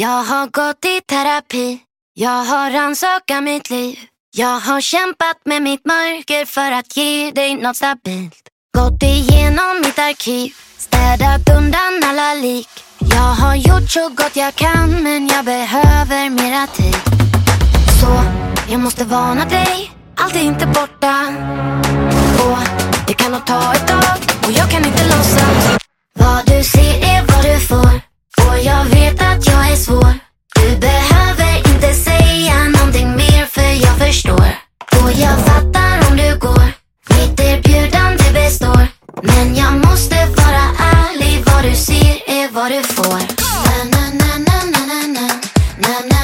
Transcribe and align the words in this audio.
Jag 0.00 0.22
har 0.24 0.46
gått 0.46 0.84
i 0.84 1.00
terapi. 1.00 1.78
Jag 2.14 2.44
har 2.44 2.70
rannsakat 2.70 3.42
mitt 3.42 3.70
liv. 3.70 3.98
Jag 4.36 4.60
har 4.60 4.80
kämpat 4.80 5.36
med 5.44 5.62
mitt 5.62 5.86
mörker 5.86 6.44
för 6.44 6.72
att 6.72 6.96
ge 6.96 7.30
dig 7.30 7.54
något 7.54 7.76
stabilt. 7.76 8.48
Gått 8.76 9.02
igenom 9.02 9.80
mitt 9.84 9.98
arkiv. 9.98 10.54
Städat 10.78 11.48
undan 11.58 12.02
alla 12.04 12.34
lik. 12.34 12.68
Jag 12.98 13.32
har 13.42 13.54
gjort 13.54 13.90
så 13.90 14.08
gott 14.08 14.36
jag 14.36 14.54
kan 14.54 15.02
men 15.02 15.28
jag 15.28 15.44
behöver 15.44 16.30
mera 16.30 16.66
tid. 16.66 16.96
Så 18.00 18.10
jag 18.70 18.80
måste 18.80 19.04
varna 19.04 19.44
dig. 19.44 19.90
Allt 20.16 20.36
är 20.36 20.42
inte 20.42 20.66
borta. 20.66 21.14
Och 22.44 22.58
det 23.06 23.14
kan 23.14 23.32
nog 23.32 23.46
ta 23.46 23.74
ett 23.74 23.88
tag. 23.88 24.18
Och 24.46 24.52
jag 24.52 24.70
kan 24.70 24.84
inte 24.84 25.04
låtsas. 25.04 25.78
Vad 26.14 26.46
du 26.46 26.64
ser 26.64 26.94
är 27.14 27.20
vad 27.26 27.44
du 27.44 27.60
får. 27.66 28.07
Jag 28.56 28.84
vet 28.84 29.22
att 29.22 29.46
jag 29.46 29.70
är 29.72 29.76
svår. 29.76 30.14
Du 30.54 30.76
behöver 30.76 31.56
inte 31.74 31.94
säga 31.94 32.54
någonting 32.64 33.16
mer 33.16 33.44
för 33.44 33.84
jag 33.86 33.98
förstår. 33.98 34.48
Och 35.02 35.12
jag 35.12 35.38
fattar 35.38 36.10
om 36.10 36.16
du 36.16 36.38
går. 36.38 36.72
Mitt 37.08 37.40
erbjudande 37.40 38.24
består. 38.32 38.86
Men 39.22 39.56
jag 39.56 39.72
måste 39.86 40.16
vara 40.26 40.64
ärlig. 40.78 41.44
Vad 41.46 41.64
du 41.64 41.74
ser 41.76 42.14
är 42.26 42.48
vad 42.52 42.70
du 42.70 42.82
får. 42.82 43.18
Na, 43.70 43.84
na, 43.94 44.04
na, 44.20 44.38
na, 44.46 44.58
na. 44.74 44.88
Na, 44.88 45.06
na, 45.16 45.28
na, 45.78 46.00
na, 46.10 46.17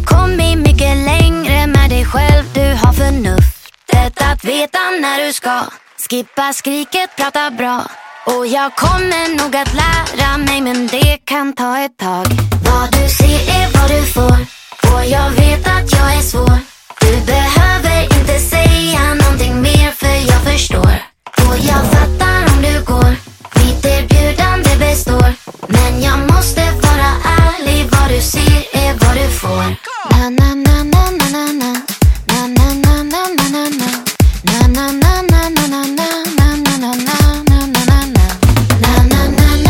har 0.00 0.18
kommit 0.18 0.58
mycket 0.58 0.96
längre 0.96 1.66
med 1.66 1.90
dig 1.90 2.04
själv. 2.04 2.44
Du 2.54 2.60
har 2.60 2.92
förnuftet 2.92 4.22
att 4.22 4.44
veta 4.44 4.78
när 5.00 5.26
du 5.26 5.32
ska. 5.32 5.62
Skippa 6.10 6.52
skriket, 6.52 7.10
prata 7.16 7.50
bra. 7.50 7.84
Och 8.26 8.46
jag 8.46 8.76
kommer 8.76 9.36
nog 9.38 9.56
att 9.56 9.74
lära 9.74 10.38
mig 10.38 10.60
men 10.60 10.86
det 10.86 11.18
kan 11.24 11.52
ta 11.52 11.78
ett 11.78 11.96
tag. 11.98 12.26
Vad 12.64 12.92
du 12.92 13.08
ser 13.08 13.40
är 13.58 13.66
vad 13.78 13.90
du 13.90 14.02
får. 14.02 14.38
Och 14.92 15.04
jag 15.04 15.30
vet 15.30 15.66
att 15.66 15.92
jag 15.92 16.14
är 16.16 16.22
svår. 16.22 16.58
Du 17.00 17.12
behöver 17.26 18.02
inte 18.02 18.38
säga 18.38 19.14
någonting 19.14 19.62
mer 19.62 19.90
för 19.90 20.16
jag 20.32 20.42
förstår. 20.52 20.94
Och 21.48 21.58
jag 21.58 21.82
fattar 21.92 22.38
om 22.52 22.62
du 22.62 22.84
går. 22.84 23.16
Mitt 23.70 23.84
erbjudande 23.84 24.76
består. 24.78 25.34
Men 25.68 26.02
jag 26.02 26.18
måste 26.18 26.60
vara 26.82 27.10
ärlig. 27.24 27.88
Vad 27.90 28.10
du 28.10 28.20
ser 28.20 28.64
är 28.72 28.94
vad 29.00 29.16
du 29.16 29.30
får. 29.30 29.76
Na, 30.10 30.30
na, 30.30 30.54
na, 30.54 30.84
na, 30.84 31.10
na, 31.10 31.28
na, 31.32 31.52
na. 31.52 31.72
Na, 32.26 32.46
na, 32.46 32.74
na, 32.74 33.02
na, 33.02 33.22
na, 33.36 33.48
na, 33.52 33.68
na. 33.80 33.90
Na, 34.42 34.68
na, 34.68 34.92
na, 34.92 35.22
na, 35.22 35.48
na, 35.48 35.68
na, 35.68 35.84
na. 35.86 36.20
Na, 36.40 37.02
na, 38.98 39.32
na, 39.32 39.60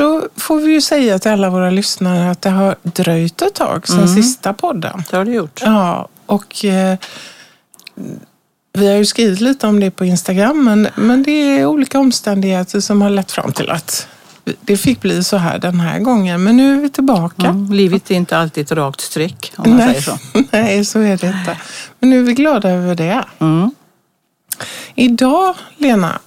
så 0.00 0.28
får 0.36 0.60
vi 0.60 0.72
ju 0.72 0.80
säga 0.80 1.18
till 1.18 1.30
alla 1.30 1.50
våra 1.50 1.70
lyssnare 1.70 2.30
att 2.30 2.42
det 2.42 2.50
har 2.50 2.76
dröjt 2.82 3.42
ett 3.42 3.54
tag 3.54 3.86
sedan 3.88 3.98
Mm. 3.98 4.14
sista 4.22 4.52
podden. 4.52 5.02
Det 5.10 5.16
har 5.16 5.24
du 5.24 5.32
gjort. 5.32 5.60
Ja, 5.64 6.08
och 6.26 6.64
eh, 6.64 6.98
vi 8.72 8.88
har 8.88 8.96
ju 8.96 9.04
skrivit 9.06 9.40
lite 9.40 9.66
om 9.66 9.80
det 9.80 9.90
på 9.90 10.04
Instagram, 10.04 10.64
men, 10.64 10.88
men 10.96 11.22
det 11.22 11.30
är 11.32 11.66
olika 11.66 11.98
omständigheter 11.98 12.80
som 12.80 13.02
har 13.02 13.10
lett 13.10 13.32
fram 13.32 13.52
till 13.52 13.70
att 13.70 14.08
det 14.60 14.76
fick 14.76 15.00
bli 15.00 15.24
så 15.24 15.36
här 15.36 15.58
den 15.58 15.80
här 15.80 15.98
gången. 15.98 16.44
Men 16.44 16.56
nu 16.56 16.76
är 16.76 16.80
vi 16.80 16.90
tillbaka. 16.90 17.46
Mm. 17.46 17.72
Livet 17.72 18.10
är 18.10 18.14
inte 18.14 18.38
alltid 18.38 18.64
ett 18.64 18.72
rakt 18.72 19.00
streck 19.00 19.52
om 19.56 19.70
man 19.70 19.78
Nej. 19.78 19.88
säger 19.88 20.00
så. 20.00 20.18
Nej, 20.56 20.84
så 20.84 20.98
är 20.98 21.16
det 21.16 21.26
inte. 21.26 21.56
Men 22.00 22.10
nu 22.10 22.18
är 22.18 22.22
vi 22.24 22.34
glada 22.34 22.70
över 22.70 22.94
det. 22.94 23.24
Mm. 23.38 23.70
Idag, 24.94 25.54
Lena, 25.76 26.18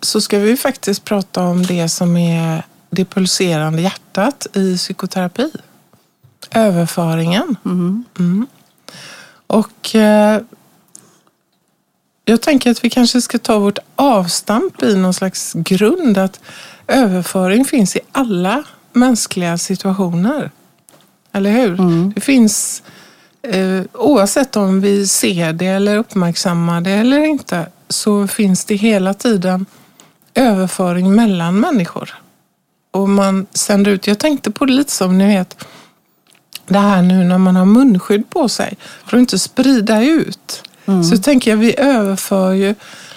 så 0.00 0.20
ska 0.20 0.38
vi 0.38 0.56
faktiskt 0.56 1.04
prata 1.04 1.42
om 1.42 1.62
det 1.62 1.88
som 1.88 2.16
är 2.16 2.62
det 2.90 3.04
pulserande 3.04 3.82
hjärtat 3.82 4.46
i 4.52 4.76
psykoterapi. 4.76 5.50
Överföringen. 6.50 7.56
Mm. 7.64 8.46
Och 9.46 9.94
eh, 9.94 10.40
jag 12.24 12.40
tänker 12.40 12.70
att 12.70 12.84
vi 12.84 12.90
kanske 12.90 13.20
ska 13.20 13.38
ta 13.38 13.58
vårt 13.58 13.78
avstamp 13.96 14.82
i 14.82 14.96
någon 14.96 15.14
slags 15.14 15.52
grund 15.52 16.18
att 16.18 16.40
överföring 16.86 17.64
finns 17.64 17.96
i 17.96 18.00
alla 18.12 18.64
mänskliga 18.92 19.58
situationer. 19.58 20.50
Eller 21.32 21.50
hur? 21.50 21.76
Det 22.14 22.20
finns 22.20 22.82
eh, 23.42 23.82
oavsett 23.92 24.56
om 24.56 24.80
vi 24.80 25.06
ser 25.06 25.52
det 25.52 25.66
eller 25.66 25.96
uppmärksammar 25.96 26.80
det 26.80 26.90
eller 26.90 27.24
inte 27.24 27.66
så 27.88 28.26
finns 28.26 28.64
det 28.64 28.74
hela 28.74 29.14
tiden 29.14 29.66
överföring 30.36 31.14
mellan 31.14 31.60
människor. 31.60 32.14
Och 32.90 33.08
man 33.08 33.46
sänder 33.50 33.90
ut, 33.90 34.06
jag 34.06 34.18
tänkte 34.18 34.50
på 34.50 34.64
det 34.64 34.72
lite 34.72 34.92
som 34.92 35.18
ni 35.18 35.26
vet, 35.26 35.66
det 36.66 36.78
här 36.78 37.02
nu 37.02 37.24
när 37.24 37.38
man 37.38 37.56
har 37.56 37.64
munskydd 37.64 38.30
på 38.30 38.48
sig 38.48 38.76
för 39.04 39.16
att 39.16 39.20
inte 39.20 39.38
sprida 39.38 40.02
ut. 40.02 40.62
Så 41.10 41.18
tänker 41.18 41.50
jag, 41.50 41.58
vi 41.58 41.80
överför 41.80 42.52
ju 42.52 42.74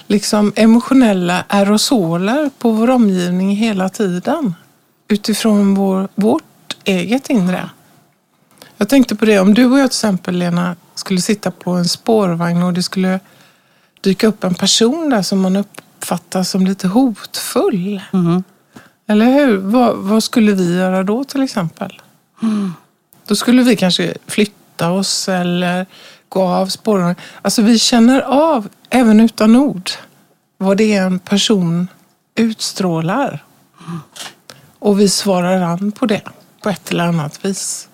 liksom 0.08 0.54
emotionella 0.56 1.44
aerosoler 1.48 2.50
på 2.60 2.72
vår 2.72 2.90
omgivning 2.90 3.56
hela 3.56 3.90
tiden. 3.90 4.56
Utifrån 5.08 5.76
vår, 5.76 6.08
vårt 6.16 6.44
eget 6.84 7.30
inre. 7.30 7.70
Jag 8.78 8.90
tänkte 8.90 9.16
på 9.16 9.26
det, 9.26 9.40
om 9.40 9.54
du 9.54 9.66
och 9.66 9.80
jag 9.80 9.90
till 9.92 9.98
exempel 9.98 10.36
Lena 10.36 10.76
skulle 10.96 11.22
sitta 11.22 11.52
på 11.52 11.72
en 11.72 11.86
spårvagn 11.86 12.64
och 12.64 12.74
det 12.74 12.84
skulle 12.84 13.20
dyka 14.02 14.28
upp 14.28 14.44
en 14.44 14.56
person 14.56 15.10
där 15.10 15.22
som 15.22 15.42
man 15.42 15.56
uppfattar 16.00 16.44
som 16.44 16.66
lite 16.66 16.88
hotfull. 16.88 18.02
Eller 19.08 19.26
hur? 19.26 19.58
Vad, 19.58 19.98
vad 19.98 20.24
skulle 20.24 20.52
vi 20.52 20.78
göra 20.78 21.04
då 21.04 21.24
till 21.24 21.44
exempel? 21.44 22.02
Då 23.28 23.36
skulle 23.36 23.64
vi 23.64 23.76
kanske 23.76 24.14
flytta 24.28 24.92
oss 24.92 25.30
eller 25.30 25.86
gå 26.30 26.44
av 26.44 26.68
spårvagnen. 26.68 27.16
Alltså 27.42 27.62
vi 27.62 27.80
känner 27.80 28.22
av, 28.22 28.70
även 28.90 29.20
utan 29.20 29.56
ord, 29.56 29.90
vad 30.58 30.78
det 30.78 30.96
är 30.96 31.02
en 31.02 31.20
person 31.20 31.88
utstrålar. 32.36 33.44
Och 34.80 35.00
vi 35.00 35.10
svarar 35.10 35.62
an 35.62 35.92
på 35.92 36.06
det 36.06 36.22
på 36.62 36.70
ett 36.70 36.92
eller 36.92 37.04
annat 37.04 37.46
vis. 37.46 37.88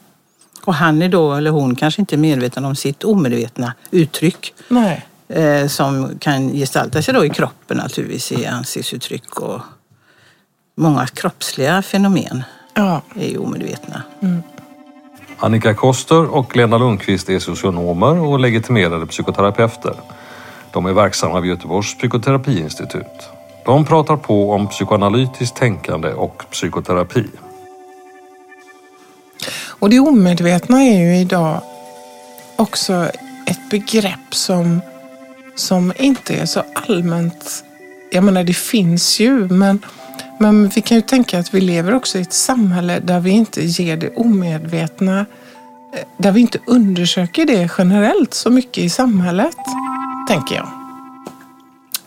Och 0.66 0.74
han 0.74 1.02
är 1.02 1.10
då, 1.10 1.34
eller 1.34 1.52
hon, 1.52 1.76
kanske 1.76 2.02
inte 2.02 2.18
medveten 2.18 2.66
om 2.66 2.76
sitt 2.76 3.04
omedvetna 3.04 3.74
uttryck 3.92 4.54
Nej. 4.68 5.06
Eh, 5.36 5.68
som 5.68 6.20
kan 6.20 6.50
gestalta 6.54 7.02
sig 7.02 7.14
då 7.14 7.26
i 7.26 7.30
kroppen 7.30 7.78
naturligtvis, 7.78 8.32
i 8.32 8.46
ansiktsuttryck 8.46 9.40
och 9.40 9.62
många 10.78 11.08
kroppsliga 11.08 11.82
fenomen 11.82 12.44
Ja. 12.74 13.02
är 13.16 13.28
ju 13.30 13.38
omedvetna. 13.38 14.04
Annika 15.40 15.74
Koster 15.74 16.26
och 16.36 16.56
Lena 16.56 16.78
Lundqvist 16.78 17.30
är 17.30 17.40
socionomer 17.40 18.20
och 18.20 18.40
legitimerade 18.40 19.06
psykoterapeuter. 19.06 19.96
De 20.74 20.86
är 20.86 20.94
verksamma 20.94 21.40
vid 21.40 21.50
Göteborgs 21.52 21.98
psykoterapiinstitut. 21.98 23.30
De 23.66 23.86
pratar 23.86 24.18
på 24.18 24.52
om 24.52 24.68
psykoanalytiskt 24.68 25.56
tänkande 25.56 26.10
och 26.14 26.44
psykoterapi. 26.52 27.26
Och 29.80 29.90
det 29.90 30.00
omedvetna 30.00 30.84
är 30.84 31.00
ju 31.00 31.18
idag 31.18 31.62
också 32.56 32.94
ett 33.48 33.70
begrepp 33.70 34.36
som, 34.36 34.82
som 35.56 35.94
inte 35.96 36.36
är 36.36 36.46
så 36.46 36.64
allmänt. 36.74 37.64
Jag 38.12 38.24
menar, 38.24 38.44
det 38.44 38.54
finns 38.54 39.20
ju, 39.20 39.48
men, 39.48 39.86
men 40.40 40.70
vi 40.70 40.82
kan 40.82 40.98
ju 40.98 41.02
tänka 41.02 41.40
att 41.40 41.54
vi 41.54 41.62
lever 41.62 41.96
också 41.96 42.18
i 42.18 42.22
ett 42.22 42.34
samhälle 42.34 43.00
där 43.00 43.20
vi 43.20 43.30
inte 43.30 43.66
ger 43.66 43.98
det 43.98 44.16
omedvetna, 44.16 45.26
där 46.18 46.32
vi 46.32 46.42
inte 46.42 46.60
undersöker 46.68 47.46
det 47.46 47.72
generellt 47.78 48.34
så 48.34 48.50
mycket 48.50 48.84
i 48.84 48.90
samhället, 48.90 49.58
tänker 50.28 50.56
jag. 50.56 50.70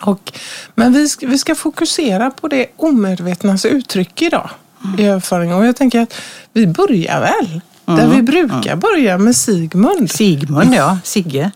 Och, 0.00 0.32
men 0.74 0.92
vi 0.92 1.08
ska, 1.08 1.26
vi 1.26 1.38
ska 1.38 1.54
fokusera 1.54 2.30
på 2.30 2.48
det 2.48 2.66
omedvetnas 2.76 3.64
uttryck 3.64 4.22
idag 4.22 4.50
i 4.98 5.04
överföring. 5.04 5.54
Och 5.54 5.66
jag 5.66 5.76
tänker 5.76 6.00
att 6.00 6.14
vi 6.52 6.66
börjar 6.66 7.20
väl 7.20 7.60
Där 7.96 8.06
vi 8.06 8.22
brukar 8.22 8.76
börja 8.76 9.18
med 9.18 9.36
Sigmund. 9.36 10.10
Sigmund, 10.10 10.74
ja. 10.74 10.98
Sigge. 11.04 11.50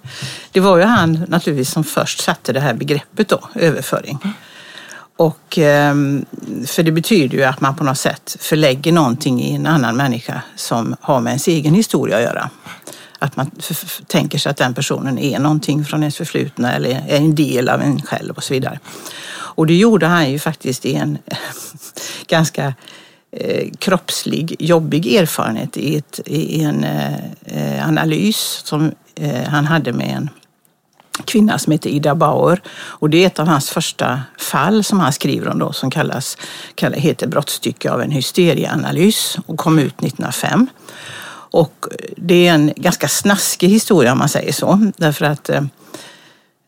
Det 0.52 0.60
var 0.60 0.76
ju 0.76 0.82
han 0.82 1.24
naturligtvis 1.28 1.70
som 1.70 1.84
först 1.84 2.20
satte 2.20 2.52
det 2.52 2.60
här 2.60 2.74
begreppet 2.74 3.28
då, 3.28 3.40
överföring. 3.54 4.18
Och, 5.16 5.58
ehm, 5.58 6.24
för 6.66 6.82
det 6.82 6.92
betyder 6.92 7.38
ju 7.38 7.44
att 7.44 7.60
man 7.60 7.76
på 7.76 7.84
något 7.84 7.98
sätt 7.98 8.36
förlägger 8.40 8.92
någonting 8.92 9.42
i 9.42 9.54
en 9.54 9.66
annan 9.66 9.96
människa 9.96 10.42
som 10.56 10.96
har 11.00 11.20
med 11.20 11.30
ens 11.30 11.48
egen 11.48 11.74
historia 11.74 12.16
att 12.16 12.22
göra. 12.22 12.50
Att 13.18 13.36
man 13.36 13.50
tänker 14.06 14.38
sig 14.38 14.50
att 14.50 14.56
den 14.56 14.74
personen 14.74 15.18
är 15.18 15.38
någonting 15.38 15.84
från 15.84 16.02
ens 16.02 16.16
förflutna 16.16 16.72
eller 16.72 16.90
är 16.90 17.16
en 17.16 17.34
del 17.34 17.68
av 17.68 17.82
en 17.82 18.02
själv 18.02 18.34
och 18.36 18.44
så 18.44 18.54
vidare. 18.54 18.78
Och 19.54 19.66
det 19.66 19.74
gjorde 19.74 20.06
han 20.06 20.30
ju 20.30 20.38
faktiskt 20.38 20.86
i 20.86 20.94
en 20.94 21.18
ganska 22.26 22.74
eh, 23.32 23.68
kroppslig, 23.78 24.56
jobbig 24.58 25.14
erfarenhet 25.14 25.76
i, 25.76 25.96
ett, 25.96 26.20
i 26.26 26.62
en 26.62 26.84
eh, 26.84 27.14
eh, 27.44 27.88
analys 27.88 28.60
som 28.64 28.92
eh, 29.14 29.42
han 29.42 29.64
hade 29.64 29.92
med 29.92 30.16
en 30.16 30.28
kvinna 31.24 31.58
som 31.58 31.72
heter 31.72 31.90
Ida 31.90 32.14
Bauer. 32.14 32.62
Och 32.70 33.10
det 33.10 33.22
är 33.22 33.26
ett 33.26 33.38
av 33.38 33.46
hans 33.46 33.70
första 33.70 34.20
fall 34.38 34.84
som 34.84 35.00
han 35.00 35.12
skriver 35.12 35.48
om 35.48 35.58
då, 35.58 35.72
som 35.72 35.90
kallas, 35.90 36.38
kallas, 36.74 36.98
heter 36.98 37.26
Brottstycke 37.26 37.90
av 37.90 38.02
en 38.02 38.10
hysterieanalys 38.10 39.38
och 39.46 39.58
kom 39.58 39.78
ut 39.78 40.02
1905. 40.02 40.66
Och 41.52 41.86
det 42.16 42.46
är 42.48 42.54
en 42.54 42.72
ganska 42.76 43.08
snaskig 43.08 43.68
historia 43.68 44.12
om 44.12 44.18
man 44.18 44.28
säger 44.28 44.52
så. 44.52 44.90
Därför 44.96 45.24
att 45.24 45.50
eh, 45.50 45.62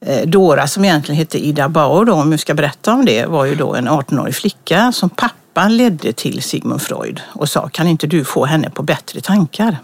eh, 0.06 0.28
Dora 0.28 0.66
som 0.66 0.84
egentligen 0.84 1.18
hette 1.18 1.46
Ida 1.46 1.68
Bauer, 1.68 2.04
då, 2.04 2.12
om 2.12 2.30
jag 2.30 2.40
ska 2.40 2.54
berätta 2.54 2.92
om 2.92 3.04
det, 3.04 3.26
var 3.26 3.44
ju 3.44 3.54
då 3.54 3.74
en 3.74 3.88
18-årig 3.88 4.34
flicka 4.34 4.92
som 4.92 5.10
pappa 5.10 5.43
pappan 5.54 5.76
ledde 5.76 6.12
till 6.12 6.42
Sigmund 6.42 6.82
Freud 6.82 7.20
och 7.32 7.48
sa, 7.48 7.68
kan 7.68 7.86
inte 7.86 8.06
du 8.06 8.24
få 8.24 8.44
henne 8.44 8.70
på 8.70 8.82
bättre 8.82 9.20
tankar? 9.20 9.76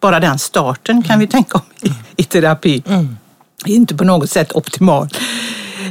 Bara 0.00 0.20
den 0.20 0.38
starten 0.38 1.02
kan 1.02 1.18
vi 1.18 1.26
tänka 1.26 1.58
om 1.58 1.64
i, 1.82 1.92
i 2.16 2.24
terapi. 2.24 2.82
Mm 2.86 3.16
inte 3.66 3.94
på 3.94 4.04
något 4.04 4.30
sätt 4.30 4.52
optimal. 4.52 5.08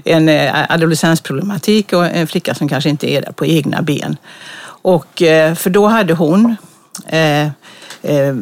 En 0.05 0.29
eh, 0.29 0.65
adolescensproblematik 0.69 1.93
och 1.93 2.05
en 2.05 2.27
flicka 2.27 2.55
som 2.55 2.69
kanske 2.69 2.89
inte 2.89 3.11
är 3.11 3.21
där 3.21 3.31
på 3.31 3.45
egna 3.45 3.81
ben. 3.81 4.17
Och, 4.83 5.21
eh, 5.21 5.55
för 5.55 5.69
då 5.69 5.87
hade 5.87 6.13
hon 6.13 6.55
eh, 7.07 7.47
eh, 8.01 8.35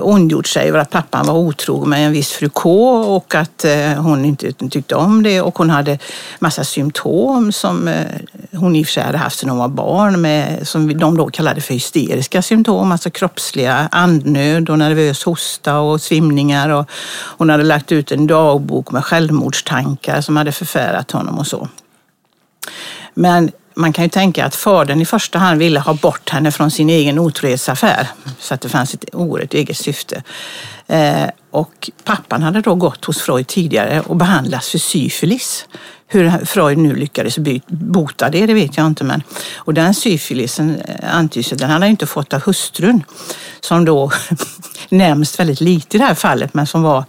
ondgjort 0.00 0.46
sig 0.46 0.68
över 0.68 0.78
att 0.78 0.90
pappan 0.90 1.26
var 1.26 1.34
otrogen 1.34 1.90
med 1.90 2.06
en 2.06 2.12
viss 2.12 2.32
fru 2.32 2.48
K 2.48 2.96
och 3.16 3.34
att 3.34 3.64
eh, 3.64 3.92
hon 3.92 4.24
inte 4.24 4.52
tyckte 4.52 4.94
om 4.94 5.22
det. 5.22 5.40
Och 5.40 5.58
hon 5.58 5.70
hade 5.70 5.98
massa 6.38 6.64
symptom 6.64 7.52
som 7.52 7.88
eh, 7.88 8.04
hon 8.52 8.76
i 8.76 8.82
och 8.82 8.86
för 8.86 8.92
sig 8.92 9.02
hade 9.02 9.18
haft 9.18 9.38
sedan 9.38 9.50
hon 9.50 9.58
var 9.58 9.68
barn, 9.68 10.20
med, 10.20 10.68
som 10.68 10.98
de 10.98 11.16
då 11.16 11.26
kallade 11.26 11.60
för 11.60 11.74
hysteriska 11.74 12.42
symptom, 12.42 12.92
alltså 12.92 13.10
kroppsliga 13.10 13.88
andnöd 13.92 14.70
och 14.70 14.78
nervös 14.78 15.24
hosta 15.24 15.78
och 15.78 16.00
svimningar. 16.00 16.68
Och 16.68 16.90
hon 17.38 17.50
hade 17.50 17.64
lagt 17.64 17.92
ut 17.92 18.12
en 18.12 18.26
dagbok 18.26 18.90
med 18.90 19.04
självmordstankar 19.04 20.20
som 20.20 20.36
hade 20.36 20.52
förfärat 20.52 21.10
honom 21.10 21.38
och 21.38 21.46
så. 21.46 21.68
Men 23.14 23.50
man 23.74 23.92
kan 23.92 24.04
ju 24.04 24.08
tänka 24.08 24.44
att 24.44 24.56
fadern 24.56 25.00
i 25.00 25.04
första 25.04 25.38
hand 25.38 25.58
ville 25.58 25.80
ha 25.80 25.94
bort 25.94 26.30
henne 26.30 26.52
från 26.52 26.70
sin 26.70 26.90
egen 26.90 27.18
otrohetsaffär. 27.18 28.08
Så 28.38 28.54
att 28.54 28.60
det 28.60 28.68
fanns 28.68 28.94
ett 28.94 29.14
oerhört 29.14 29.54
eget 29.54 29.76
syfte. 29.76 30.22
Eh, 30.86 31.28
och 31.50 31.90
pappan 32.04 32.42
hade 32.42 32.60
då 32.60 32.74
gått 32.74 33.04
hos 33.04 33.22
Freud 33.22 33.46
tidigare 33.46 34.00
och 34.00 34.16
behandlats 34.16 34.70
för 34.70 34.78
syfilis. 34.78 35.66
Hur 36.06 36.44
Freud 36.44 36.78
nu 36.78 36.94
lyckades 36.94 37.38
bota 37.66 38.30
det, 38.30 38.46
det 38.46 38.54
vet 38.54 38.76
jag 38.76 38.86
inte. 38.86 39.04
Men, 39.04 39.22
och 39.56 39.74
den 39.74 39.94
syfilisen 39.94 40.76
eh, 40.76 41.16
antyds 41.16 41.50
den 41.50 41.70
hade 41.70 41.84
han 41.84 41.90
inte 41.90 42.06
fått 42.06 42.34
av 42.34 42.40
hustrun. 42.40 43.04
Som 43.60 43.84
då 43.84 44.12
nämns 44.88 45.40
väldigt 45.40 45.60
lite 45.60 45.96
i 45.96 46.00
det 46.00 46.06
här 46.06 46.14
fallet, 46.14 46.54
men 46.54 46.66
som 46.66 46.82
var 46.82 47.04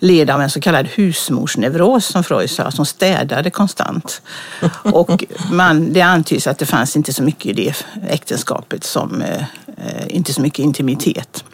led 0.00 0.30
av 0.30 0.42
en 0.42 0.50
så 0.50 0.60
kallad 0.60 0.86
husmorsneuros 0.86 2.06
som 2.06 2.24
Freud 2.24 2.50
sa, 2.50 2.70
som 2.70 2.86
städade 2.86 3.50
konstant. 3.50 4.22
Och 4.82 5.24
man, 5.50 5.92
det 5.92 6.00
antyds 6.00 6.46
att 6.46 6.58
det 6.58 6.66
fanns 6.66 6.96
inte 6.96 7.12
så 7.12 7.22
mycket 7.22 7.46
i 7.46 7.52
det 7.52 7.74
äktenskapet 8.08 8.84
som 8.84 9.22
eh, 9.22 9.44
inte 10.08 10.32
så 10.32 10.40
mycket 10.42 10.58
intimitet. 10.58 11.44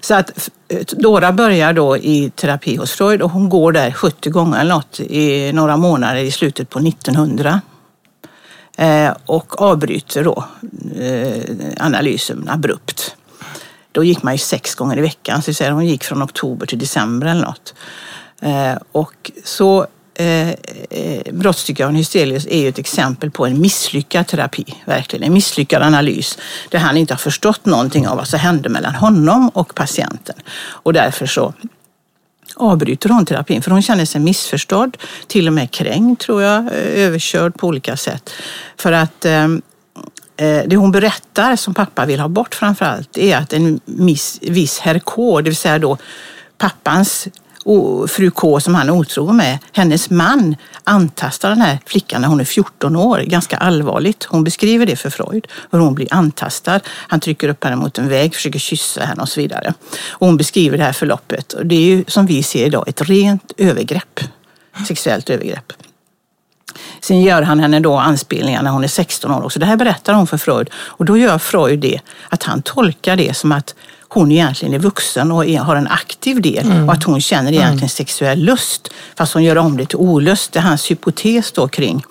Så 0.00 0.14
att 0.14 0.50
eh, 0.68 0.80
Dora 0.86 1.32
börjar 1.32 1.72
då 1.72 1.96
i 1.96 2.32
terapi 2.34 2.76
hos 2.76 2.92
Freud 2.92 3.22
och 3.22 3.30
hon 3.30 3.48
går 3.48 3.72
där 3.72 3.92
70 3.92 4.30
gånger 4.30 4.60
eller 4.60 4.74
något 4.74 5.00
i 5.00 5.52
några 5.52 5.76
månader 5.76 6.20
i 6.20 6.30
slutet 6.30 6.70
på 6.70 6.78
1900. 6.78 7.60
Eh, 8.76 9.12
och 9.26 9.62
avbryter 9.62 10.24
då 10.24 10.44
eh, 11.00 11.54
analysen 11.78 12.48
abrupt. 12.48 13.16
Då 13.96 14.04
gick 14.04 14.22
man 14.22 14.34
ju 14.34 14.38
sex 14.38 14.74
gånger 14.74 14.98
i 14.98 15.00
veckan, 15.00 15.42
så 15.42 15.54
säga, 15.54 15.72
hon 15.72 15.86
gick 15.86 16.04
från 16.04 16.22
oktober 16.22 16.66
till 16.66 16.78
december 16.78 17.26
eller 17.26 17.42
något. 17.42 17.74
Eh, 18.42 18.74
och 18.92 19.30
så 19.44 19.86
eh, 20.14 20.48
eh 20.48 21.92
hysterius 21.92 22.46
är 22.46 22.58
ju 22.58 22.68
ett 22.68 22.78
exempel 22.78 23.30
på 23.30 23.46
en 23.46 23.60
misslyckad 23.60 24.26
terapi, 24.26 24.64
verkligen. 24.84 25.26
En 25.26 25.32
misslyckad 25.32 25.82
analys 25.82 26.38
där 26.70 26.78
han 26.78 26.96
inte 26.96 27.14
har 27.14 27.18
förstått 27.18 27.66
någonting 27.66 28.08
av 28.08 28.16
vad 28.16 28.28
som 28.28 28.38
hände 28.38 28.68
mellan 28.68 28.94
honom 28.94 29.48
och 29.48 29.74
patienten. 29.74 30.36
Och 30.58 30.92
därför 30.92 31.26
så 31.26 31.54
avbryter 32.56 33.08
hon 33.08 33.26
terapin 33.26 33.62
för 33.62 33.70
hon 33.70 33.82
känner 33.82 34.04
sig 34.04 34.20
missförstådd, 34.20 34.96
till 35.26 35.46
och 35.46 35.52
med 35.52 35.70
kränkt 35.70 36.22
tror 36.22 36.42
jag, 36.42 36.58
eh, 36.58 37.04
överkörd 37.04 37.54
på 37.54 37.66
olika 37.66 37.96
sätt. 37.96 38.30
För 38.76 38.92
att 38.92 39.24
Eh, 39.24 39.48
Eh, 40.36 40.62
det 40.66 40.76
hon 40.76 40.90
berättar, 40.92 41.56
som 41.56 41.74
pappa 41.74 42.06
vill 42.06 42.20
ha 42.20 42.28
bort 42.28 42.54
framför 42.54 42.84
allt, 42.84 43.18
är 43.18 43.36
att 43.36 43.52
en 43.52 43.80
miss, 43.84 44.38
viss 44.42 44.78
herr 44.78 44.98
K, 44.98 45.40
det 45.40 45.50
vill 45.50 45.56
säga 45.56 45.78
då 45.78 45.98
pappans 46.58 47.28
fru 48.08 48.30
K 48.30 48.60
som 48.60 48.74
han 48.74 48.88
är 48.88 48.92
otrogen 48.92 49.36
med, 49.36 49.58
hennes 49.72 50.10
man 50.10 50.56
antastar 50.84 51.48
den 51.48 51.60
här 51.60 51.78
flickan 51.86 52.20
när 52.20 52.28
hon 52.28 52.40
är 52.40 52.44
14 52.44 52.96
år, 52.96 53.18
ganska 53.18 53.56
allvarligt. 53.56 54.24
Hon 54.24 54.44
beskriver 54.44 54.86
det 54.86 54.96
för 54.96 55.10
Freud, 55.10 55.46
hur 55.70 55.78
hon 55.78 55.94
blir 55.94 56.08
antastad. 56.10 56.80
Han 56.86 57.20
trycker 57.20 57.48
upp 57.48 57.64
henne 57.64 57.76
mot 57.76 57.98
en 57.98 58.08
vägg, 58.08 58.34
försöker 58.34 58.58
kyssa 58.58 59.04
henne 59.04 59.22
och 59.22 59.28
så 59.28 59.40
vidare. 59.40 59.74
Och 60.08 60.26
hon 60.26 60.36
beskriver 60.36 60.78
det 60.78 60.84
här 60.84 60.92
förloppet. 60.92 61.52
Och 61.52 61.66
det 61.66 61.74
är 61.74 61.96
ju 61.96 62.04
som 62.08 62.26
vi 62.26 62.42
ser 62.42 62.66
idag 62.66 62.88
ett 62.88 63.02
rent 63.02 63.52
övergrepp, 63.56 64.20
sexuellt 64.88 65.30
övergrepp. 65.30 65.72
Sen 67.00 67.22
gör 67.22 67.42
han 67.42 67.60
henne 67.60 67.80
då 67.80 67.96
anspelningar 67.96 68.62
när 68.62 68.70
hon 68.70 68.84
är 68.84 68.88
16 68.88 69.30
år 69.30 69.44
också. 69.44 69.58
Det 69.58 69.66
här 69.66 69.76
berättar 69.76 70.14
hon 70.14 70.26
för 70.26 70.36
Freud 70.36 70.70
och 70.74 71.04
då 71.04 71.16
gör 71.16 71.38
Freud 71.38 71.78
det 71.78 72.00
att 72.28 72.42
han 72.42 72.62
tolkar 72.62 73.16
det 73.16 73.36
som 73.36 73.52
att 73.52 73.74
hon 74.08 74.32
egentligen 74.32 74.74
är 74.74 74.78
vuxen 74.78 75.32
och 75.32 75.44
har 75.44 75.76
en 75.76 75.88
aktiv 75.88 76.40
del 76.40 76.66
mm. 76.66 76.88
och 76.88 76.92
att 76.92 77.02
hon 77.02 77.20
känner 77.20 77.52
egentligen 77.52 77.78
mm. 77.78 77.88
sexuell 77.88 78.38
lust. 78.38 78.88
Fast 79.16 79.34
hon 79.34 79.44
gör 79.44 79.58
om 79.58 79.76
det 79.76 79.86
till 79.86 79.98
olust. 79.98 80.52
Det 80.52 80.58
är 80.58 80.62
hans 80.62 80.90
hypotes 80.90 81.52
då 81.52 81.68
kring 81.68 82.02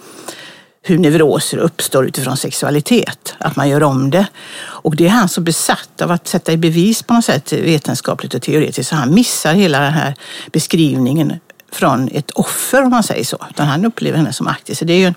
hur 0.88 0.98
neuroser 0.98 1.58
uppstår 1.58 2.06
utifrån 2.06 2.38
sexualitet. 2.38 3.36
Att 3.38 3.56
man 3.56 3.70
gör 3.70 3.84
om 3.84 4.10
det. 4.10 4.28
Och 4.58 4.96
det 4.96 5.06
är 5.06 5.10
han 5.10 5.30
så 5.30 5.42
besatt 5.42 6.02
av 6.02 6.12
att 6.12 6.28
sätta 6.28 6.52
i 6.52 6.58
bevis 6.58 7.04
på 7.04 7.14
något 7.14 7.26
sätt 7.26 7.54
vetenskapligt 7.54 8.34
och 8.34 8.42
teoretiskt 8.42 8.90
så 8.90 8.96
han 8.96 9.14
missar 9.14 9.54
hela 9.54 9.80
den 9.80 9.94
här 9.94 10.16
beskrivningen 10.52 11.34
från 11.76 12.10
ett 12.12 12.32
offer 12.32 12.84
om 12.84 12.90
man 12.90 13.04
säger 13.04 13.24
så. 13.24 13.46
Utan 13.50 13.68
han 13.68 13.86
upplever 13.86 14.18
henne 14.18 14.34
som 14.34 14.48
aktiv. 14.48 14.74
Så 14.74 14.86
det 14.86 14.94
är 14.94 14.98
ju 14.98 15.06
en 15.06 15.16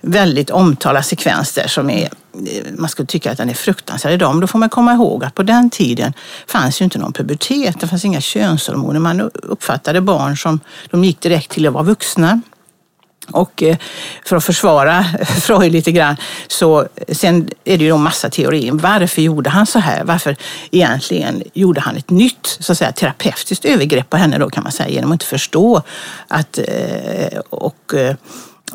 väldigt 0.00 0.50
omtalad 0.50 1.04
sekvens 1.04 1.52
där 1.52 1.66
som 1.66 1.90
är, 1.90 2.04
eh, 2.04 2.64
man 2.78 2.88
skulle 2.88 3.06
tycka 3.06 3.32
att 3.32 3.38
den 3.38 3.50
är 3.50 3.54
fruktansvärd 3.54 4.12
idag. 4.12 4.34
Men 4.34 4.40
då 4.40 4.46
får 4.46 4.58
man 4.58 4.68
komma 4.68 4.92
ihåg 4.92 5.24
att 5.24 5.34
på 5.34 5.42
den 5.42 5.70
tiden 5.70 6.12
fanns 6.46 6.80
ju 6.80 6.84
inte 6.84 6.98
någon 6.98 7.12
pubertet. 7.12 7.80
Det 7.80 7.86
fanns 7.86 8.04
inga 8.04 8.20
könshormoner. 8.20 9.00
Man 9.00 9.20
uppfattade 9.20 10.00
barn 10.00 10.36
som, 10.36 10.60
de 10.90 11.04
gick 11.04 11.20
direkt 11.20 11.50
till 11.50 11.66
att 11.66 11.72
vara 11.72 11.84
vuxna. 11.84 12.40
Och 13.30 13.62
eh, 13.62 13.76
för 14.24 14.36
att 14.36 14.44
försvara 14.44 15.04
Freud 15.42 15.72
lite 15.72 15.92
grann, 15.92 16.16
så 16.48 16.88
sen 17.08 17.48
är 17.64 17.78
det 17.78 17.84
ju 17.84 17.94
en 17.94 18.02
massa 18.02 18.30
teorier. 18.30 18.72
Varför 18.72 19.22
gjorde 19.22 19.50
han 19.50 19.66
så 19.66 19.78
här? 19.78 20.04
Varför 20.04 20.36
egentligen 20.70 21.42
gjorde 21.54 21.80
han 21.80 21.96
ett 21.96 22.10
nytt 22.10 22.56
så 22.60 22.72
att 22.72 22.78
säga, 22.78 22.92
terapeutiskt 22.92 23.64
övergrepp 23.64 24.10
på 24.10 24.16
henne 24.16 24.38
då 24.38 24.50
kan 24.50 24.62
man 24.62 24.72
säga 24.72 24.88
genom 24.88 25.10
att 25.10 25.14
inte 25.14 25.26
förstå 25.26 25.82
att 26.28 26.58
eh, 26.58 27.38
och 27.50 27.94
eh, 27.94 28.14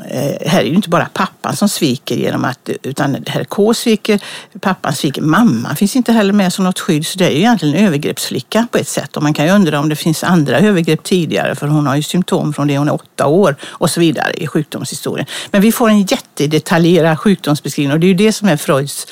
Eh, 0.01 0.49
här 0.49 0.59
är 0.59 0.63
det 0.63 0.75
inte 0.75 0.89
bara 0.89 1.09
pappan 1.13 1.55
som 1.55 1.69
sviker 1.69 2.15
genom 2.15 2.45
att, 2.45 2.69
utan 2.83 3.17
herr 3.27 3.43
K 3.43 3.73
sviker, 3.73 4.19
pappan 4.59 4.93
sviker, 4.93 5.21
mamman 5.21 5.75
finns 5.75 5.95
inte 5.95 6.11
heller 6.11 6.33
med 6.33 6.53
som 6.53 6.65
något 6.65 6.79
skydd. 6.79 7.05
Så 7.05 7.17
det 7.17 7.25
är 7.25 7.31
ju 7.31 7.37
egentligen 7.37 7.75
en 7.75 7.85
övergreppsflicka 7.85 8.67
på 8.71 8.77
ett 8.77 8.87
sätt. 8.87 9.17
Och 9.17 9.23
man 9.23 9.33
kan 9.33 9.45
ju 9.45 9.51
undra 9.51 9.79
om 9.79 9.89
det 9.89 9.95
finns 9.95 10.23
andra 10.23 10.59
övergrepp 10.59 11.03
tidigare, 11.03 11.55
för 11.55 11.67
hon 11.67 11.87
har 11.87 11.95
ju 11.95 12.03
symptom 12.03 12.53
från 12.53 12.67
det 12.67 12.77
hon 12.77 12.87
är 12.87 12.93
åtta 12.93 13.27
år 13.27 13.55
och 13.63 13.89
så 13.89 13.99
vidare 13.99 14.33
i 14.33 14.47
sjukdomshistorien. 14.47 15.27
Men 15.51 15.61
vi 15.61 15.71
får 15.71 15.89
en 15.89 16.01
jättedetaljerad 16.01 17.19
sjukdomsbeskrivning 17.19 17.93
och 17.93 17.99
det 17.99 18.05
är 18.05 18.09
ju 18.09 18.13
det 18.13 18.31
som 18.31 18.49
är 18.49 18.57
Freuds 18.57 19.07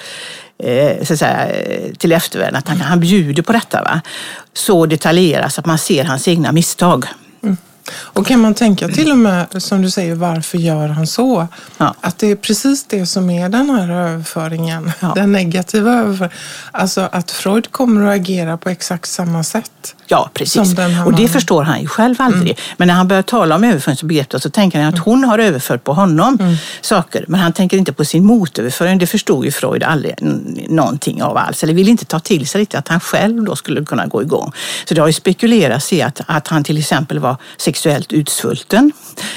eh, 0.63 1.06
så 1.06 1.13
att 1.13 1.20
säga, 1.20 1.48
till 1.98 2.12
eftervärlden, 2.12 2.56
att 2.56 2.67
han, 2.67 2.82
han 2.82 3.00
bjuder 3.00 3.44
på 3.44 3.51
detta. 3.51 3.84
Va? 3.84 4.01
Så 4.53 4.86
detaljerat 4.86 5.53
så 5.53 5.62
att 5.62 5.65
man 5.65 5.77
ser 5.77 6.03
hans 6.03 6.27
egna 6.27 6.51
misstag. 6.51 7.06
Mm. 7.44 7.58
Och 7.91 8.27
kan 8.27 8.39
man 8.39 8.53
tänka 8.53 8.88
till 8.88 9.12
och 9.12 9.17
med, 9.17 9.48
som 9.58 9.82
du 9.82 9.89
säger, 9.89 10.15
varför 10.15 10.58
gör 10.58 10.88
han 10.88 11.08
så? 11.08 11.48
Ja. 11.77 11.96
Att 12.01 12.17
det 12.20 12.32
är 12.32 12.36
precis 12.36 12.86
det 12.89 13.06
som 13.06 13.29
är 13.29 13.50
den 13.50 13.70
här 13.70 13.91
överföringen, 13.91 14.91
Ja. 15.00 15.12
den 15.15 15.32
negativa 15.32 15.91
överföringen. 15.91 16.38
Alltså 16.72 17.10
att 17.12 17.32
Freud 17.32 17.72
kommer 17.72 18.06
att 18.12 18.15
agera 18.15 18.58
på 18.58 18.70
exakt 18.70 19.10
samma 19.10 19.44
sätt. 19.44 19.96
Ja, 20.08 20.29
precis. 20.34 20.75
Och 21.06 21.13
det 21.13 21.27
förstår 21.27 21.63
han 21.63 21.82
ju 21.82 21.88
själv 21.88 22.15
aldrig. 22.20 22.58
Men 22.77 22.88
när 22.88 22.96
han 22.96 23.08
börjar 23.08 23.22
tala 23.24 23.56
om 23.56 23.63
överföringsbegreppet 23.63 24.44
så 24.44 24.50
tänker 24.50 24.79
han 24.82 24.94
att 24.94 25.00
hon 25.00 25.24
har 25.24 25.39
överfört 25.39 25.84
på 25.84 25.94
honom 25.94 26.58
saker. 26.82 27.25
Men 27.27 27.39
han 27.39 27.53
tänker 27.53 27.77
inte 27.77 27.94
på 27.94 28.06
sin 28.06 28.25
motöverföring. 28.25 28.98
Det 28.98 29.08
förstod 29.08 29.46
ju 29.46 29.51
Freud 29.51 29.84
aldrig 29.84 30.15
någonting 30.70 31.24
av 31.24 31.38
alls. 31.38 31.63
Eller 31.63 31.74
vill 31.74 31.89
inte 31.89 32.06
ta 32.06 32.20
till 32.20 32.48
sig 32.48 32.62
riktigt 32.62 32.79
att 32.79 32.88
han 32.88 33.00
själv 33.00 33.44
då 33.44 33.56
skulle 33.56 33.86
kunna 33.86 34.06
gå 34.06 34.22
igång. 34.22 34.51
Så 34.86 34.94
det 34.94 35.01
har 35.01 35.08
ju 35.08 35.13
spekulerats 35.13 35.94
i 35.94 36.01
att, 36.01 36.22
att 36.27 36.48
han 36.48 36.63
till 36.63 36.77
exempel 36.77 37.20
var 37.20 37.36
sexuellt 37.77 38.13
utsvulten. 38.13 38.91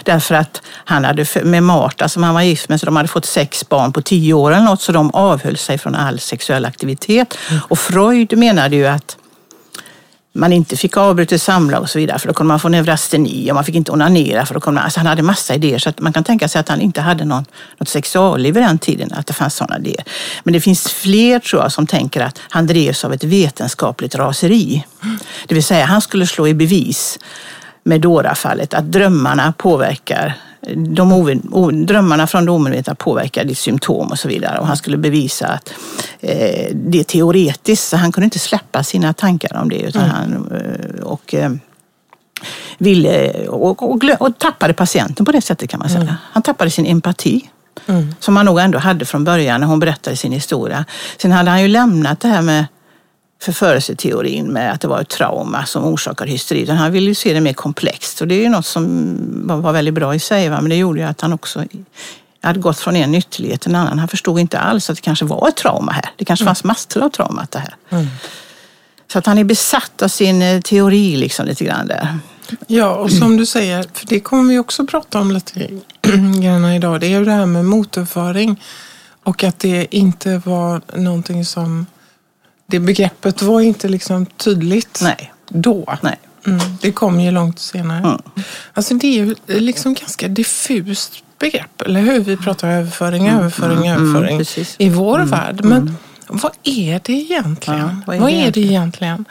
Därför 0.04 0.34
att 0.34 0.62
han 0.84 1.04
hade, 1.04 1.26
med 1.44 1.62
Marta 1.62 2.08
som 2.08 2.22
han 2.22 2.34
var 2.34 2.42
gift 2.42 2.68
med, 2.68 2.80
så 2.80 2.86
de 2.86 2.96
hade 2.96 3.08
fått 3.08 3.24
sex 3.24 3.68
barn 3.68 3.92
på 3.92 4.02
tio 4.02 4.34
år 4.34 4.52
eller 4.52 4.64
något. 4.64 4.80
Så 4.80 4.92
de 4.92 5.10
avhöll 5.10 5.56
sig 5.56 5.78
från 5.78 5.94
all 5.94 6.20
sexuell 6.20 6.64
aktivitet. 6.64 7.38
Och 7.68 7.78
Freud 7.78 8.38
menade 8.38 8.76
ju 8.76 8.86
att 8.86 9.16
man 10.32 10.52
inte 10.52 10.76
fick 10.76 10.96
avbryta 10.96 11.38
samlag 11.38 11.82
och 11.82 11.90
så 11.90 11.98
vidare 11.98 12.18
för 12.18 12.28
då 12.28 12.34
kunde 12.34 12.48
man 12.48 12.60
få 12.60 12.68
neurasteni 12.68 13.50
och 13.50 13.54
man 13.54 13.64
fick 13.64 13.74
inte 13.74 13.92
onanera 13.92 14.46
för 14.46 14.54
då 14.54 14.60
kunde 14.60 14.74
man, 14.74 14.84
alltså 14.84 15.00
han 15.00 15.06
hade 15.06 15.22
massa 15.22 15.54
idéer 15.54 15.78
så 15.78 15.88
att 15.88 16.00
man 16.00 16.12
kan 16.12 16.24
tänka 16.24 16.48
sig 16.48 16.60
att 16.60 16.68
han 16.68 16.80
inte 16.80 17.00
hade 17.00 17.24
någon, 17.24 17.44
något 17.78 17.88
sexualliv 17.88 18.56
i 18.56 18.60
den 18.60 18.78
tiden, 18.78 19.12
att 19.12 19.26
det 19.26 19.32
fanns 19.32 19.54
sådana 19.54 19.78
idéer. 19.78 20.04
Men 20.44 20.52
det 20.52 20.60
finns 20.60 20.88
fler 20.88 21.38
tror 21.38 21.62
jag 21.62 21.72
som 21.72 21.86
tänker 21.86 22.20
att 22.20 22.38
han 22.48 22.66
drevs 22.66 23.04
av 23.04 23.12
ett 23.12 23.24
vetenskapligt 23.24 24.14
raseri. 24.14 24.84
Det 25.46 25.54
vill 25.54 25.64
säga 25.64 25.84
han 25.84 26.00
skulle 26.00 26.26
slå 26.26 26.48
i 26.48 26.54
bevis 26.54 27.18
med 27.82 28.00
Dora-fallet 28.00 28.74
att 28.74 28.92
drömmarna 28.92 29.54
påverkar 29.58 30.36
de 30.76 31.12
o, 31.52 31.70
drömmarna 31.70 32.26
från 32.26 32.44
det 32.44 32.50
omedvetna 32.50 32.94
påverkar 32.94 33.44
ditt 33.44 33.58
symptom 33.58 34.10
och 34.10 34.18
så 34.18 34.28
vidare. 34.28 34.58
Och 34.58 34.66
han 34.66 34.76
skulle 34.76 34.96
bevisa 34.96 35.46
att 35.46 35.72
eh, 36.20 36.74
det 36.74 37.00
är 37.00 37.04
teoretiskt, 37.04 37.88
så 37.88 37.96
han 37.96 38.12
kunde 38.12 38.24
inte 38.24 38.38
släppa 38.38 38.82
sina 38.82 39.12
tankar 39.12 39.56
om 39.56 39.68
det. 39.68 39.80
Utan 39.80 40.10
han, 40.10 40.50
eh, 40.52 41.02
och, 41.02 41.34
eh, 41.34 41.50
ville, 42.78 43.32
och, 43.48 43.82
och, 43.82 44.04
och 44.18 44.38
tappade 44.38 44.74
patienten 44.74 45.26
på 45.26 45.32
det 45.32 45.40
sättet 45.40 45.70
kan 45.70 45.80
man 45.80 45.88
säga. 45.88 46.16
Han 46.32 46.42
tappade 46.42 46.70
sin 46.70 46.86
empati. 46.86 47.50
Som 48.20 48.36
han 48.36 48.46
nog 48.46 48.58
ändå 48.58 48.78
hade 48.78 49.04
från 49.04 49.24
början 49.24 49.60
när 49.60 49.66
hon 49.66 49.80
berättade 49.80 50.16
sin 50.16 50.32
historia. 50.32 50.84
Sen 51.18 51.32
hade 51.32 51.50
han 51.50 51.62
ju 51.62 51.68
lämnat 51.68 52.20
det 52.20 52.28
här 52.28 52.42
med 52.42 52.66
förförelseteorin 53.42 54.46
med 54.46 54.72
att 54.72 54.80
det 54.80 54.88
var 54.88 55.00
ett 55.00 55.08
trauma 55.08 55.66
som 55.66 55.84
orsakar 55.84 56.26
hysteri. 56.26 56.60
Utan 56.60 56.76
han 56.76 56.92
ville 56.92 57.06
ju 57.06 57.14
se 57.14 57.32
det 57.32 57.40
mer 57.40 57.52
komplext 57.52 58.20
och 58.20 58.28
det 58.28 58.34
är 58.34 58.42
ju 58.42 58.48
något 58.48 58.66
som 58.66 59.16
var 59.62 59.72
väldigt 59.72 59.94
bra 59.94 60.14
i 60.14 60.18
sig. 60.18 60.48
Va? 60.48 60.60
Men 60.60 60.70
det 60.70 60.76
gjorde 60.76 61.00
ju 61.00 61.06
att 61.06 61.20
han 61.20 61.32
också 61.32 61.64
hade 62.42 62.60
gått 62.60 62.78
från 62.78 62.96
en 62.96 63.14
ytterlighet 63.14 63.60
till 63.60 63.70
en 63.70 63.76
annan. 63.76 63.98
Han 63.98 64.08
förstod 64.08 64.38
inte 64.38 64.58
alls 64.58 64.90
att 64.90 64.96
det 64.96 65.02
kanske 65.02 65.24
var 65.24 65.48
ett 65.48 65.56
trauma 65.56 65.92
här. 65.92 66.10
Det 66.16 66.24
kanske 66.24 66.44
fanns 66.44 66.64
massor 66.64 67.02
av 67.02 67.10
traumat 67.10 67.50
det 67.50 67.58
här. 67.58 67.74
Så 69.12 69.18
att 69.18 69.26
han 69.26 69.38
är 69.38 69.44
besatt 69.44 70.02
av 70.02 70.08
sin 70.08 70.42
eh, 70.42 70.60
teori 70.60 71.16
liksom 71.16 71.46
lite 71.46 71.64
grann 71.64 71.86
där. 71.86 72.18
Ja, 72.66 72.94
och 72.94 73.12
som 73.12 73.36
du 73.36 73.46
säger, 73.46 73.86
för 73.92 74.06
det 74.06 74.20
kommer 74.20 74.52
vi 74.52 74.58
också 74.58 74.86
prata 74.86 75.20
om 75.20 75.30
lite 75.30 75.68
grann 76.42 76.64
idag, 76.64 77.00
det 77.00 77.06
är 77.06 77.18
ju 77.18 77.24
det 77.24 77.32
här 77.32 77.46
med 77.46 77.64
motorföring. 77.64 78.62
Och 79.22 79.44
att 79.44 79.58
det 79.58 79.96
inte 79.96 80.42
var 80.44 80.80
någonting 80.94 81.44
som, 81.44 81.86
det 82.70 82.80
begreppet 82.80 83.42
var 83.42 83.60
inte 83.60 83.88
liksom 83.88 84.26
tydligt 84.26 85.00
Nej. 85.02 85.32
då. 85.48 85.98
Nej. 86.02 86.18
Mm, 86.46 86.60
det 86.80 86.92
kom 86.92 87.20
ju 87.20 87.30
långt 87.30 87.58
senare. 87.58 87.98
Mm. 87.98 88.20
Alltså 88.74 88.94
det 88.94 89.06
är 89.06 89.24
ju 89.24 89.34
liksom 89.46 89.94
ganska 89.94 90.28
diffust 90.28 91.22
begrepp, 91.38 91.82
eller 91.82 92.00
hur? 92.00 92.20
Vi 92.20 92.36
pratar 92.36 92.68
överföring, 92.68 93.28
överföring, 93.28 93.90
överföring 93.90 94.38
precis. 94.38 94.74
i 94.78 94.88
vår 94.88 95.18
värld. 95.18 95.64
Men 95.64 95.96
vad 96.26 96.52
är 96.62 97.00
det 97.04 97.12
egentligen? 97.12 98.02
Ja, 98.06 98.18
vad 98.18 98.30
är, 98.30 98.50
det 98.50 98.60
egentligen? 98.60 99.24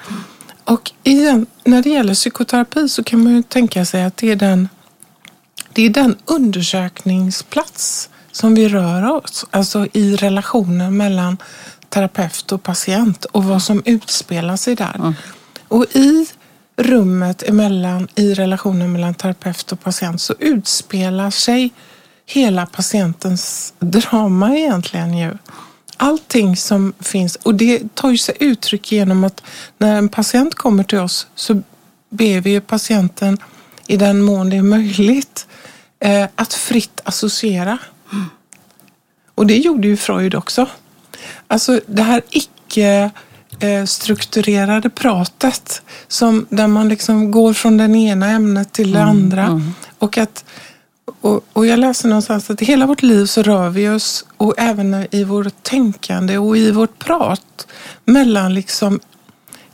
Och 0.63 0.91
igen, 1.03 1.45
när 1.63 1.83
det 1.83 1.89
gäller 1.89 2.13
psykoterapi 2.13 2.89
så 2.89 3.03
kan 3.03 3.23
man 3.23 3.35
ju 3.35 3.43
tänka 3.43 3.85
sig 3.85 4.03
att 4.03 4.17
det 4.17 4.31
är 4.31 4.35
den, 4.35 4.69
det 5.73 5.85
är 5.85 5.89
den 5.89 6.15
undersökningsplats 6.25 8.09
som 8.31 8.55
vi 8.55 8.69
rör 8.69 9.11
oss, 9.11 9.45
alltså 9.51 9.87
i 9.93 10.15
relationen 10.15 10.97
mellan 10.97 11.37
terapeut 11.89 12.51
och 12.51 12.63
patient 12.63 13.25
och 13.25 13.43
vad 13.43 13.61
som 13.61 13.81
utspelar 13.85 14.55
sig 14.55 14.75
där. 14.75 15.13
Och 15.67 15.85
i 15.95 16.27
rummet 16.75 17.43
emellan, 17.43 18.07
i 18.15 18.33
relationen 18.33 18.91
mellan 18.91 19.13
terapeut 19.13 19.71
och 19.71 19.79
patient 19.79 20.21
så 20.21 20.33
utspelar 20.39 21.29
sig 21.31 21.71
hela 22.25 22.65
patientens 22.65 23.73
drama 23.79 24.55
egentligen 24.57 25.17
ju. 25.17 25.37
Allting 25.97 26.57
som 26.57 26.93
finns, 26.99 27.35
och 27.35 27.55
det 27.55 27.95
tar 27.95 28.09
ju 28.09 28.17
sig 28.17 28.35
uttryck 28.39 28.91
genom 28.91 29.23
att 29.23 29.43
när 29.77 29.97
en 29.97 30.09
patient 30.09 30.55
kommer 30.55 30.83
till 30.83 30.99
oss 30.99 31.27
så 31.35 31.61
ber 32.09 32.41
vi 32.41 32.49
ju 32.49 32.61
patienten 32.61 33.37
i 33.87 33.97
den 33.97 34.21
mån 34.21 34.49
det 34.49 34.57
är 34.57 34.61
möjligt 34.61 35.47
eh, 35.99 36.27
att 36.35 36.53
fritt 36.53 37.01
associera. 37.03 37.77
Och 39.35 39.47
det 39.47 39.57
gjorde 39.57 39.87
ju 39.87 39.97
Freud 39.97 40.35
också. 40.35 40.67
Alltså 41.51 41.81
det 41.85 42.01
här 42.01 42.21
icke 42.29 43.11
eh, 43.59 43.85
strukturerade 43.85 44.89
pratet 44.89 45.81
som, 46.07 46.45
där 46.49 46.67
man 46.67 46.89
liksom 46.89 47.31
går 47.31 47.53
från 47.53 47.77
det 47.77 47.83
ena 47.97 48.29
ämnet 48.29 48.71
till 48.71 48.91
det 48.91 49.03
andra. 49.03 49.61
Och, 49.99 50.17
att, 50.17 50.45
och, 51.21 51.45
och 51.53 51.65
jag 51.65 51.79
läser 51.79 52.09
någonstans 52.09 52.49
att 52.49 52.61
i 52.61 52.65
hela 52.65 52.85
vårt 52.85 53.01
liv 53.01 53.25
så 53.25 53.43
rör 53.43 53.69
vi 53.69 53.89
oss 53.89 54.25
och 54.37 54.53
även 54.57 55.07
i 55.11 55.23
vårt 55.23 55.63
tänkande 55.63 56.37
och 56.37 56.57
i 56.57 56.71
vårt 56.71 56.99
prat 56.99 57.67
mellan 58.05 58.53
liksom 58.53 58.99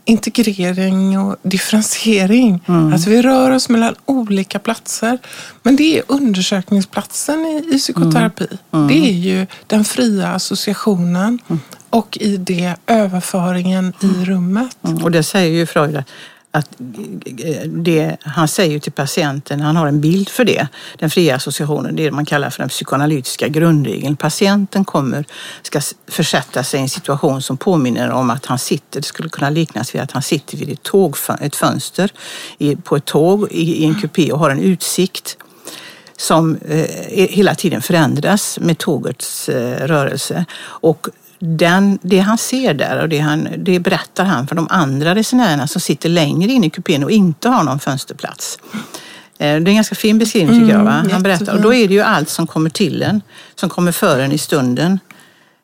integrering 0.05 1.19
och 1.19 1.35
differentiering. 1.43 2.63
Att 2.93 3.07
vi 3.07 3.21
rör 3.21 3.51
oss 3.51 3.69
mellan 3.69 3.95
olika 4.05 4.59
platser. 4.59 5.17
Men 5.63 5.75
det 5.75 5.97
är 5.97 6.03
undersökningsplatsen 6.07 7.39
i, 7.45 7.75
i 7.75 7.77
psykoterapi. 7.79 8.47
Det 8.71 9.09
är 9.09 9.13
ju 9.13 9.47
den 9.67 9.85
fria 9.85 10.27
associationen 10.27 11.39
och 11.89 12.17
i 12.21 12.37
det 12.37 12.75
överföringen 12.87 13.93
i 14.01 14.25
rummet. 14.25 14.77
Mm, 14.87 15.03
Och 15.03 15.11
det 15.11 15.23
säger 15.23 15.51
ju 15.57 15.65
Freud 15.65 16.03
att- 16.55 16.75
det, 17.65 18.17
han 18.21 18.47
säger 18.47 18.79
till 18.79 18.91
patienten, 18.91 19.61
han 19.61 19.75
har 19.75 19.87
en 19.87 20.01
bild 20.01 20.29
för 20.29 20.45
det, 20.45 20.67
den 20.97 21.09
fria 21.09 21.35
associationen, 21.35 21.95
det 21.95 22.11
man 22.11 22.25
kallar 22.25 22.49
för 22.49 22.59
den 22.59 22.69
psykoanalytiska 22.69 23.47
grundregeln. 23.47 24.15
Patienten 24.15 24.85
kommer, 24.85 25.25
ska 25.61 25.81
försätta 26.07 26.63
sig 26.63 26.79
i 26.79 26.83
en 26.83 26.89
situation 26.89 27.41
som 27.41 27.57
påminner 27.57 28.09
om 28.09 28.29
att 28.29 28.45
han 28.45 28.59
sitter, 28.59 28.99
det 28.99 29.05
skulle 29.05 29.29
kunna 29.29 29.49
liknas 29.49 29.95
vid 29.95 30.01
att 30.01 30.11
han 30.11 30.21
sitter 30.21 30.57
vid 30.57 30.69
ett, 30.69 30.83
tåg, 30.83 31.15
ett 31.41 31.55
fönster 31.55 32.11
på 32.83 32.95
ett 32.95 33.05
tåg 33.05 33.51
i, 33.51 33.83
i 33.83 33.85
en 33.85 33.95
kupé 33.95 34.31
och 34.31 34.39
har 34.39 34.49
en 34.49 34.59
utsikt 34.59 35.37
som 36.17 36.55
eh, 36.55 36.89
hela 37.29 37.55
tiden 37.55 37.81
förändras 37.81 38.59
med 38.61 38.77
tågets 38.77 39.49
eh, 39.49 39.87
rörelse. 39.87 40.45
Och 40.63 41.07
den, 41.45 41.99
det 42.01 42.19
han 42.19 42.37
ser 42.37 42.73
där 42.73 43.01
och 43.01 43.09
det, 43.09 43.19
han, 43.19 43.47
det 43.57 43.79
berättar 43.79 44.25
han 44.25 44.47
för 44.47 44.55
de 44.55 44.67
andra 44.69 45.15
resenärerna 45.15 45.67
som 45.67 45.81
sitter 45.81 46.09
längre 46.09 46.51
in 46.51 46.63
i 46.63 46.69
kupén 46.69 47.03
och 47.03 47.11
inte 47.11 47.49
har 47.49 47.63
någon 47.63 47.79
fönsterplats. 47.79 48.59
Eh, 48.73 48.79
Det 49.37 49.45
är 49.45 49.67
en 49.67 49.75
ganska 49.75 49.95
fin 49.95 50.17
beskrivning 50.17 50.59
tycker 50.61 50.73
jag. 50.77 50.83
Va? 50.83 51.05
Han 51.11 51.23
berättar. 51.23 51.53
Och 51.55 51.61
då 51.61 51.73
är 51.73 51.87
det 51.87 51.93
ju 51.93 52.01
allt 52.01 52.29
som 52.29 52.47
kommer 52.47 52.69
till 52.69 53.03
en, 53.03 53.21
som 53.55 53.69
kommer 53.69 53.91
för 53.91 54.19
en 54.19 54.31
i 54.31 54.37
stunden. 54.37 54.99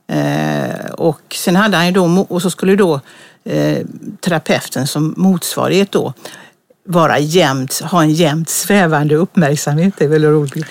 Eh, 0.08 0.86
och 0.92 1.22
sen 1.36 1.56
hade 1.56 1.78
han 1.78 1.86
ju 1.86 1.92
då, 1.92 2.26
och 2.30 2.42
så 2.42 2.50
skulle 2.50 2.76
då 2.76 3.00
eh, 3.44 3.78
terapeuten 4.20 4.88
som 4.88 5.14
motsvarighet 5.18 5.92
då 5.92 6.14
vara 6.88 7.20
jämt, 7.20 7.82
ha 7.84 8.02
en 8.04 8.12
jämt 8.14 8.50
svävande 8.50 9.16
uppmärksamhet. 9.16 9.94
Det 9.98 10.06
är 10.06 10.10
väldigt 10.10 10.30
roligt. 10.30 10.66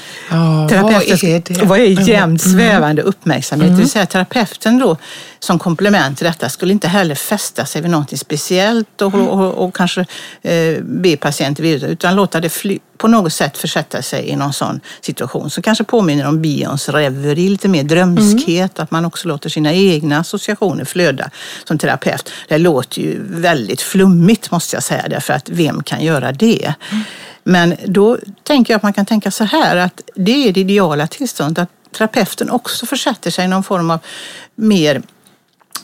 Terapeuten- 0.69 0.83
vad 0.83 1.01
är 1.25 1.43
det? 1.47 1.65
Vad 1.65 1.79
är 1.81 1.85
jämt 2.09 2.43
svävande 2.43 3.03
uppmärksamhet? 3.03 3.69
Det 3.69 3.75
vill 3.77 3.91
säga 3.91 4.07
terapeuten 4.07 4.79
då 4.79 4.97
som 5.41 5.59
komplement 5.59 6.19
till 6.19 6.27
detta 6.27 6.49
skulle 6.49 6.73
inte 6.73 6.89
heller 6.89 7.15
fästa 7.15 7.67
sig 7.67 7.83
vid 7.83 7.91
någonting 7.91 8.19
speciellt 8.19 9.03
och, 9.03 9.15
och, 9.15 9.65
och 9.65 9.77
kanske 9.77 10.07
eh, 10.43 10.83
be 10.83 11.17
patienten 11.17 11.63
vidare 11.63 11.91
utan 11.91 12.17
låta 12.17 12.41
det 12.41 12.49
fly, 12.49 12.79
på 12.99 13.09
något 13.09 13.33
sätt 13.33 13.59
försätta 13.59 14.03
sig 14.03 14.29
i 14.29 14.37
någon 14.37 14.53
sån 14.53 14.81
situation 15.01 15.51
som 15.51 15.63
kanske 15.63 15.85
påminner 15.85 16.27
om 16.27 16.43
Bions 16.43 16.89
reverie, 16.89 17.51
lite 17.51 17.69
mer 17.69 17.85
drömskhet, 17.85 18.79
att 18.79 18.91
man 18.91 19.05
också 19.05 19.29
låter 19.29 19.49
sina 19.49 19.73
egna 19.73 20.19
associationer 20.19 20.85
flöda 20.85 21.31
som 21.65 21.79
terapeut. 21.79 22.33
Det 22.49 22.59
låter 22.59 23.03
ju 23.03 23.23
väldigt 23.23 23.81
flummigt 23.81 24.51
måste 24.51 24.77
jag 24.77 24.83
säga, 24.83 25.09
därför 25.09 25.33
att 25.33 25.49
vem 25.49 25.83
kan 25.83 26.05
göra 26.05 26.33
det? 26.33 26.75
Men 27.45 27.77
då 27.87 28.19
tänker 28.43 28.73
jag 28.73 28.77
att 28.77 28.83
man 28.83 28.93
kan 28.93 29.07
tänka 29.07 29.31
så 29.31 29.45
här 29.45 29.77
att 29.77 30.01
det 30.15 30.49
är 30.49 30.53
det 30.53 30.61
ideala 30.61 31.07
tillståndet 31.07 31.63
att 31.63 31.93
terapeuten 31.93 32.51
också 32.51 32.87
försätter 32.87 33.31
sig 33.31 33.45
i 33.45 33.49
någon 33.49 33.63
form 33.63 33.91
av 33.91 33.99
mer 34.55 35.03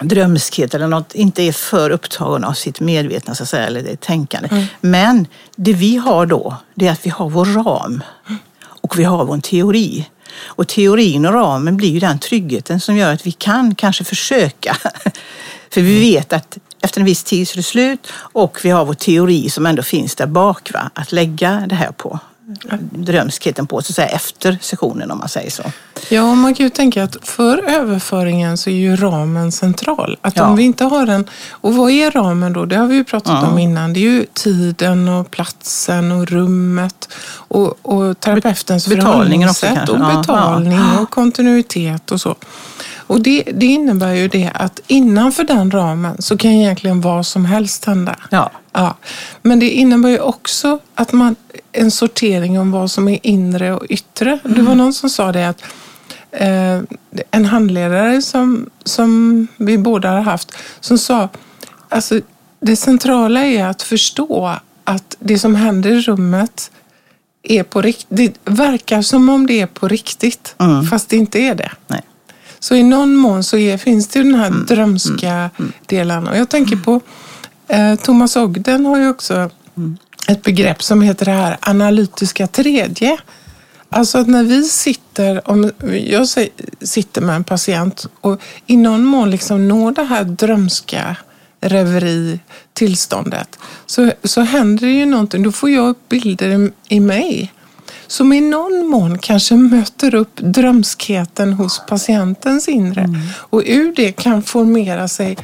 drömskhet 0.01 0.75
eller 0.75 0.89
något, 0.89 1.15
inte 1.15 1.43
är 1.43 1.53
för 1.53 1.91
upptagen 1.91 2.45
av 2.45 2.53
sitt 2.53 2.81
medvetna 2.81 3.35
så 3.35 3.43
att 3.43 3.49
säga, 3.49 3.67
eller 3.67 3.83
det 3.83 4.01
tänkande. 4.01 4.49
Mm. 4.53 4.65
Men 4.81 5.27
det 5.57 5.73
vi 5.73 5.97
har 5.97 6.27
då, 6.27 6.57
det 6.75 6.87
är 6.87 6.93
att 6.93 7.07
vi 7.07 7.11
har 7.11 7.31
vår 7.31 7.45
ram 7.45 8.03
och 8.65 8.99
vi 8.99 9.05
har 9.05 9.25
vår 9.25 9.39
teori. 9.39 10.09
Och 10.45 10.69
teorin 10.69 11.27
och 11.27 11.33
ramen 11.33 11.77
blir 11.77 11.91
ju 11.91 12.01
den 12.01 12.19
tryggheten 12.19 12.81
som 12.81 12.97
gör 12.97 13.13
att 13.13 13.27
vi 13.27 13.33
kan 13.33 13.75
kanske 13.75 14.05
försöka. 14.05 14.77
För 15.71 15.81
vi 15.81 16.01
vet 16.01 16.33
att 16.33 16.59
efter 16.81 17.01
en 17.01 17.07
viss 17.07 17.25
tid 17.25 17.49
så 17.49 17.55
är 17.55 17.57
det 17.57 17.63
slut 17.63 18.07
och 18.17 18.59
vi 18.63 18.71
har 18.71 18.85
vår 18.85 18.95
teori 18.95 19.51
som 19.51 19.67
ändå 19.67 19.83
finns 19.83 20.15
där 20.15 20.27
bak, 20.27 20.73
va? 20.73 20.91
att 20.95 21.13
lägga 21.13 21.65
det 21.69 21.75
här 21.75 21.93
på 21.93 22.19
drömskheten 22.91 23.67
på, 23.67 23.83
så 23.83 23.91
att 23.91 23.95
säga, 23.95 24.09
efter 24.09 24.59
sessionen 24.61 25.11
om 25.11 25.19
man 25.19 25.29
säger 25.29 25.51
så. 25.51 25.63
Ja, 26.09 26.35
man 26.35 26.55
kan 26.55 26.65
ju 26.65 26.71
tänka 26.71 27.05
att 27.05 27.17
för 27.23 27.71
överföringen 27.71 28.59
så 28.59 28.71
är 28.71 28.75
ju 28.75 28.97
ramen 28.97 29.53
central. 29.53 30.17
Att 30.21 30.37
ja. 30.37 30.47
om 30.47 30.57
vi 30.57 30.63
inte 30.63 30.85
har 30.85 31.07
den, 31.07 31.25
och 31.51 31.75
vad 31.75 31.91
är 31.91 32.11
ramen 32.11 32.53
då? 32.53 32.65
Det 32.65 32.77
har 32.77 32.87
vi 32.87 32.95
ju 32.95 33.05
pratat 33.05 33.43
ja. 33.43 33.51
om 33.51 33.59
innan. 33.59 33.93
Det 33.93 34.01
är 34.01 34.11
ju 34.11 34.27
tiden 34.33 35.09
och 35.09 35.31
platsen 35.31 36.13
och 36.13 36.29
rummet 36.29 37.09
och, 37.49 37.79
och 37.83 38.21
terapeutens 38.21 38.89
Betalningen 38.89 39.49
också 39.49 39.67
kanske. 39.67 39.93
och 39.93 40.17
betalning 40.17 40.79
ja. 40.79 41.01
och 41.01 41.11
kontinuitet 41.11 42.11
och 42.11 42.21
så. 42.21 42.35
Och 43.07 43.21
det, 43.21 43.43
det, 43.55 43.67
innebär 43.67 44.13
ju 44.13 44.29
det 44.29 44.51
att 44.55 44.81
innanför 44.87 45.45
den 45.45 45.71
ramen 45.71 46.23
så 46.23 46.37
kan 46.37 46.51
egentligen 46.51 47.01
vad 47.01 47.27
som 47.27 47.45
helst 47.45 47.85
hända. 47.85 48.17
Ja. 48.31 48.51
Ja. 48.73 48.95
Men 49.43 49.59
det 49.59 49.71
innebär 49.71 50.09
ju 50.09 50.21
också 50.21 50.79
att 50.95 51.13
man, 51.13 51.37
en 51.77 51.91
sortering 51.91 52.61
om 52.61 52.71
vad 52.71 52.91
som 52.91 53.09
är 53.09 53.19
inre 53.23 53.75
och 53.75 53.87
yttre. 53.89 54.39
Mm. 54.45 54.57
Det 54.57 54.63
var 54.63 54.75
någon 54.75 54.93
som 54.93 55.11
sa 55.11 55.33
det 55.33 55.49
att 55.49 55.63
eh, 56.31 56.81
en 57.31 57.45
handledare 57.45 58.23
som, 58.23 58.71
som 58.85 59.47
vi 59.57 59.79
båda 59.79 60.11
har 60.11 60.21
haft 60.21 60.53
som 60.81 60.99
sa 60.99 61.29
alltså 61.89 62.21
det 62.61 62.77
centrala 62.77 63.45
är 63.45 63.65
att 63.67 63.83
förstå 63.83 64.57
att 64.85 65.17
det 65.19 65.39
som 65.39 65.55
händer 65.55 65.91
i 65.91 66.01
rummet 66.01 66.71
är 67.43 67.63
på 67.63 67.83
riktigt. 67.83 68.09
Det 68.45 68.51
verkar 68.51 69.03
som 69.03 69.29
om 69.29 69.47
det 69.47 69.61
är 69.61 69.67
på 69.67 69.89
riktigt, 69.89 70.55
mm. 70.59 70.87
fast 70.87 71.09
det 71.09 71.17
inte 71.17 71.39
är 71.39 71.55
det. 71.55 71.73
Nej. 71.87 72.03
Så 72.59 72.75
i 72.75 72.83
någon 72.83 73.17
mån 73.17 73.45
så 73.45 73.57
är, 73.57 73.79
finns 73.79 74.09
det 74.09 74.19
ju 74.19 74.25
den 74.25 74.35
här 74.35 74.47
mm. 74.47 74.67
drömska 74.67 75.33
mm. 75.33 75.51
mm. 75.59 75.73
delen. 75.87 76.29
Och 76.29 76.37
jag 76.37 76.49
tänker 76.49 76.77
på 76.77 77.01
eh, 77.69 77.95
Thomas 77.95 78.37
Ogden 78.37 78.87
har 78.87 78.99
ju 78.99 79.09
också 79.09 79.51
mm. 79.77 79.97
Ett 80.27 80.43
begrepp 80.43 80.83
som 80.83 81.03
heter 81.03 81.25
det 81.25 81.33
här 81.33 81.57
analytiska 81.61 82.47
tredje. 82.47 83.19
Alltså 83.89 84.19
att 84.19 84.27
när 84.27 84.45
vi 84.45 84.65
sitter, 84.65 85.51
om 85.51 85.73
jag 86.07 86.29
sitter 86.81 87.21
med 87.21 87.37
en 87.37 87.45
patient 87.45 88.07
och 88.21 88.41
i 88.67 88.77
någon 88.77 89.05
mån 89.05 89.31
liksom 89.31 89.69
når 89.69 89.93
det 89.93 90.05
här 90.05 90.25
drömska 90.25 91.17
reveri 91.61 92.41
tillståndet 92.73 93.59
så, 93.87 94.13
så 94.25 94.41
händer 94.41 94.87
det 94.87 94.93
ju 94.93 95.07
någonting. 95.07 95.43
Då 95.43 95.53
får 95.53 95.71
jag 95.71 95.89
upp 95.89 96.09
bilder 96.09 96.71
i 96.89 97.01
mig 97.01 97.53
som 98.07 98.33
i 98.33 98.41
någon 98.41 98.87
mån 98.87 99.19
kanske 99.19 99.55
möter 99.55 100.15
upp 100.15 100.37
drömskheten 100.37 101.53
hos 101.53 101.83
patientens 101.89 102.69
inre. 102.69 103.01
Mm. 103.01 103.21
Och 103.37 103.63
ur 103.67 103.93
det 103.97 104.13
kan 104.13 104.43
formera 104.43 105.09
sig 105.09 105.37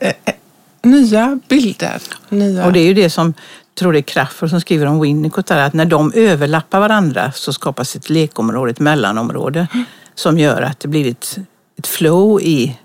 eh, 0.00 0.12
eh, 0.24 0.34
nya 0.82 1.40
bilder. 1.48 2.02
Nya... 2.28 2.66
Och 2.66 2.72
det 2.72 2.80
är 2.80 2.86
ju 2.86 2.94
det 2.94 3.10
som 3.10 3.34
tror 3.80 3.92
det 3.92 3.98
är 3.98 4.02
Crafoord 4.02 4.50
som 4.50 4.60
skriver 4.60 4.86
om 4.86 5.00
Winnicott, 5.00 5.50
att 5.50 5.72
när 5.72 5.84
de 5.84 6.12
överlappar 6.12 6.80
varandra 6.80 7.32
så 7.32 7.52
skapas 7.52 7.96
ett 7.96 8.10
lekområde, 8.10 8.70
ett 8.70 8.78
mellanområde 8.78 9.66
mm. 9.72 9.84
som 10.14 10.38
gör 10.38 10.62
att 10.62 10.80
det 10.80 10.88
blir 10.88 11.10
ett, 11.10 11.38
ett 11.78 11.86
flow 11.86 12.40
i 12.40 12.78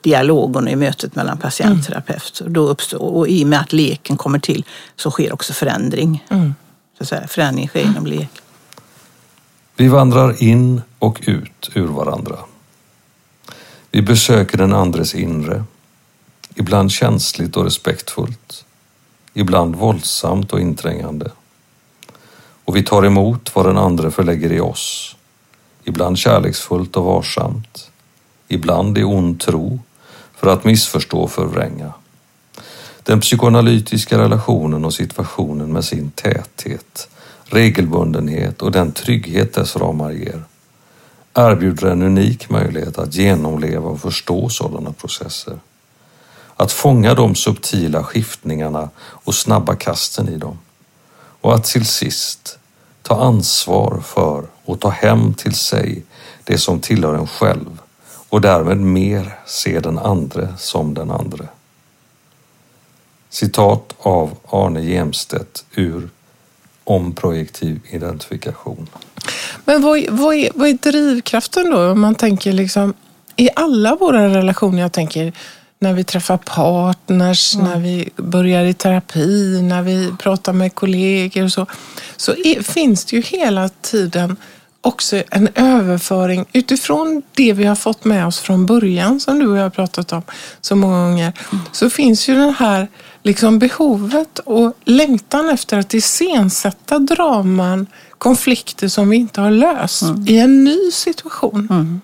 dialogen 0.00 0.64
och 0.64 0.70
i 0.70 0.76
mötet 0.76 1.14
mellan 1.14 1.38
patient 1.38 1.78
och 1.78 1.86
terapeut. 1.86 2.40
Och, 2.40 2.50
då 2.50 2.68
uppstår, 2.68 2.98
och 3.02 3.28
i 3.28 3.44
och 3.44 3.48
med 3.48 3.60
att 3.60 3.72
leken 3.72 4.16
kommer 4.16 4.38
till 4.38 4.64
så 4.96 5.10
sker 5.10 5.32
också 5.32 5.52
förändring. 5.52 6.24
Mm. 6.28 6.54
Så 6.98 7.02
att 7.02 7.08
säga, 7.08 7.26
förändring 7.26 7.68
sker 7.68 7.80
inom 7.80 8.06
lek. 8.06 8.30
Vi 9.76 9.88
vandrar 9.88 10.42
in 10.42 10.82
och 10.98 11.20
ut 11.26 11.70
ur 11.74 11.86
varandra. 11.86 12.36
Vi 13.90 14.02
besöker 14.02 14.58
den 14.58 14.72
andres 14.72 15.14
inre, 15.14 15.64
ibland 16.54 16.92
känsligt 16.92 17.56
och 17.56 17.64
respektfullt, 17.64 18.64
ibland 19.34 19.76
våldsamt 19.76 20.52
och 20.52 20.60
inträngande. 20.60 21.30
Och 22.64 22.76
vi 22.76 22.82
tar 22.82 23.04
emot 23.04 23.54
vad 23.54 23.66
den 23.66 23.78
andre 23.78 24.10
förlägger 24.10 24.52
i 24.52 24.60
oss, 24.60 25.16
ibland 25.84 26.18
kärleksfullt 26.18 26.96
och 26.96 27.04
varsamt, 27.04 27.90
ibland 28.48 28.98
i 28.98 29.04
ond 29.04 29.40
tro 29.40 29.80
för 30.34 30.46
att 30.46 30.64
missförstå 30.64 31.18
och 31.18 31.30
förvränga. 31.30 31.92
Den 33.02 33.20
psykoanalytiska 33.20 34.18
relationen 34.18 34.84
och 34.84 34.94
situationen 34.94 35.72
med 35.72 35.84
sin 35.84 36.10
täthet 36.10 37.08
regelbundenhet 37.52 38.62
och 38.62 38.72
den 38.72 38.92
trygghet 38.92 39.54
dess 39.54 39.76
ramar 39.76 40.10
ger 40.10 40.42
erbjuder 41.34 41.90
en 41.90 42.02
unik 42.02 42.50
möjlighet 42.50 42.98
att 42.98 43.14
genomleva 43.14 43.88
och 43.88 44.00
förstå 44.00 44.48
sådana 44.48 44.92
processer. 44.92 45.58
Att 46.62 46.72
fånga 46.72 47.14
de 47.14 47.34
subtila 47.34 48.04
skiftningarna 48.04 48.90
och 48.98 49.34
snabba 49.34 49.74
kasten 49.74 50.28
i 50.28 50.36
dem. 50.36 50.58
Och 51.40 51.54
att 51.54 51.64
till 51.64 51.86
sist 51.86 52.58
ta 53.02 53.20
ansvar 53.24 54.02
för 54.04 54.44
och 54.64 54.80
ta 54.80 54.88
hem 54.88 55.34
till 55.34 55.54
sig 55.54 56.02
det 56.44 56.58
som 56.58 56.80
tillhör 56.80 57.14
en 57.14 57.26
själv 57.26 57.78
och 58.28 58.40
därmed 58.40 58.76
mer 58.76 59.38
se 59.46 59.80
den 59.80 59.98
andre 59.98 60.54
som 60.58 60.94
den 60.94 61.10
andre. 61.10 61.48
Citat 63.30 63.94
av 63.98 64.36
Arne 64.48 64.80
Jemstedt 64.80 65.64
ur 65.74 66.08
om 66.84 67.14
projektiv 67.14 67.80
identifikation. 67.90 68.88
Men 69.64 69.82
vad, 69.82 70.10
vad, 70.10 70.34
är, 70.34 70.50
vad 70.54 70.68
är 70.68 70.74
drivkraften 70.74 71.70
då? 71.70 71.90
Om 71.90 72.00
man 72.00 72.14
tänker 72.14 72.52
liksom 72.52 72.94
i 73.36 73.48
alla 73.56 73.96
våra 73.96 74.28
relationer, 74.28 74.82
jag 74.82 74.92
tänker 74.92 75.32
när 75.82 75.92
vi 75.92 76.04
träffar 76.04 76.36
partners, 76.36 77.54
mm. 77.54 77.70
när 77.70 77.78
vi 77.78 78.08
börjar 78.16 78.64
i 78.64 78.74
terapi, 78.74 79.62
när 79.62 79.82
vi 79.82 80.12
pratar 80.18 80.52
med 80.52 80.74
kollegor 80.74 81.44
och 81.44 81.52
så, 81.52 81.66
så 82.16 82.32
är, 82.32 82.62
finns 82.62 83.04
det 83.04 83.16
ju 83.16 83.22
hela 83.22 83.68
tiden 83.68 84.36
också 84.80 85.22
en 85.30 85.48
överföring 85.54 86.44
utifrån 86.52 87.22
det 87.34 87.52
vi 87.52 87.64
har 87.64 87.74
fått 87.74 88.04
med 88.04 88.26
oss 88.26 88.40
från 88.40 88.66
början, 88.66 89.20
som 89.20 89.38
du 89.38 89.46
och 89.46 89.56
jag 89.56 89.62
har 89.62 89.70
pratat 89.70 90.12
om 90.12 90.22
så 90.60 90.76
många 90.76 91.08
gånger. 91.08 91.32
Mm. 91.52 91.64
Så 91.72 91.90
finns 91.90 92.28
ju 92.28 92.34
den 92.34 92.54
här 92.54 92.88
liksom 93.22 93.58
behovet 93.58 94.38
och 94.38 94.72
längtan 94.84 95.48
efter 95.48 95.78
att 95.78 95.94
iscensätta 95.94 96.98
draman, 96.98 97.86
konflikter 98.18 98.88
som 98.88 99.08
vi 99.08 99.16
inte 99.16 99.40
har 99.40 99.50
löst 99.50 100.02
mm. 100.02 100.26
i 100.28 100.38
en 100.38 100.64
ny 100.64 100.90
situation. 100.90 101.68
Mm. 101.70 102.00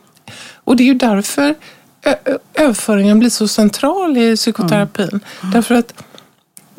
Och 0.55 0.77
det 0.77 0.83
är 0.83 0.87
ju 0.87 0.95
därför 0.95 1.55
överföringen 2.55 3.19
blir 3.19 3.31
så 3.31 3.49
central 3.49 4.17
i 4.17 4.37
psykoterapin. 4.37 5.09
Mm. 5.09 5.53
Därför 5.53 5.75
att 5.75 5.93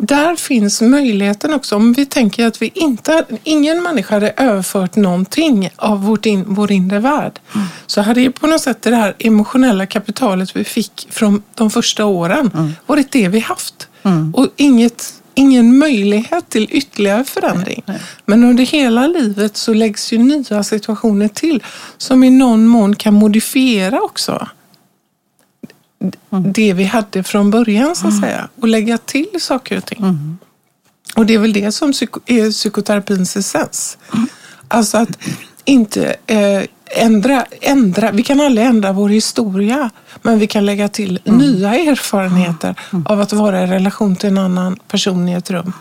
där 0.01 0.36
finns 0.36 0.82
möjligheten 0.82 1.53
också. 1.53 1.75
Om 1.75 1.93
vi 1.93 2.05
tänker 2.05 2.47
att 2.47 2.62
vi 2.62 2.71
inte, 2.75 3.25
ingen 3.43 3.84
människa 3.84 4.15
hade 4.15 4.34
överfört 4.38 4.95
någonting 4.95 5.69
av 5.75 6.03
vårt 6.03 6.25
in, 6.25 6.45
vår 6.47 6.71
inre 6.71 6.99
värld. 6.99 7.39
Mm. 7.55 7.67
Så 7.88 8.01
hade 8.01 8.21
ju 8.21 8.32
på 8.32 8.47
något 8.47 8.62
sätt 8.62 8.82
det 8.82 8.95
här 8.95 9.15
emotionella 9.19 9.86
kapitalet 9.86 10.55
vi 10.55 10.63
fick 10.63 11.08
från 11.10 11.43
de 11.55 11.69
första 11.69 12.05
åren 12.05 12.51
mm. 12.53 12.71
varit 12.86 13.12
det 13.12 13.27
vi 13.27 13.39
haft. 13.39 13.88
Mm. 14.03 14.36
Och 14.36 14.47
inget, 14.55 15.13
ingen 15.36 15.77
möjlighet 15.77 16.49
till 16.49 16.67
ytterligare 16.71 17.23
förändring. 17.23 17.84
Nej, 17.86 17.97
nej. 17.97 18.08
Men 18.25 18.43
under 18.43 18.63
hela 18.63 19.08
livet 19.08 19.58
så 19.58 19.73
läggs 19.73 20.13
ju 20.13 20.17
nya 20.17 20.63
situationer 20.63 21.27
till 21.27 21.63
som 21.97 22.23
i 22.23 22.29
någon 22.29 22.67
mån 22.67 22.95
kan 22.95 23.13
modifiera 23.13 24.01
också 24.01 24.32
mm. 24.32 24.47
Det 26.29 26.73
vi 26.73 26.83
hade 26.83 27.23
från 27.23 27.51
början 27.51 27.95
så 27.95 28.07
att 28.07 28.13
mm. 28.13 28.21
säga 28.21 28.49
och 28.62 28.67
lägga 28.67 28.97
till 28.97 29.35
saker 29.39 29.77
och 29.77 29.85
ting. 29.85 29.99
Mm. 29.99 30.38
Och 31.15 31.25
det 31.25 31.33
är 31.33 31.39
väl 31.39 31.53
det 31.53 31.71
som 31.71 31.91
psyko 31.91 32.19
är 32.25 32.51
psykoterapins 32.51 33.38
essens. 33.38 33.97
Mm. 34.13 34.27
Alltså 34.67 34.97
att 34.97 35.09
inte 35.65 36.15
eh, 36.27 36.63
ändra, 36.97 37.45
ändra, 37.62 38.12
vi 38.12 38.23
kan 38.23 38.41
aldrig 38.41 38.67
ändra 38.67 38.93
vår 38.93 39.09
historia, 39.09 39.89
men 40.21 40.39
vi 40.39 40.47
kan 40.47 40.65
lägga 40.65 40.89
till 40.89 41.19
mm. 41.25 41.38
nya 41.38 41.75
erfarenheter 41.75 42.75
mm. 42.93 43.05
av 43.05 43.21
att 43.21 43.33
vara 43.33 43.63
i 43.63 43.67
relation 43.67 44.15
till 44.15 44.29
en 44.29 44.38
annan 44.38 44.75
person 44.88 45.29
i 45.29 45.33
ett 45.33 45.51
rum. 45.51 45.73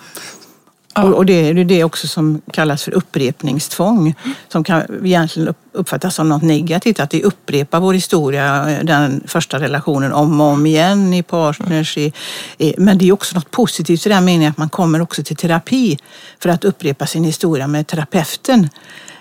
Ja. 1.02 1.14
Och 1.14 1.26
det 1.26 1.32
är 1.32 1.54
det 1.54 1.84
också 1.84 2.08
som 2.08 2.42
kallas 2.52 2.82
för 2.82 2.94
upprepningstvång, 2.94 4.14
som 4.48 4.64
kan 4.64 5.04
egentligen 5.04 5.54
uppfattas 5.72 6.14
som 6.14 6.28
något 6.28 6.42
negativt, 6.42 7.00
att 7.00 7.14
vi 7.14 7.22
upprepar 7.22 7.80
vår 7.80 7.94
historia, 7.94 8.70
eh, 8.70 8.84
den 8.84 9.22
första 9.26 9.60
relationen 9.60 10.12
om 10.12 10.40
och 10.40 10.46
om 10.46 10.66
igen 10.66 11.14
i 11.14 11.22
partners. 11.22 11.98
I, 11.98 12.12
i, 12.58 12.74
men 12.78 12.98
det 12.98 13.08
är 13.08 13.12
också 13.12 13.34
något 13.34 13.50
positivt 13.50 14.06
i 14.06 14.08
den 14.08 14.24
meningen 14.24 14.50
att 14.50 14.58
man 14.58 14.68
kommer 14.68 15.00
också 15.00 15.22
till 15.22 15.36
terapi 15.36 15.98
för 16.38 16.48
att 16.48 16.64
upprepa 16.64 17.06
sin 17.06 17.24
historia 17.24 17.66
med 17.66 17.86
terapeuten. 17.86 18.68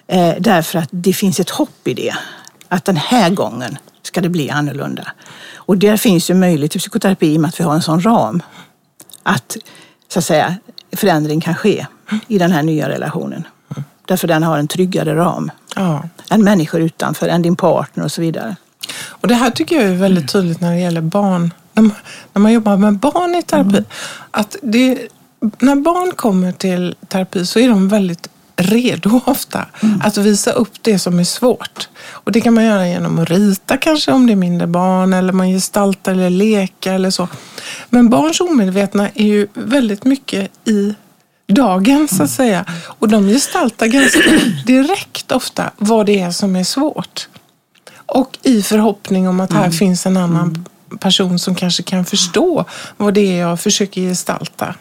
Eh, 0.07 0.33
därför 0.39 0.79
att 0.79 0.89
det 0.91 1.13
finns 1.13 1.39
ett 1.39 1.49
hopp 1.49 1.87
i 1.87 1.93
det. 1.93 2.13
Att 2.69 2.85
den 2.85 2.97
här 2.97 3.29
gången 3.29 3.77
ska 4.03 4.21
det 4.21 4.29
bli 4.29 4.49
annorlunda. 4.49 5.07
Och 5.55 5.77
där 5.77 5.97
finns 5.97 6.29
ju 6.29 6.33
möjlighet 6.33 6.71
till 6.71 6.81
psykoterapi 6.81 7.33
i 7.33 7.37
och 7.37 7.41
med 7.41 7.47
att 7.49 7.59
vi 7.59 7.63
har 7.63 7.73
en 7.73 7.81
sån 7.81 8.01
ram. 8.01 8.43
Att, 9.23 9.57
så 10.07 10.19
att 10.19 10.25
säga, 10.25 10.55
förändring 10.91 11.41
kan 11.41 11.55
ske 11.55 11.85
i 12.27 12.37
den 12.37 12.51
här 12.51 12.63
nya 12.63 12.89
relationen. 12.89 13.43
Därför 14.05 14.27
den 14.27 14.43
har 14.43 14.57
en 14.57 14.67
tryggare 14.67 15.15
ram 15.15 15.51
Ja. 15.75 16.03
än 16.29 16.43
människor 16.43 16.81
utanför, 16.81 17.27
än 17.27 17.41
din 17.41 17.55
partner 17.55 18.03
och 18.03 18.11
så 18.11 18.21
vidare. 18.21 18.55
Och 19.09 19.27
det 19.27 19.35
här 19.35 19.49
tycker 19.49 19.75
jag 19.75 19.85
är 19.85 19.93
väldigt 19.95 20.31
tydligt 20.31 20.61
när 20.61 20.71
det 20.71 20.79
gäller 20.79 21.01
barn. 21.01 21.53
När 21.73 21.83
man, 21.83 21.95
när 22.33 22.39
man 22.41 22.53
jobbar 22.53 22.77
med 22.77 22.93
barn 22.99 23.35
i 23.35 23.43
terapi. 23.43 23.83
Att 24.31 24.55
det, 24.61 24.97
när 25.59 25.75
barn 25.75 26.11
kommer 26.15 26.51
till 26.51 26.95
terapi 27.07 27.45
så 27.45 27.59
är 27.59 27.69
de 27.69 27.89
väldigt 27.89 28.29
redo 28.57 29.21
ofta 29.25 29.65
att 30.03 30.17
visa 30.17 30.51
upp 30.51 30.73
det 30.81 30.99
som 30.99 31.19
är 31.19 31.23
svårt. 31.23 31.89
Och 32.11 32.31
det 32.31 32.41
kan 32.41 32.53
man 32.53 32.65
göra 32.65 32.87
genom 32.87 33.19
att 33.19 33.29
rita 33.29 33.77
kanske 33.77 34.11
om 34.11 34.27
det 34.27 34.33
är 34.33 34.35
mindre 34.35 34.67
barn 34.67 35.13
eller 35.13 35.33
man 35.33 35.47
gestaltar 35.47 36.11
eller 36.11 36.29
leka 36.29 36.93
eller 36.93 37.09
så. 37.09 37.27
Men 37.89 38.09
barns 38.09 38.41
omedvetna 38.41 39.09
är 39.09 39.25
ju 39.25 39.47
väldigt 39.53 40.05
mycket 40.05 40.51
i 40.67 40.95
dagen 41.47 42.07
så 42.07 42.23
att 42.23 42.29
säga. 42.29 42.65
Och 42.85 43.09
de 43.09 43.27
gestaltar 43.27 43.87
ganska 43.87 44.21
direkt 44.65 45.31
ofta 45.31 45.71
vad 45.77 46.05
det 46.05 46.19
är 46.19 46.31
som 46.31 46.55
är 46.55 46.63
svårt. 46.63 47.27
Och 48.05 48.37
i 48.43 48.61
förhoppning 48.63 49.27
om 49.27 49.39
att 49.39 49.53
här 49.53 49.69
finns 49.69 50.05
en 50.05 50.17
annan 50.17 50.65
person 50.99 51.39
som 51.39 51.55
kanske 51.55 51.83
kan 51.83 52.05
förstå 52.05 52.65
vad 52.97 53.13
det 53.13 53.21
är 53.21 53.39
jag 53.39 53.59
försöker 53.59 54.01
gestalta. 54.01 54.75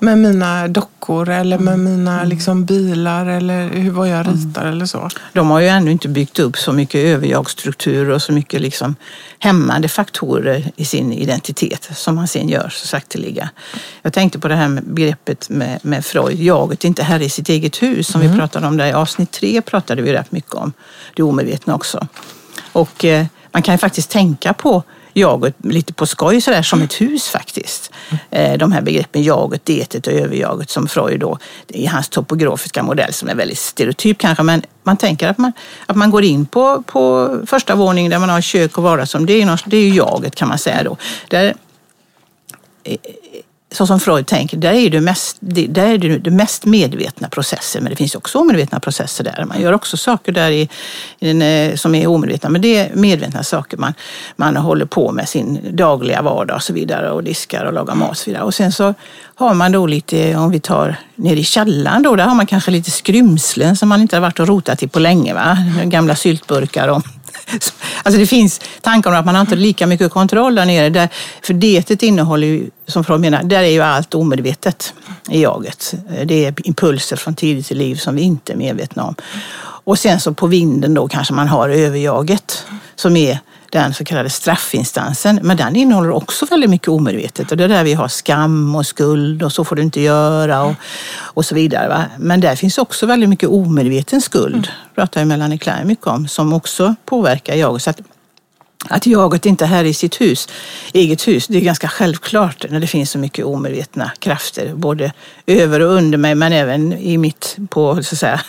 Med 0.00 0.18
mina 0.18 0.68
dockor 0.68 1.28
eller 1.28 1.58
med 1.58 1.78
mina 1.78 2.24
liksom, 2.24 2.64
bilar 2.64 3.26
eller 3.26 3.68
hur, 3.68 3.90
vad 3.90 4.08
jag 4.08 4.28
ritar 4.28 4.66
eller 4.66 4.86
så. 4.86 5.08
De 5.32 5.50
har 5.50 5.60
ju 5.60 5.68
ännu 5.68 5.90
inte 5.92 6.08
byggt 6.08 6.38
upp 6.38 6.56
så 6.56 6.72
mycket 6.72 7.04
överjagsstrukturer 7.04 8.10
och 8.10 8.22
så 8.22 8.32
mycket 8.32 8.60
liksom 8.60 8.96
hämmande 9.38 9.88
faktorer 9.88 10.70
i 10.76 10.84
sin 10.84 11.12
identitet 11.12 11.90
som 11.94 12.14
man 12.14 12.28
sen 12.28 12.48
gör 12.48 12.68
så 12.68 12.86
sakteliga. 12.86 13.50
Jag 14.02 14.12
tänkte 14.12 14.38
på 14.38 14.48
det 14.48 14.56
här 14.56 14.68
med 14.68 14.84
begreppet 14.84 15.48
med, 15.48 15.78
med 15.82 16.04
Freud, 16.04 16.40
jaget 16.40 16.84
inte 16.84 17.02
herre 17.02 17.24
i 17.24 17.30
sitt 17.30 17.48
eget 17.48 17.82
hus 17.82 18.08
som 18.08 18.20
vi 18.20 18.36
pratade 18.36 18.66
om 18.66 18.76
där 18.76 18.86
i 18.86 18.92
avsnitt 18.92 19.30
tre 19.30 19.62
pratade 19.62 20.02
vi 20.02 20.12
rätt 20.12 20.32
mycket 20.32 20.54
om 20.54 20.72
det 21.14 21.22
omedvetna 21.22 21.74
också. 21.74 22.06
Och 22.72 23.04
eh, 23.04 23.26
man 23.52 23.62
kan 23.62 23.74
ju 23.74 23.78
faktiskt 23.78 24.10
tänka 24.10 24.52
på 24.52 24.82
jaget 25.12 25.54
lite 25.64 25.92
på 25.92 26.06
skoj 26.06 26.40
sådär 26.40 26.62
som 26.62 26.82
ett 26.82 27.00
hus 27.00 27.28
faktiskt. 27.28 27.92
Eh, 28.30 28.58
de 28.58 28.72
här 28.72 28.80
begreppen 28.80 29.22
jaget, 29.22 29.64
detet 29.64 30.06
och 30.06 30.12
överjaget 30.12 30.70
som 30.70 30.88
Freud 30.88 31.20
då 31.20 31.38
i 31.68 31.86
hans 31.86 32.08
topografiska 32.08 32.82
modell 32.82 33.12
som 33.12 33.28
är 33.28 33.34
väldigt 33.34 33.58
stereotyp 33.58 34.18
kanske 34.18 34.42
men 34.42 34.62
man 34.82 34.96
tänker 34.96 35.28
att 35.28 35.38
man, 35.38 35.52
att 35.86 35.96
man 35.96 36.10
går 36.10 36.24
in 36.24 36.46
på, 36.46 36.82
på 36.82 37.36
första 37.46 37.74
våningen 37.74 38.10
där 38.10 38.18
man 38.18 38.28
har 38.28 38.40
kök 38.40 38.78
och 38.78 38.84
vardagsrum. 38.84 39.26
Det 39.26 39.32
är, 39.32 39.46
ju 39.46 39.56
det 39.66 39.76
är 39.76 39.82
ju 39.82 39.94
jaget 39.94 40.34
kan 40.34 40.48
man 40.48 40.58
säga 40.58 40.82
då. 40.82 40.96
Där, 41.28 41.54
så 43.70 43.86
som 43.86 44.00
Freud 44.00 44.26
tänker, 44.26 44.56
där 44.56 44.72
är 44.72 44.90
det 44.90 45.00
mest, 45.00 45.36
där 45.40 45.86
är 45.86 45.98
det, 45.98 46.18
det 46.18 46.30
mest 46.30 46.64
medvetna 46.64 47.28
processer, 47.28 47.80
men 47.80 47.90
det 47.90 47.96
finns 47.96 48.14
också 48.14 48.38
omedvetna 48.38 48.80
processer 48.80 49.24
där. 49.24 49.44
Man 49.44 49.60
gör 49.60 49.72
också 49.72 49.96
saker 49.96 50.32
där 50.32 50.50
i, 50.50 50.68
i 51.18 51.26
den, 51.26 51.42
eh, 51.42 51.74
som 51.74 51.94
är 51.94 52.06
omedvetna, 52.06 52.48
men 52.48 52.60
det 52.60 52.76
är 52.76 52.94
medvetna 52.94 53.42
saker 53.42 53.76
man, 53.76 53.94
man 54.36 54.56
håller 54.56 54.86
på 54.86 55.12
med 55.12 55.28
sin 55.28 55.60
dagliga 55.76 56.22
vardag 56.22 56.56
och 56.56 56.62
så 56.62 56.72
vidare 56.72 57.10
och 57.10 57.24
diskar 57.24 57.64
och 57.64 57.72
lagar 57.72 57.94
mat 57.94 58.10
och 58.10 58.16
så 58.16 58.30
vidare. 58.30 58.44
Och 58.44 58.54
sen 58.54 58.72
så 58.72 58.94
har 59.34 59.54
man 59.54 59.72
då 59.72 59.86
lite, 59.86 60.36
om 60.36 60.50
vi 60.50 60.60
tar 60.60 60.96
ner 61.14 61.36
i 61.36 61.44
källaren 61.44 62.02
då, 62.02 62.16
där 62.16 62.24
har 62.24 62.34
man 62.34 62.46
kanske 62.46 62.70
lite 62.70 62.90
skrymslen 62.90 63.76
som 63.76 63.88
man 63.88 64.00
inte 64.00 64.16
har 64.16 64.20
varit 64.20 64.40
och 64.40 64.48
rotat 64.48 64.82
i 64.82 64.88
på 64.88 64.98
länge. 64.98 65.34
Va? 65.34 65.58
Gamla 65.84 66.14
syltburkar 66.14 66.88
och 66.88 67.02
Alltså 68.02 68.20
det 68.20 68.26
finns 68.26 68.60
tankar 68.80 69.10
om 69.10 69.16
att 69.16 69.26
man 69.26 69.34
har 69.34 69.40
inte 69.40 69.56
lika 69.56 69.86
mycket 69.86 70.12
kontroll 70.12 70.54
där 70.54 70.66
nere. 70.66 70.88
Där, 70.88 71.08
för 71.42 71.54
dietet 71.54 72.02
innehåller 72.02 72.46
ju, 72.46 72.70
som 72.86 73.04
Freud 73.04 73.20
menar, 73.20 73.42
där 73.42 73.62
är 73.62 73.70
ju 73.70 73.80
allt 73.80 74.14
omedvetet 74.14 74.94
i 75.30 75.42
jaget. 75.42 75.94
Det 76.24 76.44
är 76.44 76.54
impulser 76.64 77.16
från 77.16 77.34
tidigt 77.34 77.70
i 77.70 77.74
liv 77.74 77.96
som 77.96 78.14
vi 78.16 78.22
inte 78.22 78.52
är 78.52 78.56
medvetna 78.56 79.04
om. 79.04 79.14
Och 79.84 79.98
sen 79.98 80.20
så 80.20 80.34
på 80.34 80.46
vinden 80.46 80.94
då 80.94 81.08
kanske 81.08 81.34
man 81.34 81.48
har 81.48 81.68
överjaget 81.68 82.66
som 82.96 83.16
är 83.16 83.38
den 83.70 83.94
så 83.94 84.04
kallade 84.04 84.30
straffinstansen. 84.30 85.40
Men 85.42 85.56
den 85.56 85.76
innehåller 85.76 86.10
också 86.10 86.46
väldigt 86.46 86.70
mycket 86.70 86.88
omedvetet 86.88 87.50
och 87.50 87.56
det 87.56 87.64
är 87.64 87.68
där 87.68 87.84
vi 87.84 87.94
har 87.94 88.08
skam 88.08 88.76
och 88.76 88.86
skuld 88.86 89.42
och 89.42 89.52
så 89.52 89.64
får 89.64 89.76
du 89.76 89.82
inte 89.82 90.00
göra 90.00 90.62
och, 90.62 90.74
och 91.18 91.44
så 91.44 91.54
vidare. 91.54 91.88
Va? 91.88 92.04
Men 92.18 92.40
där 92.40 92.56
finns 92.56 92.78
också 92.78 93.06
väldigt 93.06 93.28
mycket 93.28 93.48
omedveten 93.48 94.20
skuld, 94.20 94.68
pratar 94.94 95.20
ju 95.20 95.26
Melanie 95.26 95.58
Klein 95.58 95.86
mycket 95.86 96.06
om, 96.06 96.28
som 96.28 96.52
också 96.52 96.94
påverkar 97.04 97.54
jaget. 97.54 97.82
Så 97.82 97.90
att, 97.90 98.00
att 98.84 99.06
jaget 99.06 99.46
inte 99.46 99.64
är 99.64 99.68
här 99.68 99.84
i 99.84 99.94
sitt 99.94 100.20
hus, 100.20 100.48
eget 100.92 101.28
hus, 101.28 101.46
det 101.46 101.58
är 101.58 101.60
ganska 101.60 101.88
självklart 101.88 102.66
när 102.70 102.80
det 102.80 102.86
finns 102.86 103.10
så 103.10 103.18
mycket 103.18 103.44
omedvetna 103.44 104.10
krafter, 104.18 104.74
både 104.74 105.12
över 105.46 105.80
och 105.80 105.92
under 105.92 106.18
mig 106.18 106.34
men 106.34 106.52
även 106.52 106.92
i 106.92 107.18
mitt, 107.18 107.56
på, 107.68 108.02
så 108.02 108.14
att 108.14 108.18
säga, 108.18 108.40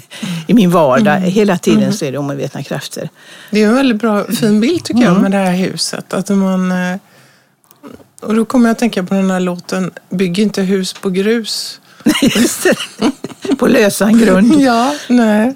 i 0.46 0.54
min 0.54 0.70
vardag. 0.70 1.20
Hela 1.20 1.58
tiden 1.58 1.92
så 1.92 2.04
är 2.04 2.12
det 2.12 2.18
omedvetna 2.18 2.62
krafter. 2.62 3.08
Det 3.50 3.62
är 3.62 3.68
en 3.68 3.74
väldigt 3.74 4.00
bra, 4.00 4.24
fin 4.24 4.60
bild 4.60 4.84
tycker 4.84 5.02
jag 5.02 5.20
med 5.20 5.30
det 5.30 5.36
här 5.36 5.56
huset. 5.56 6.12
Att 6.12 6.28
man, 6.28 6.72
eh, 6.72 6.96
och 8.20 8.34
då 8.34 8.44
kommer 8.44 8.68
jag 8.68 8.72
att 8.72 8.78
tänka 8.78 9.02
på 9.02 9.14
den 9.14 9.30
här 9.30 9.40
låten 9.40 9.90
Bygg 10.10 10.38
inte 10.38 10.62
hus 10.62 10.92
på 10.92 11.10
grus. 11.10 11.80
Just 12.22 12.62
det. 12.62 13.56
på 13.56 13.66
lösan 13.66 14.18
grund. 14.18 14.54
Ja, 14.60 14.94
nej. 15.08 15.54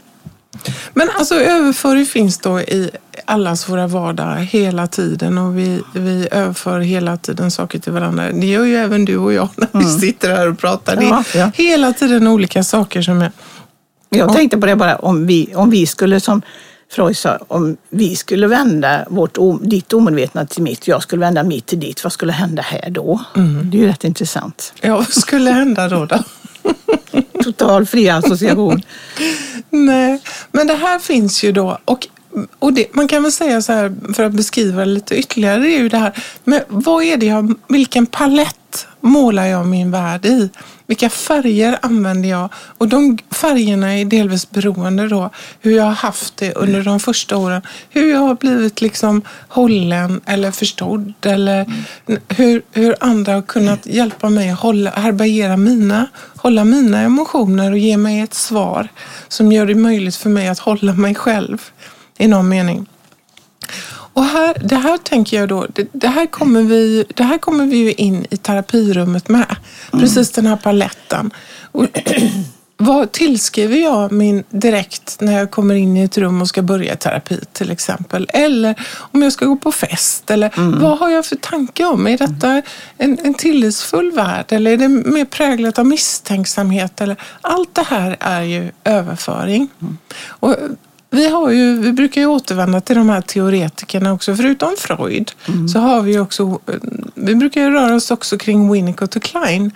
Men 0.94 1.10
alltså 1.18 1.34
överföring 1.34 2.06
finns 2.06 2.38
då 2.38 2.60
i 2.60 2.90
allas 3.24 3.68
våra 3.68 3.86
vardag 3.86 4.36
hela 4.36 4.86
tiden 4.86 5.38
och 5.38 5.58
vi, 5.58 5.82
vi 5.94 6.28
överför 6.30 6.80
hela 6.80 7.16
tiden 7.16 7.50
saker 7.50 7.78
till 7.78 7.92
varandra. 7.92 8.32
Det 8.32 8.46
gör 8.46 8.64
ju 8.64 8.76
även 8.76 9.04
du 9.04 9.16
och 9.16 9.32
jag 9.32 9.48
när 9.56 9.68
vi 9.72 10.00
sitter 10.00 10.36
här 10.36 10.48
och 10.48 10.58
pratar. 10.58 10.96
Det 10.96 11.04
är 11.04 11.38
Ja, 11.38 11.50
hela 11.54 11.92
tiden 11.92 12.26
olika 12.26 12.64
saker 12.64 13.02
som 13.02 13.22
är... 13.22 13.32
Jag 14.08 14.32
tänkte 14.32 14.58
på 14.58 14.66
det 14.66 14.76
bara 14.76 14.96
om 14.96 15.26
vi, 15.26 15.54
om 15.54 15.70
vi 15.70 15.86
skulle, 15.86 16.20
som 16.20 16.42
Freud 16.90 17.16
sa, 17.16 17.38
om 17.48 17.76
vi 17.90 18.16
skulle 18.16 18.46
vända 18.46 19.04
vårt, 19.08 19.38
ditt 19.62 19.92
omedvetna 19.92 20.46
till 20.46 20.62
mitt, 20.62 20.88
jag 20.88 21.02
skulle 21.02 21.20
vända 21.20 21.42
mitt 21.42 21.66
till 21.66 21.80
ditt, 21.80 22.04
vad 22.04 22.12
skulle 22.12 22.32
hända 22.32 22.62
här 22.62 22.90
då? 22.90 23.20
Det 23.62 23.76
är 23.76 23.80
ju 23.80 23.86
rätt 23.86 24.04
intressant. 24.04 24.72
Ja, 24.80 24.96
vad 24.96 25.12
skulle 25.12 25.50
hända 25.50 25.88
då? 25.88 26.06
då? 26.06 26.18
Total 27.42 27.86
fri 27.86 28.08
association. 28.08 28.82
Nej, 29.70 30.20
men 30.52 30.66
det 30.66 30.74
här 30.74 30.98
finns 30.98 31.44
ju 31.44 31.52
då. 31.52 31.78
Och, 31.84 32.08
och 32.58 32.72
det, 32.72 32.94
man 32.94 33.08
kan 33.08 33.22
väl 33.22 33.32
säga 33.32 33.62
så 33.62 33.72
här, 33.72 34.12
för 34.14 34.24
att 34.24 34.32
beskriva 34.32 34.84
lite 34.84 35.14
ytterligare, 35.14 35.58
det 35.58 35.76
är 35.76 35.78
ju 35.78 35.88
det 35.88 35.98
här. 35.98 36.12
Men 36.44 36.60
vad 36.68 37.04
är 37.04 37.16
det 37.16 37.26
jag, 37.26 37.54
vilken 37.68 38.06
palett 38.06 38.86
målar 39.00 39.46
jag 39.46 39.66
min 39.66 39.90
värld 39.90 40.26
i? 40.26 40.50
Vilka 40.86 41.08
färger 41.10 41.78
använder 41.82 42.28
jag? 42.28 42.48
Och 42.78 42.88
de 42.88 43.18
färgerna 43.30 43.98
är 43.98 44.04
delvis 44.04 44.50
beroende 44.50 45.08
då 45.08 45.30
hur 45.60 45.76
jag 45.76 45.84
har 45.84 45.92
haft 45.92 46.36
det 46.36 46.54
under 46.54 46.82
de 46.82 47.00
första 47.00 47.36
åren. 47.36 47.62
Hur 47.90 48.10
jag 48.10 48.18
har 48.18 48.34
blivit 48.34 48.80
liksom 48.80 49.22
hållen 49.48 50.20
eller 50.26 50.50
förstådd 50.50 51.12
eller 51.22 51.66
hur, 52.28 52.62
hur 52.72 52.96
andra 53.00 53.32
har 53.34 53.42
kunnat 53.42 53.86
hjälpa 53.86 54.28
mig 54.28 54.50
att 54.50 54.60
hålla, 54.60 54.90
härbärgera 54.90 55.56
mina, 55.56 56.06
hålla 56.36 56.64
mina 56.64 57.00
emotioner 57.00 57.72
och 57.72 57.78
ge 57.78 57.96
mig 57.96 58.20
ett 58.20 58.34
svar 58.34 58.88
som 59.28 59.52
gör 59.52 59.66
det 59.66 59.74
möjligt 59.74 60.16
för 60.16 60.30
mig 60.30 60.48
att 60.48 60.58
hålla 60.58 60.92
mig 60.92 61.14
själv 61.14 61.70
i 62.22 62.28
någon 62.28 62.48
mening. 62.48 62.86
Och 64.14 64.24
här, 64.24 64.56
det 64.64 64.76
här 64.76 64.98
tänker 64.98 65.40
jag 65.40 65.48
då, 65.48 65.66
det, 65.74 65.88
det, 65.92 66.08
här 66.08 66.26
kommer 66.26 66.62
vi, 66.62 67.04
det 67.14 67.22
här 67.22 67.38
kommer 67.38 67.66
vi 67.66 67.76
ju 67.76 67.92
in 67.92 68.26
i 68.30 68.36
terapirummet 68.36 69.28
med. 69.28 69.56
Precis 69.90 70.30
den 70.30 70.46
här 70.46 70.56
paletten. 70.56 71.30
Och, 71.72 71.86
vad 72.76 73.12
tillskriver 73.12 73.76
jag 73.76 74.12
min 74.12 74.44
direkt 74.50 75.16
när 75.20 75.38
jag 75.38 75.50
kommer 75.50 75.74
in 75.74 75.96
i 75.96 76.02
ett 76.02 76.18
rum 76.18 76.42
och 76.42 76.48
ska 76.48 76.62
börja 76.62 76.96
terapi 76.96 77.40
till 77.52 77.70
exempel? 77.70 78.28
Eller 78.32 78.74
om 78.96 79.22
jag 79.22 79.32
ska 79.32 79.46
gå 79.46 79.56
på 79.56 79.72
fest? 79.72 80.30
Eller 80.30 80.50
vad 80.80 80.98
har 80.98 81.10
jag 81.10 81.26
för 81.26 81.36
tanke 81.36 81.84
om? 81.84 82.06
Är 82.06 82.18
detta 82.18 82.62
en, 82.98 83.18
en 83.24 83.34
tillitsfull 83.34 84.12
värld? 84.12 84.46
Eller 84.48 84.70
är 84.70 84.76
det 84.76 84.88
mer 84.88 85.24
präglat 85.24 85.78
av 85.78 85.86
misstänksamhet? 85.86 87.00
Eller, 87.00 87.16
allt 87.40 87.74
det 87.74 87.86
här 87.86 88.16
är 88.20 88.42
ju 88.42 88.70
överföring. 88.84 89.68
Och 90.28 90.56
vi, 91.12 91.28
har 91.28 91.50
ju, 91.50 91.80
vi 91.80 91.92
brukar 91.92 92.20
ju 92.20 92.26
återvända 92.26 92.80
till 92.80 92.96
de 92.96 93.08
här 93.08 93.20
teoretikerna 93.20 94.12
också. 94.12 94.36
Förutom 94.36 94.74
Freud 94.78 95.32
så 95.72 95.78
har 95.78 96.02
vi 96.02 96.18
också, 96.18 96.58
vi 97.14 97.34
brukar 97.34 97.60
ju 97.60 97.70
röra 97.70 97.94
oss 97.94 98.10
också 98.10 98.38
kring 98.38 98.72
Winnicott 98.72 99.16
och 99.16 99.22
Klein. 99.22 99.70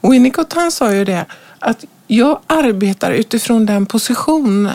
Winnicott 0.00 0.52
han 0.52 0.72
sa 0.72 0.94
ju 0.94 1.04
det 1.04 1.26
att 1.58 1.84
jag 2.06 2.40
arbetar 2.46 3.12
utifrån 3.12 3.66
den 3.66 3.86
position 3.86 4.66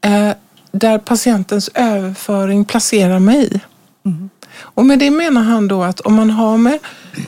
eh, 0.00 0.30
där 0.72 0.98
patientens 0.98 1.70
överföring 1.74 2.64
placerar 2.64 3.18
mig. 3.18 3.60
Och 4.58 4.86
med 4.86 4.98
det 4.98 5.10
menar 5.10 5.42
han 5.42 5.68
då 5.68 5.82
att 5.82 6.00
om 6.00 6.14
man 6.14 6.30
har 6.30 6.56
med 6.56 6.78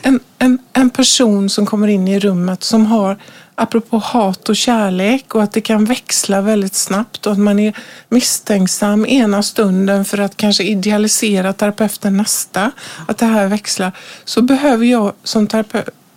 en, 0.01 0.19
en, 0.37 0.59
en 0.73 0.89
person 0.89 1.49
som 1.49 1.65
kommer 1.65 1.87
in 1.87 2.07
i 2.07 2.19
rummet 2.19 2.63
som 2.63 2.85
har 2.85 3.17
apropå 3.59 3.97
hat 3.97 4.49
och 4.49 4.55
kärlek 4.55 5.35
och 5.35 5.43
att 5.43 5.51
det 5.51 5.61
kan 5.61 5.85
växla 5.85 6.41
väldigt 6.41 6.75
snabbt 6.75 7.25
och 7.25 7.31
att 7.31 7.39
man 7.39 7.59
är 7.59 7.73
misstänksam 8.09 9.05
ena 9.05 9.43
stunden 9.43 10.05
för 10.05 10.17
att 10.17 10.37
kanske 10.37 10.63
idealisera 10.63 11.53
terapeuten 11.53 12.17
nästa, 12.17 12.71
att 13.07 13.17
det 13.17 13.25
här 13.25 13.47
växlar, 13.47 13.91
så 14.25 14.41
behöver 14.41 14.85
jag 14.85 15.13
som, 15.23 15.47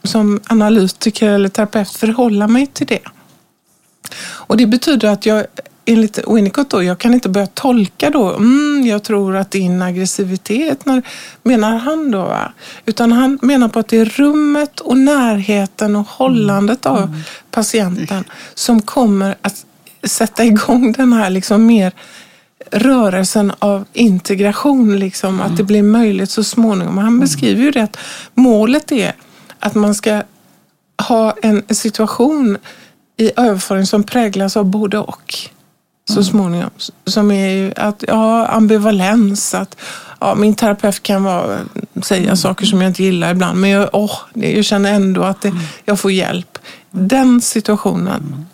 som 0.03 0.41
analytiker 0.47 1.29
eller 1.29 1.49
terapeut 1.49 1.91
förhålla 1.91 2.49
mig 2.49 2.67
till 2.67 2.87
det. 2.87 3.03
Och 4.23 4.57
det 4.57 4.67
betyder 4.67 5.09
att 5.09 5.27
jag 5.27 5.47
enligt 5.91 6.19
Winnicott 6.29 6.71
då, 6.71 6.83
jag 6.83 6.99
kan 6.99 7.15
inte 7.15 7.29
börja 7.29 7.47
tolka 7.47 8.11
då, 8.11 8.35
mm, 8.35 8.87
jag 8.87 9.03
tror 9.03 9.37
att 9.37 9.51
din 9.51 9.83
aggressivitet, 9.83 10.87
när, 10.87 11.03
menar 11.43 11.77
han 11.79 12.11
då. 12.11 12.19
Va? 12.19 12.53
Utan 12.87 13.13
han 13.13 13.39
menar 13.43 13.69
på 13.69 13.79
att 13.79 13.89
det 13.89 13.99
är 13.99 14.05
rummet 14.05 14.81
och 14.81 14.97
närheten 14.97 15.97
och 15.97 16.07
hållandet 16.07 16.87
av 16.87 17.03
mm. 17.03 17.21
patienten 17.51 18.25
som 18.55 18.83
kommer 18.83 19.35
att 19.43 19.65
sätta 20.03 20.45
igång 20.45 20.93
den 20.93 21.13
här 21.13 21.31
liksom 21.31 21.67
mer 21.67 21.93
rörelsen 22.71 23.53
av 23.59 23.85
integration, 23.93 24.99
liksom, 24.99 25.35
mm. 25.35 25.47
att 25.47 25.57
det 25.57 25.65
blir 25.65 25.83
möjligt 25.83 26.31
så 26.31 26.45
småningom. 26.45 26.99
Han 26.99 27.07
mm. 27.07 27.21
beskriver 27.21 27.63
ju 27.63 27.71
det 27.71 27.83
att 27.83 27.97
målet 28.35 28.93
är 28.93 29.13
att 29.59 29.75
man 29.75 29.95
ska 29.95 30.23
ha 31.09 31.35
en 31.43 31.63
situation 31.69 32.59
i 33.17 33.33
överföring 33.37 33.87
som 33.87 34.03
präglas 34.03 34.57
av 34.57 34.65
både 34.65 34.99
och 34.99 35.39
så 36.11 36.25
småningom. 36.25 36.71
Som 37.07 37.31
är 37.31 37.81
att, 37.81 38.05
ja, 38.09 38.47
ambivalens, 38.47 39.55
att 39.55 39.77
ja, 40.21 40.35
min 40.35 40.55
terapeut 40.55 41.03
kan 41.03 41.25
vara, 41.25 41.59
säga 42.03 42.23
mm. 42.23 42.37
saker 42.37 42.67
som 42.67 42.81
jag 42.81 42.91
inte 42.91 43.03
gillar 43.03 43.31
ibland, 43.31 43.61
men 43.61 43.71
jag, 43.71 43.91
åh, 43.93 44.17
jag 44.35 44.65
känner 44.65 44.93
ändå 44.93 45.23
att 45.23 45.43
det, 45.43 45.49
mm. 45.49 45.63
jag 45.85 46.01
får 46.01 46.13
hjälp. 46.13 46.59
Den 46.91 47.41
situationen. 47.41 48.23
Mm. 48.33 48.47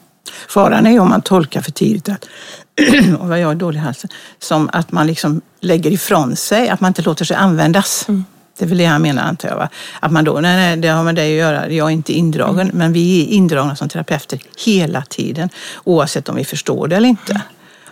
Faran 0.49 0.87
är 0.87 1.01
om 1.01 1.09
man 1.09 1.23
tolkar 1.23 1.61
för 1.61 1.73
tidigt 1.73 2.09
att, 2.09 2.25
och 3.21 3.29
vad 3.29 3.41
jag 3.41 3.51
är 3.51 3.55
dålig 3.55 3.79
i 3.79 3.83
halsen, 3.83 4.11
som 4.39 4.71
att 4.73 4.93
man 4.93 5.07
liksom 5.07 5.41
lägger 5.61 5.91
ifrån 5.91 6.37
sig, 6.37 6.69
att 6.69 6.81
man 6.81 6.89
inte 6.89 7.03
låter 7.03 7.25
sig 7.25 7.37
användas. 7.37 8.09
Mm. 8.09 8.25
Det 8.59 8.65
är 8.65 8.69
väl 8.69 8.79
det 8.79 8.85
han 8.85 9.03
menar 9.03 9.23
antar 9.23 9.49
jag. 9.49 9.57
Va? 9.57 9.69
Att 10.01 10.13
man 10.13 10.25
då, 10.25 10.41
nej, 10.41 10.57
nej, 10.57 10.77
det 10.77 10.89
har 10.89 11.05
med 11.05 11.15
dig 11.15 11.33
att 11.33 11.39
göra, 11.39 11.71
jag 11.71 11.87
är 11.87 11.93
inte 11.93 12.13
indragen. 12.13 12.61
Mm. 12.61 12.77
Men 12.79 12.93
vi 12.93 13.23
är 13.23 13.27
indragna 13.27 13.77
som 13.77 13.89
terapeuter 13.89 14.39
hela 14.65 15.03
tiden, 15.03 15.49
oavsett 15.85 16.29
om 16.29 16.37
vi 16.37 16.45
förstår 16.45 16.89
det 16.89 16.97
eller 16.97 17.09
inte. 17.09 17.33
Mm. 17.33 17.43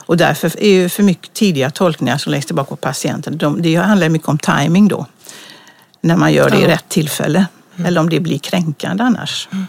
Och 0.07 0.17
därför 0.17 0.63
är 0.63 0.71
ju 0.71 0.89
för 0.89 1.03
mycket 1.03 1.33
tidiga 1.33 1.71
tolkningar 1.71 2.19
som 2.19 2.33
läggs 2.33 2.47
tillbaka 2.47 2.69
på 2.69 2.77
patienten, 2.77 3.39
de, 3.39 3.63
det 3.63 3.75
handlar 3.75 4.09
mycket 4.09 4.29
om 4.29 4.39
timing 4.39 4.89
då. 4.89 5.07
När 6.01 6.17
man 6.17 6.33
gör 6.33 6.51
det 6.51 6.57
i 6.57 6.67
rätt 6.67 6.89
tillfälle. 6.89 7.47
Mm. 7.77 7.87
Eller 7.87 8.01
om 8.01 8.11
det 8.11 8.21
blir 8.21 8.39
kränkande 8.39 9.05
annars. 9.05 9.49
Mm. 9.53 9.67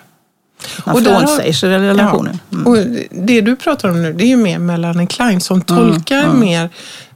Man 0.85 1.03
frånsäger 1.03 1.53
sig 1.53 1.69
relationen. 1.69 2.39
Mm. 2.51 2.67
Och 2.67 2.77
det 3.11 3.41
du 3.41 3.55
pratar 3.55 3.89
om 3.89 4.03
nu, 4.03 4.13
det 4.13 4.23
är 4.23 4.27
ju 4.27 4.37
mer 4.37 4.59
Melanie 4.59 5.07
Klein 5.07 5.41
som 5.41 5.55
mm, 5.55 5.65
tolkar 5.65 6.33
mer 6.33 6.69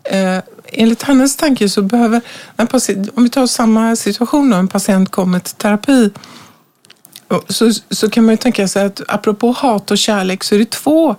eh, 0.03 0.37
enligt 0.71 1.03
hennes 1.03 1.35
tanke 1.35 1.69
så 1.69 1.81
behöver, 1.81 2.21
om 3.15 3.23
vi 3.23 3.29
tar 3.29 3.47
samma 3.47 3.95
situation 3.95 4.49
då, 4.49 4.57
en 4.57 4.67
patient 4.67 5.11
kommer 5.11 5.39
till 5.39 5.55
terapi, 5.55 6.09
så, 7.47 7.71
så 7.89 8.09
kan 8.09 8.25
man 8.25 8.33
ju 8.33 8.37
tänka 8.37 8.67
sig 8.67 8.85
att 8.85 9.01
apropå 9.07 9.51
hat 9.51 9.91
och 9.91 9.97
kärlek 9.97 10.43
så 10.43 10.55
är 10.55 10.59
det 10.59 10.69
två 10.69 11.15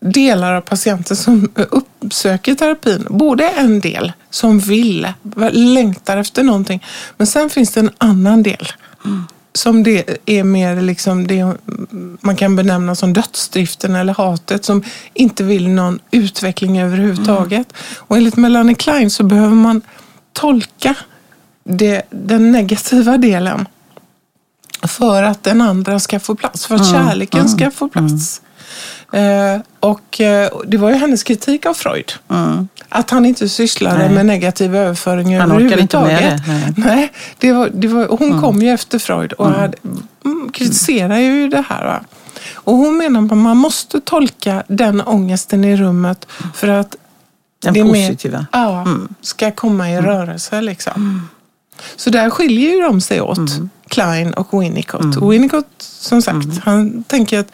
delar 0.00 0.54
av 0.54 0.60
patienten 0.60 1.16
som 1.16 1.48
uppsöker 1.54 2.54
terapin. 2.54 3.06
Både 3.10 3.48
en 3.48 3.80
del 3.80 4.12
som 4.30 4.58
vill, 4.58 5.12
längtar 5.52 6.16
efter 6.16 6.42
någonting, 6.42 6.84
men 7.16 7.26
sen 7.26 7.50
finns 7.50 7.72
det 7.72 7.80
en 7.80 7.90
annan 7.98 8.42
del 8.42 8.68
mm 9.04 9.24
som 9.56 9.82
det 9.82 10.18
är 10.26 10.44
mer 10.44 10.80
liksom 10.80 11.26
det 11.26 11.54
man 12.20 12.36
kan 12.36 12.56
benämna 12.56 12.94
som 12.94 13.12
dödsdriften 13.12 13.94
eller 13.94 14.14
hatet 14.14 14.64
som 14.64 14.82
inte 15.14 15.44
vill 15.44 15.68
någon 15.68 15.98
utveckling 16.10 16.78
överhuvudtaget. 16.80 17.52
Mm. 17.52 17.96
Och 17.98 18.16
enligt 18.16 18.36
Melanie 18.36 18.74
Klein 18.74 19.10
så 19.10 19.22
behöver 19.22 19.54
man 19.54 19.82
tolka 20.32 20.94
det, 21.64 22.02
den 22.10 22.52
negativa 22.52 23.18
delen 23.18 23.68
för 24.82 25.22
att 25.22 25.42
den 25.42 25.60
andra 25.60 26.00
ska 26.00 26.20
få 26.20 26.34
plats, 26.34 26.66
för 26.66 26.74
att 26.74 26.90
mm. 26.90 27.06
kärleken 27.06 27.48
ska 27.48 27.70
få 27.70 27.88
plats. 27.88 28.40
Eh, 29.16 29.60
och 29.80 30.20
eh, 30.20 30.50
det 30.66 30.76
var 30.76 30.90
ju 30.90 30.96
hennes 30.96 31.22
kritik 31.22 31.66
av 31.66 31.74
Freud. 31.74 32.12
Mm. 32.30 32.68
Att 32.88 33.10
han 33.10 33.26
inte 33.26 33.48
sysslade 33.48 33.98
nej. 33.98 34.10
med 34.10 34.26
negativ 34.26 34.76
överföring 34.76 35.38
han 35.38 35.50
överhuvudtaget. 35.50 35.80
Inte 35.80 35.98
med 35.98 36.42
det. 36.46 36.52
Nej. 36.52 36.72
nej 36.76 37.12
det 37.38 37.52
var, 37.52 37.70
det 37.74 37.88
var, 37.88 38.06
hon 38.06 38.28
mm. 38.28 38.40
kom 38.40 38.62
ju 38.62 38.70
efter 38.70 38.98
Freud 38.98 39.32
och 39.32 39.46
mm. 39.46 39.60
hade, 39.60 39.78
mm, 40.24 40.52
kritiserar 40.52 41.18
ju 41.18 41.48
det 41.48 41.64
här. 41.68 41.84
Va? 41.84 42.00
Och 42.54 42.76
hon 42.76 42.96
menar 42.96 43.24
att 43.24 43.36
man 43.36 43.56
måste 43.56 44.00
tolka 44.00 44.62
den 44.68 45.00
ångesten 45.00 45.64
i 45.64 45.76
rummet 45.76 46.26
för 46.54 46.68
att 46.68 46.96
den 47.62 47.74
det 47.74 47.84
positiva. 47.84 48.38
Mer, 48.38 48.46
ja, 48.52 48.80
mm. 48.80 49.08
ska 49.20 49.50
komma 49.50 49.90
i 49.90 49.92
mm. 49.92 50.04
rörelse. 50.04 50.60
Liksom. 50.60 51.28
Så 51.96 52.10
där 52.10 52.30
skiljer 52.30 52.70
ju 52.70 52.80
de 52.80 53.00
sig 53.00 53.20
åt, 53.20 53.50
Klein 53.88 54.34
och 54.34 54.62
Winnicott. 54.62 55.22
Winnicott, 55.30 55.66
som 55.78 56.22
sagt, 56.22 56.58
han 56.64 57.04
tänker 57.04 57.38
att 57.38 57.52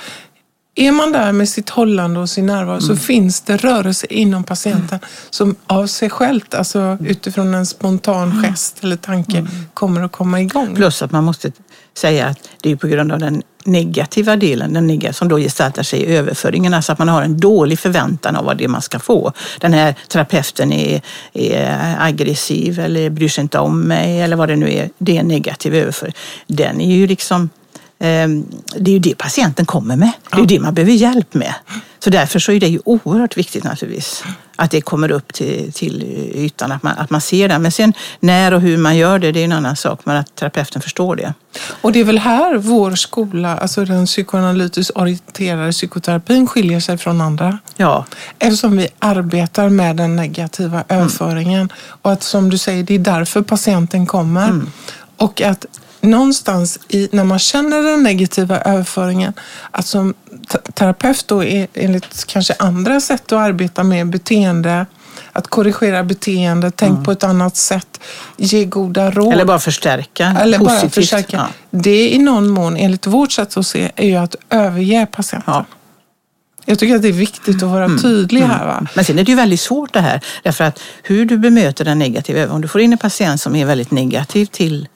är 0.75 0.93
man 0.93 1.13
där 1.13 1.33
med 1.33 1.49
sitt 1.49 1.71
hållande 1.71 2.21
och 2.21 2.31
sin 2.31 2.47
närvaro 2.47 2.77
mm. 2.77 2.81
så 2.81 2.97
finns 2.97 3.41
det 3.41 3.57
rörelse 3.57 4.07
inom 4.11 4.45
patienten 4.45 4.99
mm. 4.99 5.09
som 5.31 5.57
av 5.67 5.87
sig 5.87 6.11
självt, 6.11 6.55
alltså 6.55 6.99
utifrån 7.01 7.55
en 7.55 7.67
spontan 7.67 8.31
mm. 8.31 8.43
gest 8.43 8.85
eller 8.85 8.97
tanke, 8.97 9.39
mm. 9.39 9.51
kommer 9.75 10.03
att 10.03 10.13
komma 10.13 10.41
igång. 10.41 10.75
Plus 10.75 11.03
att 11.03 11.13
man 11.13 11.25
måste 11.25 11.53
säga 11.95 12.27
att 12.27 12.49
det 12.61 12.71
är 12.71 12.77
på 12.77 12.87
grund 12.87 13.13
av 13.13 13.19
den 13.19 13.43
negativa 13.65 14.37
delen, 14.37 14.73
den 14.73 14.87
negativa, 14.87 15.13
som 15.13 15.29
då 15.29 15.39
gestaltar 15.39 15.83
sig 15.83 16.01
i 16.01 16.17
överföringen, 16.17 16.75
alltså 16.75 16.93
att 16.93 16.99
man 16.99 17.09
har 17.09 17.23
en 17.23 17.41
dålig 17.41 17.79
förväntan 17.79 18.37
av 18.37 18.45
vad 18.45 18.57
det 18.57 18.65
är 18.65 18.69
man 18.69 18.83
ska 18.83 18.99
få. 18.99 19.33
Den 19.61 19.73
här 19.73 19.95
terapeuten 20.09 20.73
är, 20.73 21.01
är 21.33 21.97
aggressiv 22.01 22.81
eller 22.81 23.11
bryr 23.11 23.29
sig 23.29 23.43
inte 23.43 23.59
om 23.59 23.81
mig 23.81 24.21
eller 24.21 24.37
vad 24.37 24.49
det 24.49 24.57
nu 24.57 24.73
är. 24.73 24.91
Det 24.99 25.17
är 25.17 25.21
en 25.21 25.29
negativ 25.29 25.75
överföring. 25.75 26.15
Den 26.47 26.81
är 26.81 26.97
ju 26.97 27.07
liksom 27.07 27.51
det 28.77 28.91
är 28.91 28.93
ju 28.93 28.99
det 28.99 29.15
patienten 29.19 29.67
kommer 29.67 29.97
med. 29.97 30.13
Det 30.31 30.37
är 30.37 30.41
ju 30.41 30.47
det 30.47 30.61
man 30.61 30.75
behöver 30.75 30.93
hjälp 30.93 31.35
med. 31.35 31.55
Så 31.99 32.11
därför 32.11 32.39
så 32.39 32.53
är 32.53 32.61
det 32.61 32.69
ju 32.69 32.81
oerhört 32.85 33.37
viktigt 33.37 33.65
naturligtvis 33.65 34.25
att 34.57 34.71
det 34.71 34.81
kommer 34.81 35.11
upp 35.11 35.33
till, 35.33 35.73
till 35.73 36.03
ytan, 36.35 36.73
att 36.73 36.83
man, 36.83 36.99
att 36.99 37.11
man 37.11 37.21
ser 37.21 37.49
det. 37.49 37.59
Men 37.59 37.73
sen 37.73 37.93
när 38.21 38.55
och 38.55 38.61
hur 38.61 38.77
man 38.77 38.97
gör 38.97 39.19
det, 39.19 39.33
det 39.33 39.41
är 39.41 39.45
en 39.45 39.53
annan 39.53 39.77
sak, 39.77 40.01
men 40.05 40.17
att 40.17 40.35
terapeuten 40.35 40.83
förstår 40.83 41.17
det. 41.17 41.35
Och 41.81 41.93
det 41.93 42.01
är 42.01 42.05
väl 42.05 42.19
här 42.19 42.57
vår 42.57 42.95
skola, 42.95 43.57
alltså 43.57 43.85
den 43.85 44.07
psykoanalytiskt 44.07 44.91
orienterade 44.95 45.73
psykoterapin 45.73 46.47
skiljer 46.47 46.81
sig 46.81 46.99
från 46.99 47.21
andra? 47.21 47.59
Ja. 47.77 48.05
Eftersom 48.39 48.77
vi 48.77 48.89
arbetar 48.99 49.69
med 49.69 49.97
den 49.97 50.17
negativa 50.17 50.85
mm. 50.89 51.03
överföringen 51.03 51.73
och 52.03 52.13
att 52.13 52.23
som 52.23 52.51
du 52.51 52.59
säger, 52.59 52.83
det 52.83 52.95
är 52.95 52.99
därför 52.99 53.43
patienten 53.43 54.07
kommer. 54.07 54.45
Mm. 54.49 54.71
Och 55.17 55.43
att 55.43 55.67
någonstans 56.03 56.79
i, 56.89 57.09
när 57.13 57.25
man 57.25 57.39
känner 57.39 57.83
den 57.83 58.03
negativa 58.03 58.61
överföringen, 58.61 59.33
att 59.71 59.87
som 59.87 60.15
terapeut 60.75 61.29
då 61.29 61.43
enligt 61.75 62.25
kanske 62.27 62.55
andra 62.59 63.01
sätt 63.01 63.33
att 63.33 63.39
arbeta 63.39 63.83
med 63.83 64.07
beteende, 64.07 64.87
att 65.33 65.47
korrigera 65.47 66.05
beteende, 66.05 66.71
tänk 66.71 66.93
mm. 66.93 67.05
på 67.05 67.13
ett 67.13 67.25
annat 67.25 67.57
sätt, 67.57 68.01
ge 68.37 68.65
goda 68.65 69.11
råd. 69.11 69.33
Eller 69.33 69.45
bara 69.45 69.59
förstärka. 69.59 70.37
Eller 70.41 70.59
positivt. 70.59 70.83
bara 70.83 70.91
förstärka. 70.91 71.37
Ja. 71.37 71.49
Det 71.71 72.11
i 72.11 72.19
någon 72.19 72.49
mån, 72.49 72.77
enligt 72.77 73.07
vårt 73.07 73.33
sätt 73.33 73.57
att 73.57 73.67
se, 73.67 73.93
är 73.97 74.07
ju 74.07 74.17
att 74.17 74.37
överge 74.51 75.07
patienten. 75.07 75.55
Ja. 75.55 75.65
Jag 76.65 76.79
tycker 76.79 76.97
att 76.97 77.03
det 77.03 77.09
är 77.09 77.13
viktigt 77.13 77.63
att 77.63 77.69
vara 77.69 77.85
mm. 77.85 77.99
tydlig 77.99 78.41
här. 78.41 78.67
Va? 78.67 78.87
Men 78.95 79.05
sen 79.05 79.19
är 79.19 79.25
det 79.25 79.31
ju 79.31 79.37
väldigt 79.37 79.61
svårt 79.61 79.93
det 79.93 80.01
här. 80.01 80.21
Därför 80.43 80.65
att 80.65 80.81
hur 81.03 81.25
du 81.25 81.39
bemöter 81.39 81.85
den 81.85 81.99
negativa, 81.99 82.53
om 82.53 82.61
du 82.61 82.69
får 82.69 82.81
in 82.81 82.93
en 82.93 82.99
patient 82.99 83.41
som 83.41 83.57
är 83.57 83.67
väldigt 83.67 83.91
negativ 83.91 84.47
till 84.47 84.89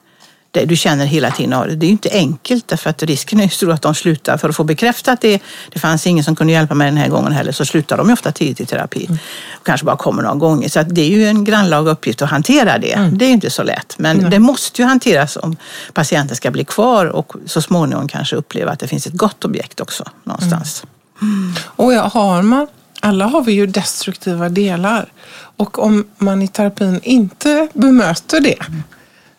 du 0.65 0.75
känner 0.75 1.05
hela 1.05 1.31
tiden 1.31 1.53
av 1.53 1.67
det. 1.67 1.75
Det 1.75 1.85
är 1.85 1.87
ju 1.87 1.91
inte 1.91 2.09
enkelt 2.11 2.67
därför 2.67 2.89
att 2.89 3.03
risken 3.03 3.39
är 3.39 3.43
ju 3.43 3.49
stor 3.49 3.71
att 3.71 3.81
de 3.81 3.95
slutar. 3.95 4.37
För 4.37 4.49
att 4.49 4.55
få 4.55 4.63
bekräftat 4.63 5.13
att 5.13 5.21
det, 5.21 5.41
det 5.73 5.79
fanns 5.79 6.07
ingen 6.07 6.23
som 6.23 6.35
kunde 6.35 6.53
hjälpa 6.53 6.75
mig 6.75 6.85
den 6.85 6.97
här 6.97 7.07
gången 7.07 7.31
heller 7.31 7.51
så 7.51 7.65
slutar 7.65 7.97
de 7.97 8.07
ju 8.07 8.13
ofta 8.13 8.31
tidigt 8.31 8.61
i 8.61 8.65
terapi. 8.65 9.05
Mm. 9.05 9.17
Och 9.59 9.65
kanske 9.65 9.85
bara 9.85 9.97
kommer 9.97 10.23
några 10.23 10.35
gånger. 10.35 10.69
Så 10.69 10.83
det 10.83 11.01
är 11.01 11.09
ju 11.09 11.27
en 11.27 11.43
grannlaga 11.43 11.91
uppgift 11.91 12.21
att 12.21 12.29
hantera 12.29 12.77
det. 12.77 12.93
Mm. 12.93 13.17
Det 13.17 13.25
är 13.25 13.29
inte 13.29 13.49
så 13.49 13.63
lätt. 13.63 13.95
Men 13.97 14.19
mm. 14.19 14.29
det 14.29 14.39
måste 14.39 14.81
ju 14.81 14.87
hanteras 14.87 15.37
om 15.37 15.55
patienten 15.93 16.35
ska 16.35 16.51
bli 16.51 16.63
kvar 16.63 17.05
och 17.05 17.33
så 17.45 17.61
småningom 17.61 18.07
kanske 18.07 18.35
uppleva 18.35 18.71
att 18.71 18.79
det 18.79 18.87
finns 18.87 19.07
ett 19.07 19.13
gott 19.13 19.45
objekt 19.45 19.79
också 19.79 20.03
någonstans. 20.23 20.83
Mm. 21.21 21.53
Och 21.65 21.93
ja, 21.93 22.11
har 22.13 22.41
man 22.41 22.67
alla 22.99 23.25
har 23.25 23.41
vi 23.41 23.51
ju 23.51 23.67
destruktiva 23.67 24.49
delar. 24.49 25.11
Och 25.57 25.83
om 25.83 26.07
man 26.17 26.41
i 26.41 26.47
terapin 26.47 26.99
inte 27.03 27.67
bemöter 27.73 28.39
det 28.39 28.57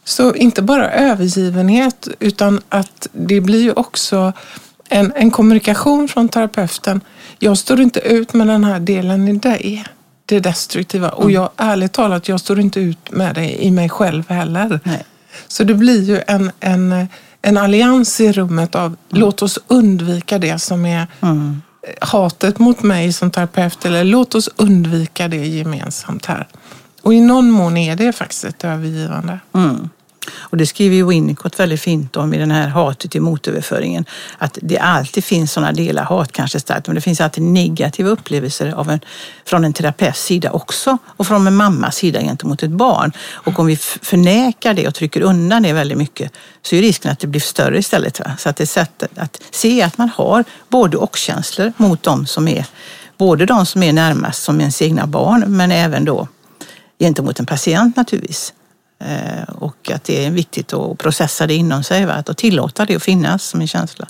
så 0.09 0.35
inte 0.35 0.62
bara 0.62 0.90
övergivenhet 0.90 2.09
utan 2.21 2.61
att 2.68 3.09
det 3.12 3.40
blir 3.40 3.62
ju 3.62 3.73
också 3.73 4.33
en, 4.88 5.12
en 5.16 5.31
kommunikation 5.31 6.09
från 6.09 6.29
terapeuten. 6.29 7.01
Jag 7.38 7.59
står 7.59 7.81
inte 7.81 8.01
ut 8.01 8.33
med 8.33 8.47
den 8.47 8.64
här 8.64 8.81
delen 8.81 9.29
i 9.29 9.33
dig, 9.33 9.85
det 10.27 10.40
destruktiva. 10.40 11.09
Och 11.09 11.23
mm. 11.23 11.35
jag, 11.35 11.51
ärligt 11.57 11.92
talat, 11.92 12.29
jag 12.29 12.40
står 12.40 12.61
inte 12.61 12.81
ut 12.81 13.11
med 13.11 13.35
det 13.35 13.64
i 13.64 13.71
mig 13.71 13.88
själv 13.88 14.29
heller. 14.29 14.81
Nej. 14.85 15.05
Så 15.49 15.64
det 15.64 15.75
blir 15.75 16.03
ju 16.03 16.21
en, 16.27 16.51
en, 16.61 17.09
en 17.42 17.57
allians 17.57 18.21
i 18.21 18.33
rummet 18.33 18.75
av 18.75 18.97
låt 19.09 19.42
oss 19.42 19.59
undvika 19.66 20.38
det 20.38 20.59
som 20.59 20.87
är 20.87 21.07
Mm. 21.21 21.62
hatet 22.01 22.59
mot 22.59 22.83
mig 22.83 23.12
som 23.12 23.31
terapeut 23.31 23.85
eller 23.85 24.05
låt 24.05 24.35
oss 24.35 24.49
undvika 24.57 25.29
det 25.29 25.47
gemensamt 25.47 26.27
här. 26.27 26.47
Och 27.03 27.14
i 27.14 27.21
någon 27.21 27.51
mån 27.51 27.77
är 27.77 27.97
det 27.97 28.12
faktiskt 28.12 28.44
ett 28.44 28.64
övergivande. 28.64 29.40
Mm. 29.55 29.88
Och 30.37 30.57
det 30.57 30.67
skriver 30.67 30.97
ju 30.97 31.07
Winnicott 31.07 31.61
väldigt 31.61 31.81
fint 31.81 32.17
om 32.17 32.35
i 32.35 32.38
den 32.38 32.51
här 32.51 32.69
hatet 32.69 33.14
i 33.14 33.21
motöverföringen. 33.21 34.05
Att 34.38 34.59
det 34.62 34.79
alltid 34.79 35.25
finns 35.25 35.53
sådana 35.53 35.73
delar, 35.73 36.05
hat 36.05 36.33
kanske 36.33 36.61
starkt, 36.61 36.87
men 36.87 36.95
det 36.95 37.01
finns 37.01 37.21
alltid 37.21 37.43
negativa 37.43 38.11
upplevelser 38.11 38.73
av 38.73 38.91
en, 38.91 39.01
från 39.45 39.64
en 39.64 39.73
terapeuts 39.73 40.25
sida 40.25 40.51
också 40.51 40.99
och 41.07 41.27
från 41.27 41.47
en 41.47 41.57
mammas 41.57 41.97
sida 41.97 42.21
gentemot 42.21 42.62
ett 42.62 42.71
barn. 42.71 43.12
Och 43.33 43.59
om 43.59 43.67
vi 43.67 43.77
förnekar 43.77 44.75
det 44.75 44.88
och 44.88 44.95
trycker 44.95 45.21
undan 45.21 45.62
det 45.62 45.73
väldigt 45.73 45.99
mycket 45.99 46.33
så 46.62 46.77
är 46.77 46.81
risken 46.81 47.12
att 47.12 47.19
det 47.19 47.27
blir 47.27 47.41
större 47.41 47.79
istället. 47.79 48.21
Va? 48.21 48.31
Så 48.38 48.49
att 48.49 48.57
det 48.57 48.64
är 48.64 48.67
sätt 48.67 49.03
att 49.17 49.43
se 49.51 49.83
att 49.83 49.99
man 49.99 50.09
har 50.09 50.45
både 50.69 50.97
och-känslor 50.97 51.73
mot 51.77 52.03
de 52.03 52.27
som 52.27 52.49
är, 52.49 52.67
både 53.19 53.47
de 53.47 53.67
som 53.67 53.83
är 53.83 53.93
närmast 53.93 54.43
som 54.43 54.61
ens 54.61 54.83
egna 54.83 55.07
barn, 55.07 55.45
men 55.47 55.73
även 55.73 56.05
då 56.05 56.29
gentemot 56.99 57.41
en 57.41 57.47
patient 57.47 57.97
naturligtvis. 57.97 58.53
Eh, 59.01 59.43
Och 59.55 59.91
att 59.95 60.05
det 60.05 60.27
är 60.27 60.31
viktigt 60.31 60.73
att 60.73 60.99
processa 60.99 61.47
det 61.47 61.55
inom 61.55 61.85
sig, 61.85 62.07
va? 62.07 62.13
att 62.15 62.37
tillåta 62.37 62.85
det 62.85 62.97
att 62.97 63.03
finnas 63.03 63.43
som 63.45 63.61
en 63.61 63.69
känsla. 63.69 64.07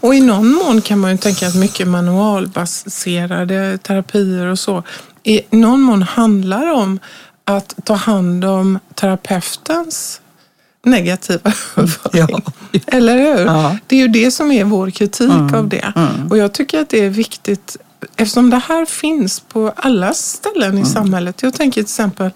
Och 0.00 0.14
i 0.14 0.20
någon 0.20 0.48
mån 0.52 0.80
kan 0.82 0.98
man 0.98 1.10
ju 1.10 1.16
tänka 1.16 1.46
att 1.48 1.54
mycket 1.54 1.88
manualbaserade 1.88 3.78
terapier 3.78 4.46
och 4.46 4.58
så 4.58 4.82
i 5.22 5.40
någon 5.50 5.80
mån 5.80 6.02
handlar 6.02 6.72
om 6.72 6.98
att 7.44 7.74
ta 7.84 7.94
hand 7.94 8.44
om 8.44 8.78
terapeutens 8.94 10.20
negativa 10.84 11.52
överföring. 11.76 12.42
Ja. 12.72 12.80
Eller 12.86 13.18
hur? 13.18 13.44
Ja. 13.46 13.78
Det 13.86 13.96
är 13.96 14.00
ju 14.00 14.08
det 14.08 14.30
som 14.30 14.52
är 14.52 14.64
vår 14.64 14.90
kritik 14.90 15.52
av 15.54 15.68
det. 15.68 15.92
Och 16.30 16.38
jag 16.38 16.52
tycker 16.52 16.80
att 16.80 16.88
det 16.88 17.04
är 17.04 17.10
viktigt 17.10 17.76
eftersom 18.16 18.50
det 18.50 18.56
här 18.68 18.84
finns 18.86 19.40
på 19.40 19.72
alla 19.76 20.14
ställen 20.14 20.78
i 20.78 20.84
samhället. 20.84 21.42
Jag 21.42 21.54
tänker 21.54 21.74
till 21.74 21.82
exempel 21.82 22.30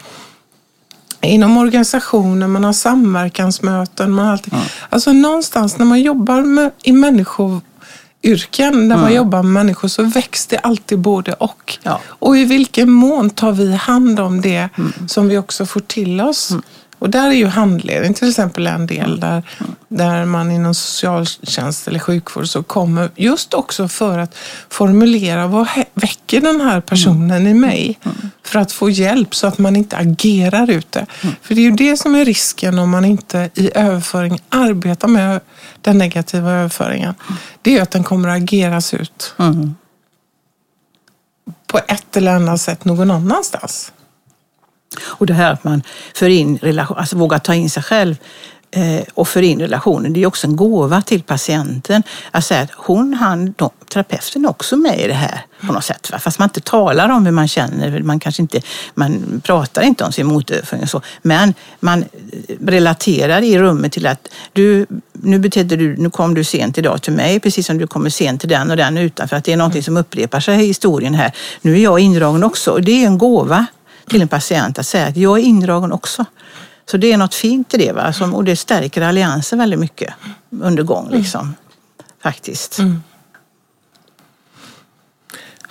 inom 1.22 1.56
organisationer, 1.56 2.46
man 2.48 2.64
har 2.64 2.72
samverkansmöten. 2.72 4.10
Man 4.12 4.24
har 4.24 4.32
alltid, 4.32 4.54
Alltså 4.88 5.12
någonstans 5.12 5.78
när 5.78 5.86
man 5.86 6.02
jobbar 6.02 6.42
med, 6.42 6.70
i 6.82 6.92
människoyrken, 6.92 8.88
när 8.88 8.96
man 8.96 9.14
jobbar 9.14 9.42
med 9.42 9.52
människor 9.52 9.88
så 9.88 10.02
väcks 10.02 10.46
det 10.46 10.58
alltid 10.58 10.98
både 10.98 11.32
och. 11.32 11.78
Ja. 11.82 12.00
Och 12.06 12.36
i 12.36 12.44
vilken 12.44 12.90
mån 12.90 13.30
tar 13.30 13.52
vi 13.52 13.72
hand 13.72 14.20
om 14.20 14.40
det 14.40 14.68
som 15.08 15.28
vi 15.28 15.38
också 15.38 15.66
får 15.66 15.80
till 15.80 16.20
oss? 16.20 16.52
Och 17.02 17.10
där 17.10 17.26
är 17.28 17.32
ju 17.32 17.46
handledning 17.46 18.14
till 18.14 18.28
exempel 18.28 18.66
en 18.66 18.86
del 18.86 19.20
där, 19.20 19.42
där 19.88 20.24
man 20.24 20.50
inom 20.50 20.74
socialtjänst 20.74 21.88
eller 21.88 21.98
sjukvård 21.98 22.48
så 22.48 22.62
kommer 22.62 23.10
just 23.16 23.54
också 23.54 23.88
för 23.88 24.18
att 24.18 24.34
formulera 24.68 25.46
vad 25.46 25.68
väcker 25.94 26.40
den 26.40 26.60
här 26.60 26.80
personen 26.80 27.46
i 27.46 27.54
mig? 27.54 27.98
För 28.44 28.58
att 28.58 28.72
få 28.72 28.90
hjälp 28.90 29.34
så 29.34 29.46
att 29.46 29.58
man 29.58 29.76
inte 29.76 29.96
agerar 29.96 30.70
ut 30.70 30.92
det. 30.92 31.06
För 31.42 31.54
det 31.54 31.60
är 31.60 31.62
ju 31.62 31.70
det 31.70 31.96
som 31.96 32.14
är 32.14 32.24
risken 32.24 32.78
om 32.78 32.90
man 32.90 33.04
inte 33.04 33.50
i 33.54 33.70
överföring 33.74 34.40
arbetar 34.48 35.08
med 35.08 35.40
den 35.80 35.98
negativa 35.98 36.50
överföringen. 36.50 37.14
Det 37.62 37.70
är 37.70 37.74
ju 37.74 37.80
att 37.80 37.90
den 37.90 38.04
kommer 38.04 38.28
att 38.28 38.42
ageras 38.42 38.94
ut 38.94 39.34
Mm. 39.38 39.74
på 41.66 41.78
ett 41.78 42.16
eller 42.16 42.34
annat 42.34 42.60
sätt 42.60 42.84
någon 42.84 43.10
annanstans. 43.10 43.92
Och 45.00 45.26
det 45.26 45.34
här 45.34 45.52
att 45.52 45.64
man 45.64 45.82
för 46.14 46.28
in 46.28 46.58
relation, 46.58 46.98
alltså 46.98 47.16
vågar 47.16 47.38
ta 47.38 47.54
in 47.54 47.70
sig 47.70 47.82
själv 47.82 48.16
eh, 48.70 49.02
och 49.14 49.28
för 49.28 49.42
in 49.42 49.60
relationen, 49.60 50.12
det 50.12 50.22
är 50.22 50.26
också 50.26 50.46
en 50.46 50.56
gåva 50.56 51.02
till 51.02 51.22
patienten. 51.22 52.02
Att 52.30 52.44
säga 52.44 52.60
att 52.60 52.70
hon, 52.76 53.14
han, 53.14 53.54
de, 53.58 53.70
terapeuten 53.88 54.44
är 54.44 54.50
också 54.50 54.76
med 54.76 55.00
i 55.00 55.08
det 55.08 55.14
här 55.14 55.40
på 55.66 55.72
något 55.72 55.84
sätt. 55.84 56.10
Va? 56.10 56.18
Fast 56.18 56.38
man 56.38 56.46
inte 56.46 56.60
talar 56.60 57.08
om 57.08 57.26
hur 57.26 57.32
man 57.32 57.48
känner, 57.48 58.02
man 58.02 58.20
kanske 58.20 58.42
inte, 58.42 58.60
man 58.94 59.42
pratar 59.44 59.82
inte 59.82 60.04
om 60.04 60.12
sin 60.12 60.26
motöverföring 60.26 60.82
och 60.82 60.88
så. 60.88 61.02
Men 61.22 61.54
man 61.80 62.04
relaterar 62.60 63.42
i 63.42 63.58
rummet 63.58 63.92
till 63.92 64.06
att 64.06 64.28
du, 64.52 64.86
nu 65.12 65.38
betedde 65.38 65.76
du, 65.76 65.96
nu 65.96 66.10
kom 66.10 66.34
du 66.34 66.44
sent 66.44 66.78
idag 66.78 67.02
till 67.02 67.12
mig, 67.12 67.40
precis 67.40 67.66
som 67.66 67.78
du 67.78 67.86
kommer 67.86 68.10
sent 68.10 68.40
till 68.40 68.48
den 68.48 68.70
och 68.70 68.76
den 68.76 68.98
utanför. 68.98 69.36
Att 69.36 69.44
det 69.44 69.52
är 69.52 69.56
någonting 69.56 69.82
som 69.82 69.96
upprepar 69.96 70.40
sig 70.40 70.64
i 70.64 70.66
historien 70.66 71.14
här. 71.14 71.32
Nu 71.60 71.72
är 71.72 71.82
jag 71.82 71.98
indragen 71.98 72.44
också 72.44 72.70
och 72.70 72.82
det 72.82 73.02
är 73.02 73.06
en 73.06 73.18
gåva 73.18 73.66
till 74.06 74.22
en 74.22 74.28
patient 74.28 74.78
att 74.78 74.86
säga 74.86 75.06
att 75.06 75.16
jag 75.16 75.38
är 75.38 75.42
indragen 75.42 75.92
också. 75.92 76.24
Så 76.90 76.96
det 76.96 77.12
är 77.12 77.16
något 77.16 77.34
fint 77.34 77.74
i 77.74 77.76
det 77.76 77.92
va? 77.92 78.12
Som, 78.12 78.34
och 78.34 78.44
det 78.44 78.56
stärker 78.56 79.02
alliansen 79.02 79.58
väldigt 79.58 79.80
mycket 79.80 80.14
under 80.50 80.82
gång 80.82 81.10
liksom. 81.10 81.54
Faktiskt. 82.22 82.78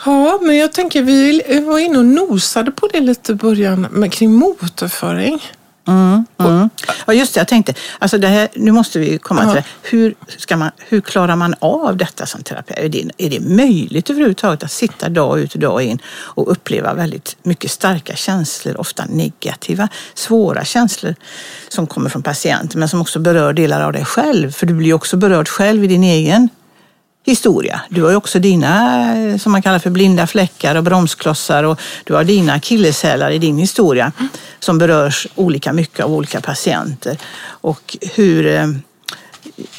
Ja, 0.05 0.39
men 0.41 0.57
jag 0.57 0.73
tänker 0.73 1.01
vi 1.03 1.41
var 1.65 1.79
inne 1.79 1.97
och 1.97 2.05
nosade 2.05 2.71
på 2.71 2.87
det 2.87 2.99
lite 2.99 3.31
i 3.31 3.35
början 3.35 3.81
med, 3.81 4.13
kring 4.13 4.33
motorföring. 4.33 5.41
Mm, 5.87 6.25
mm. 6.39 6.69
Ja 7.07 7.13
just 7.13 7.33
det, 7.33 7.39
jag 7.39 7.47
tänkte, 7.47 7.73
alltså 7.99 8.17
det 8.17 8.27
här, 8.27 8.49
nu 8.55 8.71
måste 8.71 8.99
vi 8.99 9.17
komma 9.17 9.41
till 9.45 9.55
det. 9.55 9.63
Hur, 9.81 10.15
ska 10.27 10.57
man, 10.57 10.71
hur 10.77 11.01
klarar 11.01 11.35
man 11.35 11.55
av 11.59 11.97
detta 11.97 12.25
som 12.25 12.43
terapeut? 12.43 12.79
Är 12.79 12.89
det, 12.89 13.11
är 13.17 13.29
det 13.29 13.39
möjligt 13.39 14.09
överhuvudtaget 14.09 14.63
att 14.63 14.71
sitta 14.71 15.09
dag 15.09 15.39
ut 15.39 15.53
och 15.53 15.59
dag 15.59 15.81
in 15.81 15.99
och 16.07 16.51
uppleva 16.51 16.93
väldigt 16.93 17.37
mycket 17.43 17.71
starka 17.71 18.15
känslor, 18.15 18.79
ofta 18.79 19.05
negativa, 19.05 19.87
svåra 20.13 20.65
känslor 20.65 21.15
som 21.69 21.87
kommer 21.87 22.09
från 22.09 22.23
patienten 22.23 22.79
men 22.79 22.89
som 22.89 23.01
också 23.01 23.19
berör 23.19 23.53
delar 23.53 23.81
av 23.81 23.93
dig 23.93 24.05
själv? 24.05 24.51
För 24.51 24.65
du 24.65 24.73
blir 24.73 24.93
också 24.93 25.17
berörd 25.17 25.47
själv 25.47 25.83
i 25.83 25.87
din 25.87 26.03
egen 26.03 26.49
historia. 27.23 27.81
Du 27.89 28.03
har 28.03 28.09
ju 28.09 28.15
också 28.15 28.39
dina, 28.39 29.15
eh, 29.17 29.37
som 29.37 29.51
man 29.51 29.61
kallar 29.61 29.79
för 29.79 29.89
blinda 29.89 30.27
fläckar 30.27 30.75
och 30.75 30.83
bromsklossar 30.83 31.63
och 31.63 31.81
du 32.03 32.13
har 32.13 32.23
dina 32.23 32.53
akilleshälar 32.53 33.31
i 33.31 33.37
din 33.37 33.57
historia 33.57 34.11
som 34.59 34.77
berörs 34.77 35.27
olika 35.35 35.73
mycket 35.73 36.05
av 36.05 36.13
olika 36.13 36.41
patienter. 36.41 37.17
Och 37.43 37.97
hur, 38.15 38.45
eh, 38.45 38.67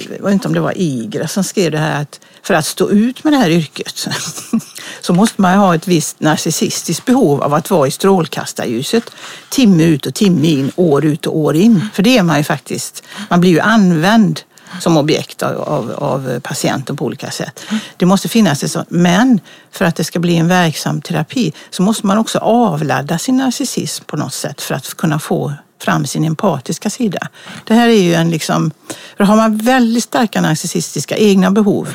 jag 0.09 0.25
vet 0.25 0.33
inte 0.33 0.49
om 0.49 0.55
det 0.55 0.61
var 0.61 0.73
Igra 0.77 1.29
som 1.29 1.45
skrev 1.45 1.71
det 1.71 1.79
här 1.79 2.03
att 2.03 2.21
för 2.43 2.55
att 2.55 2.67
stå 2.67 2.91
ut 2.91 3.25
med 3.25 3.33
det 3.33 3.37
här 3.37 3.51
yrket 3.51 4.09
så 5.01 5.13
måste 5.13 5.43
man 5.43 5.59
ha 5.59 5.75
ett 5.75 5.89
visst 5.89 6.21
narcissistiskt 6.21 7.05
behov 7.05 7.43
av 7.43 7.55
att 7.55 7.71
vara 7.71 7.89
i 7.89 7.91
strålkastarljuset 7.91 9.11
timme 9.49 9.85
ut 9.85 10.07
och 10.07 10.15
timme 10.15 10.49
in, 10.49 10.73
år 10.77 11.05
ut 11.05 11.27
och 11.27 11.37
år 11.37 11.57
in. 11.57 11.89
För 11.95 12.03
det 12.03 12.19
är 12.19 12.23
man 12.23 12.39
ju 12.39 12.45
faktiskt. 12.45 13.03
Man 13.31 13.41
blir 13.41 13.51
ju 13.51 13.61
använd 13.61 14.41
som 14.81 14.97
objekt 14.97 15.43
av, 15.43 15.61
av, 15.61 15.91
av 15.91 16.41
patienten 16.41 16.97
på 16.97 17.05
olika 17.05 17.31
sätt. 17.31 17.61
Det 17.97 18.07
måste 18.07 18.29
finnas 18.29 18.63
ett 18.63 18.71
sånt. 18.71 18.91
Men 18.91 19.41
för 19.71 19.85
att 19.85 19.97
det 19.97 20.05
ska 20.05 20.19
bli 20.19 20.37
en 20.37 20.49
verksam 20.49 21.01
terapi 21.01 21.53
så 21.71 21.83
måste 21.83 22.07
man 22.07 22.19
också 22.19 22.39
avladda 22.39 23.19
sin 23.19 23.37
narcissism 23.37 24.05
på 24.05 24.17
något 24.17 24.35
sätt 24.35 24.61
för 24.61 24.75
att 24.75 24.95
kunna 24.95 25.19
få 25.19 25.53
fram 25.79 26.07
sin 26.07 26.25
empatiska 26.25 26.91
sida. 26.91 27.29
Det 27.65 27.75
här 27.75 27.89
är 27.89 28.03
ju 28.03 28.15
en 28.15 28.31
liksom, 28.31 28.71
för 29.17 29.25
har 29.25 29.37
man 29.37 29.57
väldigt 29.57 30.05
starka 30.05 30.41
narcissistiska 30.41 31.17
egna 31.17 31.51
behov 31.51 31.89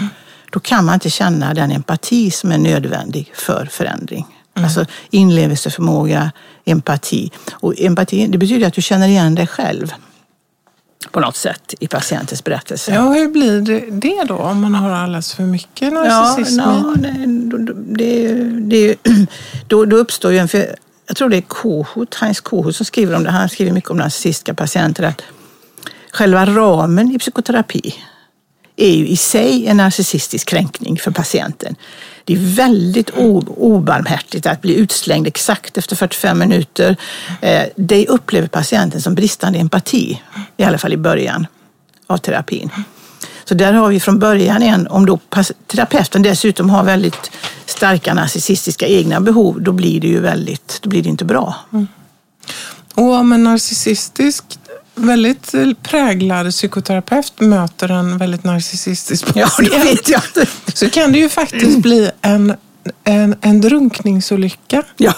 då 0.51 0.59
kan 0.59 0.85
man 0.85 0.93
inte 0.93 1.09
känna 1.09 1.53
den 1.53 1.71
empati 1.71 2.31
som 2.31 2.51
är 2.51 2.57
nödvändig 2.57 3.31
för 3.35 3.65
förändring. 3.65 4.25
Alltså 4.53 4.85
inlevelseförmåga, 5.09 6.31
empati. 6.65 7.31
Och 7.51 7.73
empati 7.77 8.27
det 8.27 8.37
betyder 8.37 8.67
att 8.67 8.73
du 8.73 8.81
känner 8.81 9.07
igen 9.07 9.35
dig 9.35 9.47
själv 9.47 9.93
på 11.12 11.19
något 11.19 11.36
sätt 11.36 11.73
i 11.79 11.88
patientens 11.88 12.43
berättelse. 12.43 12.93
Ja, 12.93 13.13
hur 13.13 13.27
blir 13.27 13.62
det, 13.91 14.23
då 14.23 14.36
om 14.36 14.62
man 14.62 14.75
har 14.75 14.89
alldeles 14.89 15.33
för 15.33 15.43
mycket 15.43 15.93
narcissism? 15.93 16.60
Ja, 16.60 16.93
i? 16.95 16.99
nej, 17.01 17.49
då- 17.49 17.73
det, 17.73 18.33
det, 18.43 18.95
då, 19.67 19.86
då 19.86 19.97
uppstår 19.97 20.31
ju 20.31 20.38
en... 20.38 20.47
För 20.47 20.75
jag 21.07 21.17
tror 21.17 21.29
det 21.29 21.38
är 21.38 21.41
Kohut, 21.41 22.15
Heinz 22.15 22.39
Kohut 22.41 22.75
som 22.75 22.86
skriver 22.86 23.15
om 23.15 23.23
det. 23.23 23.31
Han 23.31 23.49
skriver 23.49 23.71
mycket 23.71 23.89
om 23.89 23.97
narcissistiska 23.97 24.53
patienter. 24.53 25.03
Att 25.03 25.21
själva 26.12 26.45
ramen 26.45 27.12
i 27.12 27.19
psykoterapi 27.19 27.95
är 28.75 28.91
ju 28.91 29.07
i 29.07 29.17
sig 29.17 29.67
en 29.67 29.77
narcissistisk 29.77 30.47
kränkning 30.47 30.97
för 30.97 31.12
patienten. 31.12 31.75
Det 32.27 32.33
är 32.33 32.37
väldigt 32.55 33.09
obarmhärtigt 33.57 34.45
att 34.45 34.61
bli 34.61 34.75
utslängd 34.75 35.27
exakt 35.27 35.77
efter 35.77 35.95
45 35.95 36.39
minuter. 36.39 36.95
Eh, 37.41 37.63
Det 37.75 38.07
upplever 38.07 38.47
patienten 38.47 39.01
som 39.01 39.15
bristande 39.15 39.59
empati, 39.59 40.21
i 40.57 40.63
alla 40.63 40.77
fall 40.77 40.93
i 40.93 40.97
början 40.97 41.47
av 42.07 42.17
terapin. 42.17 42.69
Så 43.45 43.53
där 43.53 43.73
har 43.73 43.89
vi 43.89 43.99
från 43.99 44.19
början 44.19 44.63
en, 44.63 44.87
om 44.87 45.05
då 45.05 45.19
terapeuten 45.67 46.21
dessutom 46.21 46.69
har 46.69 46.83
väldigt 46.83 47.31
starka 47.65 48.13
narcissistiska 48.13 48.87
egna 48.87 49.19
behov, 49.21 49.61
då 49.61 49.71
blir 49.71 50.01
det 50.01 50.07
ju 50.07 50.19
väldigt, 50.19 50.79
då 50.81 50.89
blir 50.89 51.03
det 51.03 51.09
inte 51.09 51.25
bra. 51.25 51.55
Och 52.93 53.13
om 53.13 53.31
en 53.31 53.43
narcissistisk, 53.43 54.43
väldigt 54.95 55.53
eh, 55.53 55.67
präglad 55.83 56.52
psykoterapeut 56.52 57.33
möter 57.39 57.91
en 57.91 58.17
väldigt 58.17 58.43
narcissistisk 58.43 59.25
Ja, 59.35 59.47
patient 59.47 59.71
det 59.71 59.77
vet 59.77 60.10
jag 60.10 60.21
inte. 60.35 60.52
Så 60.78 60.90
kan 60.90 61.12
det 61.12 61.19
ju 61.19 61.30
faktiskt 61.30 61.78
bli 61.80 62.12
en, 62.21 62.54
en, 63.04 63.36
en 63.42 63.62
drunkningsolycka. 63.62 64.84
Ja, 64.98 65.13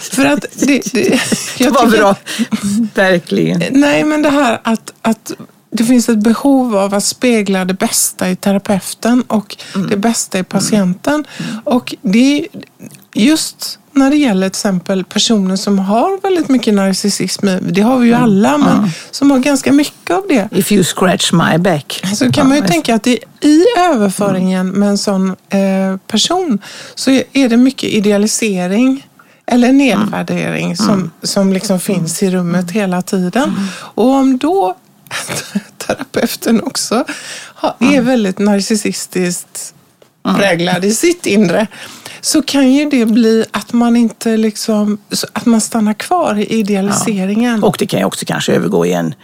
För 0.00 0.24
att 0.24 0.44
det, 0.54 0.92
det, 0.92 1.20
jag 1.58 1.70
var 1.74 1.84
tycker- 1.86 1.98
bra. 1.98 2.14
Verkligen. 2.94 3.62
Nej, 3.80 4.04
men 4.04 4.22
det 4.22 4.30
här 4.30 4.60
att, 4.64 4.92
att 5.02 5.32
det 5.70 5.84
finns 5.84 6.08
ett 6.08 6.18
behov 6.18 6.76
av 6.76 6.94
att 6.94 7.04
spegla 7.04 7.64
det 7.64 7.74
bästa 7.74 8.30
i 8.30 8.36
terapeuten 8.36 9.22
och 9.22 9.56
Mm. 9.74 9.88
det 9.88 9.96
bästa 9.96 10.38
i 10.38 10.42
patienten. 10.44 11.24
Och 11.64 11.94
det 12.02 12.38
är 12.38 12.46
just 13.14 13.78
när 13.96 14.10
det 14.10 14.16
gäller 14.16 14.48
till 14.48 14.58
exempel 14.58 15.04
personer 15.04 15.56
som 15.56 15.78
har 15.78 16.20
väldigt 16.22 16.48
mycket 16.48 16.74
narcissism, 16.74 17.46
det 17.60 17.80
har 17.80 17.98
vi 17.98 18.06
ju 18.06 18.12
Mm. 18.12 18.24
alla, 18.24 18.58
men 18.58 18.90
som 19.10 19.30
har 19.30 19.38
ganska 19.38 19.72
mycket 19.72 20.10
av 20.10 20.22
det. 20.28 20.48
If 20.52 20.72
you 20.72 20.84
scratch 20.84 21.32
my 21.32 21.58
back. 21.58 22.02
Så 22.16 22.32
kan 22.32 22.48
man 22.48 22.56
ju 22.56 22.62
Ja, 22.62 22.68
tänka 22.68 22.94
att 22.94 23.06
i, 23.06 23.18
i 23.40 23.62
överföringen 23.78 24.68
med 24.68 24.88
en 24.88 24.98
sån 24.98 25.28
eh, 25.30 25.96
person 26.06 26.58
så 26.94 27.10
är- 27.10 27.48
det 27.48 27.56
mycket 27.56 27.90
idealisering 27.90 29.06
eller 29.46 29.72
nedvärdering 29.72 30.76
som, 30.76 31.10
som 31.22 31.52
liksom 31.52 31.80
finns 31.80 32.22
i 32.22 32.30
rummet 32.30 32.70
hela 32.70 33.02
tiden. 33.02 33.54
Och 33.78 34.08
om 34.08 34.38
då 34.38 34.76
terapeuten 35.86 36.62
också 36.62 37.04
är 37.78 38.00
väldigt 38.00 38.38
narcissistiskt 38.38 39.74
präglad 40.34 40.84
i 40.84 40.92
sitt 40.92 41.26
inre 41.26 41.66
så 42.20 42.42
kan 42.42 42.72
ju 42.72 42.90
det 42.90 43.06
bli 43.06 43.44
att 43.50 43.72
man 43.72 43.96
inte 43.96 44.36
liksom, 44.36 44.98
att 45.32 45.46
man 45.46 45.60
stannar 45.60 45.94
kvar 45.94 46.38
i 46.38 46.44
idealiseringen. 46.46 47.64
Och 47.64 47.76
det 47.78 47.86
kan 47.86 48.00
ju 48.00 48.06
också 48.06 48.24
kanske 48.26 48.52
övergå 48.52 48.86
i 48.86 48.92
en, 48.92 49.14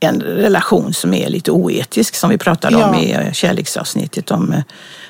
en 0.00 0.20
relation 0.20 0.94
som 0.94 1.14
är 1.14 1.28
lite 1.28 1.50
oetisk 1.50 2.14
som 2.14 2.30
vi 2.30 2.38
pratade 2.38 2.76
om 2.76 2.94
Ja. 2.94 3.00
i 3.00 3.12
eh, 3.12 3.32
kärleksavsnittet 3.32 4.30
om 4.30 4.52
eh, 4.52 4.60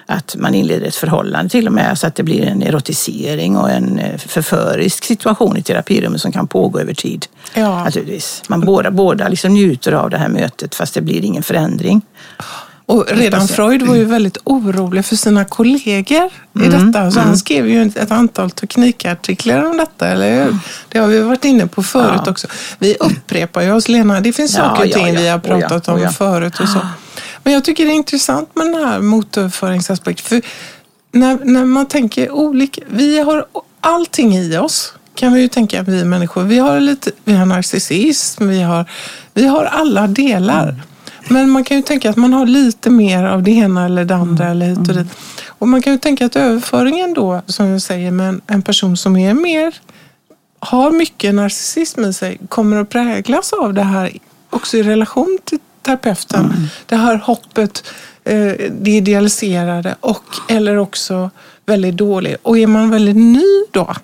att 0.06 0.36
man 0.38 0.54
inleder 0.54 0.86
ett 0.86 0.94
förhållande 0.96 1.50
till 1.50 1.66
och 1.66 1.72
med 1.72 1.98
så 1.98 2.06
att 2.06 2.14
det 2.14 2.22
blir 2.22 2.42
en 2.42 2.62
erotisering 2.62 3.56
och 3.56 3.70
en 3.70 3.98
eh, 3.98 4.18
förförisk 4.18 5.04
situation 5.04 5.56
i 5.56 5.62
terapirummet 5.62 6.20
som 6.20 6.32
kan 6.32 6.46
pågå 6.46 6.80
över 6.80 6.94
tid. 6.94 7.26
Ja. 7.54 7.84
Naturligtvis. 7.84 8.42
Man 8.48 8.60
båda, 8.60 8.90
båda 8.90 9.28
liksom 9.28 9.52
njuter 9.54 9.92
av 9.92 10.10
det 10.10 10.18
här 10.18 10.28
mötet 10.28 10.74
fast 10.74 10.94
det 10.94 11.00
blir 11.00 11.24
ingen 11.24 11.42
förändring. 11.42 12.02
Och 12.88 13.04
redan. 13.08 13.48
Freud 13.48 13.82
var 13.82 13.94
ju 13.94 14.04
väldigt 14.04 14.36
orolig 14.44 15.04
för 15.04 15.16
sina 15.16 15.44
kollegor 15.44 16.30
i 16.60 16.64
Mm. 16.66 16.92
detta. 16.92 17.10
Så 17.10 17.20
han 17.20 17.38
skrev 17.38 17.68
ju 17.68 17.82
ett 17.82 18.10
antal 18.10 18.50
teknikartiklar 18.50 19.64
om 19.64 19.76
detta, 19.76 20.08
eller 20.08 20.44
hur? 20.44 20.56
Det 20.88 20.98
har 20.98 21.06
vi 21.06 21.20
varit 21.20 21.44
inne 21.44 21.66
på 21.66 21.82
förut 21.82 22.10
Mm. 22.10 22.22
Ja. 22.24 22.30
också. 22.30 22.46
Vi 22.78 22.94
upprepar 23.00 23.62
ju 23.62 23.72
oss, 23.72 23.88
Lena. 23.88 24.20
Det 24.20 24.32
finns 24.32 24.56
Ja, 24.56 24.64
saker 24.64 24.84
och 24.86 24.92
ting 24.92 25.06
ja. 25.06 25.20
vi 25.20 25.28
har 25.28 25.38
pratat 25.38 25.88
om 25.88 26.12
förut 26.12 26.60
och 26.60 26.68
så. 26.68 26.80
Men 27.42 27.52
jag 27.52 27.64
tycker 27.64 27.84
det 27.84 27.90
är 27.90 27.94
intressant 27.94 28.56
med 28.56 28.66
den 28.66 28.74
här 28.74 29.00
motorföringsaspekten. 29.00 30.28
För 30.28 30.42
när, 31.18 31.38
när 31.44 31.64
man 31.64 31.86
tänker 31.86 32.30
olika, 32.30 32.82
vi 32.90 33.18
har 33.20 33.46
allting 33.80 34.36
i 34.36 34.56
oss 34.58 34.92
kan 35.14 35.32
vi 35.32 35.40
ju 35.40 35.48
tänka 35.48 35.82
vi 35.82 36.04
människor. 36.04 36.42
Vi 36.42 36.58
har, 36.58 36.80
lite, 36.80 37.10
vi 37.24 37.32
har 37.34 37.46
narcissism, 37.46 38.48
vi 38.48 38.62
har, 38.62 38.84
vi 39.34 39.46
har 39.46 39.64
alla 39.64 40.06
delar. 40.06 40.74
Men 41.30 41.50
man 41.50 41.64
kan 41.64 41.76
ju 41.76 41.82
tänka 41.82 42.10
att 42.10 42.16
man 42.16 42.32
har 42.32 42.46
lite 42.46 42.90
mer 42.90 43.24
av 43.24 43.42
det 43.42 43.50
ena 43.50 43.84
eller 43.84 44.04
det 44.04 44.14
andra 44.14 44.48
eller 44.48 44.66
hit 44.66 44.78
och 44.78 44.94
dit. 44.94 45.06
Och 45.48 45.68
man 45.68 45.82
kan 45.82 45.92
ju 45.92 45.98
tänka 45.98 46.26
att 46.26 46.36
överföringen 46.36 47.14
då, 47.14 47.42
som 47.46 47.66
jag 47.66 47.82
säger, 47.82 48.10
med 48.10 48.40
en, 48.46 48.62
person 48.62 48.96
som 48.96 49.16
är 49.16 49.34
mer, 49.34 49.74
har 50.58 50.90
mycket 50.90 51.34
narcissism 51.34 52.04
i 52.04 52.12
sig, 52.12 52.38
kommer 52.48 52.76
att 52.76 52.88
präglas 52.88 53.52
av 53.52 53.74
det 53.74 53.82
här 53.82 54.12
också 54.50 54.76
i 54.76 54.82
relation 54.82 55.38
till 55.44 55.58
terapeuten. 55.82 56.68
Det 56.86 56.96
här 56.96 57.16
hoppet, 57.16 57.84
eh, 58.24 58.52
det 58.80 58.90
idealiserade 58.90 59.94
och 60.00 60.24
eller 60.48 60.76
också 60.76 61.30
väldigt 61.66 61.96
dålig. 61.96 62.36
Och 62.42 62.58
är 62.58 62.66
man 62.66 62.90
väldigt 62.90 63.16
ny 63.16 63.64
då, 63.70 63.94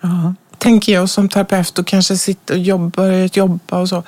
Ja. 0.00 0.34
tänker 0.58 0.92
jag 0.92 1.10
som 1.10 1.28
terapeut 1.28 1.78
och 1.78 1.86
kanske 1.86 2.16
sitter 2.16 2.54
och 2.54 2.60
jobbar, 2.60 3.36
jobba 3.38 3.78
och 3.80 3.88
så, 3.88 4.02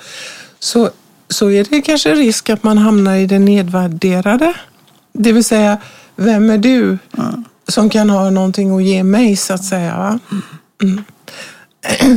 så, 0.59 0.89
så 1.33 1.51
är 1.51 1.63
det 1.69 1.81
kanske 1.81 2.15
risk 2.15 2.49
att 2.49 2.63
man 2.63 2.77
hamnar 2.77 3.15
i 3.15 3.25
det 3.25 3.39
nedvärderade. 3.39 4.53
Det 5.13 5.31
vill 5.31 5.43
säga, 5.43 5.77
vem 6.15 6.49
är 6.49 6.57
du 6.57 6.97
som 7.67 7.89
kan 7.89 8.09
ha 8.09 8.29
någonting 8.29 8.75
att 8.75 8.83
ge 8.83 9.03
mig 9.03 9.35
så 9.35 9.53
att 9.53 9.63
säga. 9.63 9.97
Va? 9.97 10.19
Mm. 10.83 11.03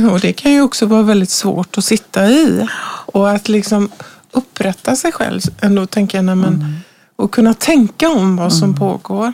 Och 0.11 0.19
det 0.19 0.33
kan 0.33 0.53
ju 0.53 0.61
också 0.61 0.85
vara 0.85 1.01
väldigt 1.01 1.29
svårt 1.29 1.77
att 1.77 1.85
sitta 1.85 2.27
i 2.27 2.67
och 3.05 3.29
att 3.29 3.49
liksom 3.49 3.89
upprätta 4.31 4.95
sig 4.95 5.11
själv 5.11 5.41
ändå 5.61 5.85
tänka 5.85 6.21
nej, 6.21 6.35
men, 6.35 6.79
och 7.15 7.31
kunna 7.31 7.53
tänka 7.53 8.09
om 8.09 8.35
vad 8.35 8.53
som 8.53 8.75
pågår. 8.75 9.33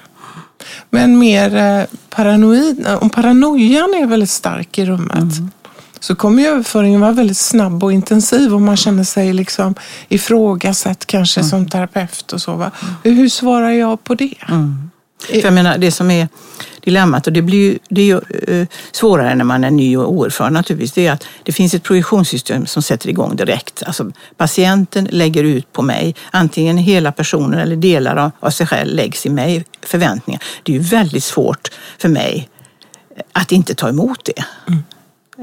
Men 0.89 1.19
mer 1.19 1.55
eh, 1.55 1.85
paranoid, 2.09 2.87
om 2.99 3.09
paranoian 3.09 3.93
är 3.93 4.05
väldigt 4.05 4.29
stark 4.29 4.77
i 4.77 4.85
rummet 4.85 5.33
så 6.03 6.15
kommer 6.15 6.43
ju 6.43 6.49
överföringen 6.49 7.01
vara 7.01 7.11
väldigt 7.11 7.37
snabb 7.37 7.83
och 7.83 7.93
intensiv 7.93 8.55
om 8.55 8.65
man 8.65 8.77
känner 8.77 9.03
sig 9.03 9.33
liksom 9.33 9.75
ifrågasatt 10.09 11.05
kanske 11.05 11.43
som 11.43 11.69
terapeut 11.69 12.33
och 12.33 12.41
så. 12.41 12.55
Va? 12.55 12.71
Hur 13.03 13.29
svarar 13.29 13.69
jag 13.69 14.03
på 14.03 14.15
det? 14.15 14.33
För 15.27 15.43
jag 15.43 15.53
menar, 15.53 15.77
det 15.77 15.91
som 15.91 16.11
är 16.11 16.27
dilemmat, 16.81 17.27
och 17.27 17.33
det 17.33 17.41
blir 17.41 17.57
ju, 17.57 17.79
det 17.89 18.01
är 18.01 18.05
ju 18.05 18.21
eh, 18.47 18.67
svårare 18.91 19.35
när 19.35 19.43
man 19.43 19.63
är 19.63 19.71
ny 19.71 19.97
och 19.97 20.11
oerfaren 20.13 20.53
naturligtvis, 20.53 20.91
det 20.91 21.07
är 21.07 21.11
att 21.11 21.25
det 21.43 21.51
finns 21.51 21.73
ett 21.73 21.83
projektionssystem 21.83 22.65
som 22.65 22.83
sätter 22.83 23.09
igång 23.09 23.35
direkt. 23.35 23.83
Alltså 23.83 24.11
patienten 24.37 25.07
lägger 25.11 25.43
ut 25.43 25.73
på 25.73 25.81
mig, 25.81 26.15
antingen 26.31 26.77
hela 26.77 27.11
personen 27.11 27.59
eller 27.59 27.75
delar 27.75 28.15
av, 28.15 28.31
av 28.39 28.49
sig 28.49 28.67
själv 28.67 28.95
läggs 28.95 29.25
i 29.25 29.29
mig, 29.29 29.65
förväntningar. 29.81 30.43
Det 30.63 30.71
är 30.71 30.77
ju 30.77 30.83
väldigt 30.83 31.23
svårt 31.23 31.71
för 31.97 32.09
mig 32.09 32.49
att 33.31 33.51
inte 33.51 33.75
ta 33.75 33.89
emot 33.89 34.19
det. 34.25 34.45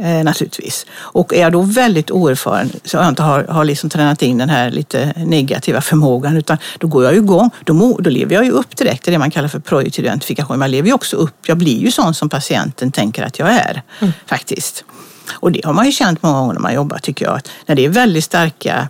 Eh, 0.03 0.25
naturligtvis. 0.25 0.87
Och 0.93 1.35
är 1.35 1.41
jag 1.41 1.53
då 1.53 1.63
väldigt 1.63 2.11
oerfaren 2.11 2.73
så 2.85 2.97
jag 2.97 3.09
inte 3.09 3.23
har, 3.23 3.45
har 3.45 3.65
liksom 3.65 3.91
tränat 3.91 4.23
in 4.23 4.39
den 4.39 4.49
här 4.49 4.71
lite 4.71 5.13
negativa 5.17 5.81
förmågan 5.81 6.37
utan 6.37 6.57
då 6.79 6.87
går 6.87 7.05
jag 7.05 7.13
ju 7.13 7.19
igång. 7.19 7.51
Då, 7.65 7.97
då 8.01 8.11
lever 8.11 8.35
jag 8.35 8.45
ju 8.45 8.51
upp 8.51 8.77
direkt 8.77 9.09
i 9.09 9.11
det 9.11 9.19
man 9.19 9.31
kallar 9.31 9.49
för 9.49 9.59
projektiv 9.59 10.05
identifikation. 10.05 10.59
Man 10.59 10.71
lever 10.71 10.89
ju 10.89 10.95
också 10.95 11.17
upp. 11.17 11.35
Jag 11.47 11.59
blir 11.59 11.79
ju 11.79 11.91
sån 11.91 12.15
som 12.15 12.29
patienten 12.29 12.93
tänker 12.93 13.23
att 13.23 13.39
jag 13.39 13.49
är 13.49 13.83
faktiskt. 14.27 14.85
Och 15.33 15.53
det 15.53 15.65
har 15.65 15.73
man 15.73 15.87
ju 15.87 15.93
känt 15.93 16.23
många 16.23 16.39
gånger 16.39 16.53
när 16.53 16.61
man 16.61 16.75
jobbar 16.75 16.99
tycker 16.99 17.25
jag. 17.25 17.37
Att 17.37 17.49
när 17.67 17.75
det 17.75 17.85
är 17.85 17.89
väldigt 17.89 18.25
starka 18.25 18.89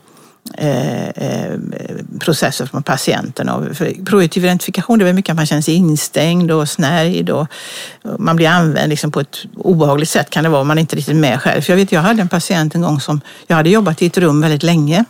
Eh, 0.55 1.09
eh, 1.09 1.59
processer 2.21 2.67
från 2.67 2.83
patienten. 2.83 3.49
Och 3.49 3.77
för 3.77 4.05
projektiv 4.05 4.45
identifikation 4.45 4.99
det 4.99 5.09
är 5.09 5.13
mycket 5.13 5.33
att 5.33 5.37
man 5.37 5.47
känner 5.47 5.63
sig 5.63 5.75
instängd 5.75 6.51
och 6.51 6.69
snärjd 6.69 7.31
och 7.31 7.47
man 8.19 8.37
blir 8.37 8.49
använd 8.49 8.91
liksom 8.91 9.13
på 9.13 9.21
ett 9.21 9.37
obehagligt 9.57 10.09
sätt 10.09 10.31
kan 10.31 10.45
det 10.45 10.51
vara 10.51 10.61
om 10.61 10.69
man 10.69 10.79
inte 10.79 10.95
är 10.95 10.97
riktigt 10.97 11.17
med 11.17 11.41
själv. 11.41 11.61
För 11.61 11.73
jag 11.73 11.77
vet, 11.77 11.93
jag 11.93 12.01
hade 12.01 12.23
en 12.23 12.29
patient 12.29 12.75
en 12.75 12.81
gång 12.83 13.01
som, 13.01 13.21
jag 13.47 13.57
hade 13.57 13.71
jobbat 13.71 14.03
i 14.03 14.07
ett 14.07 14.19
rum 14.19 14.41
väldigt 14.41 14.63
länge 14.63 15.05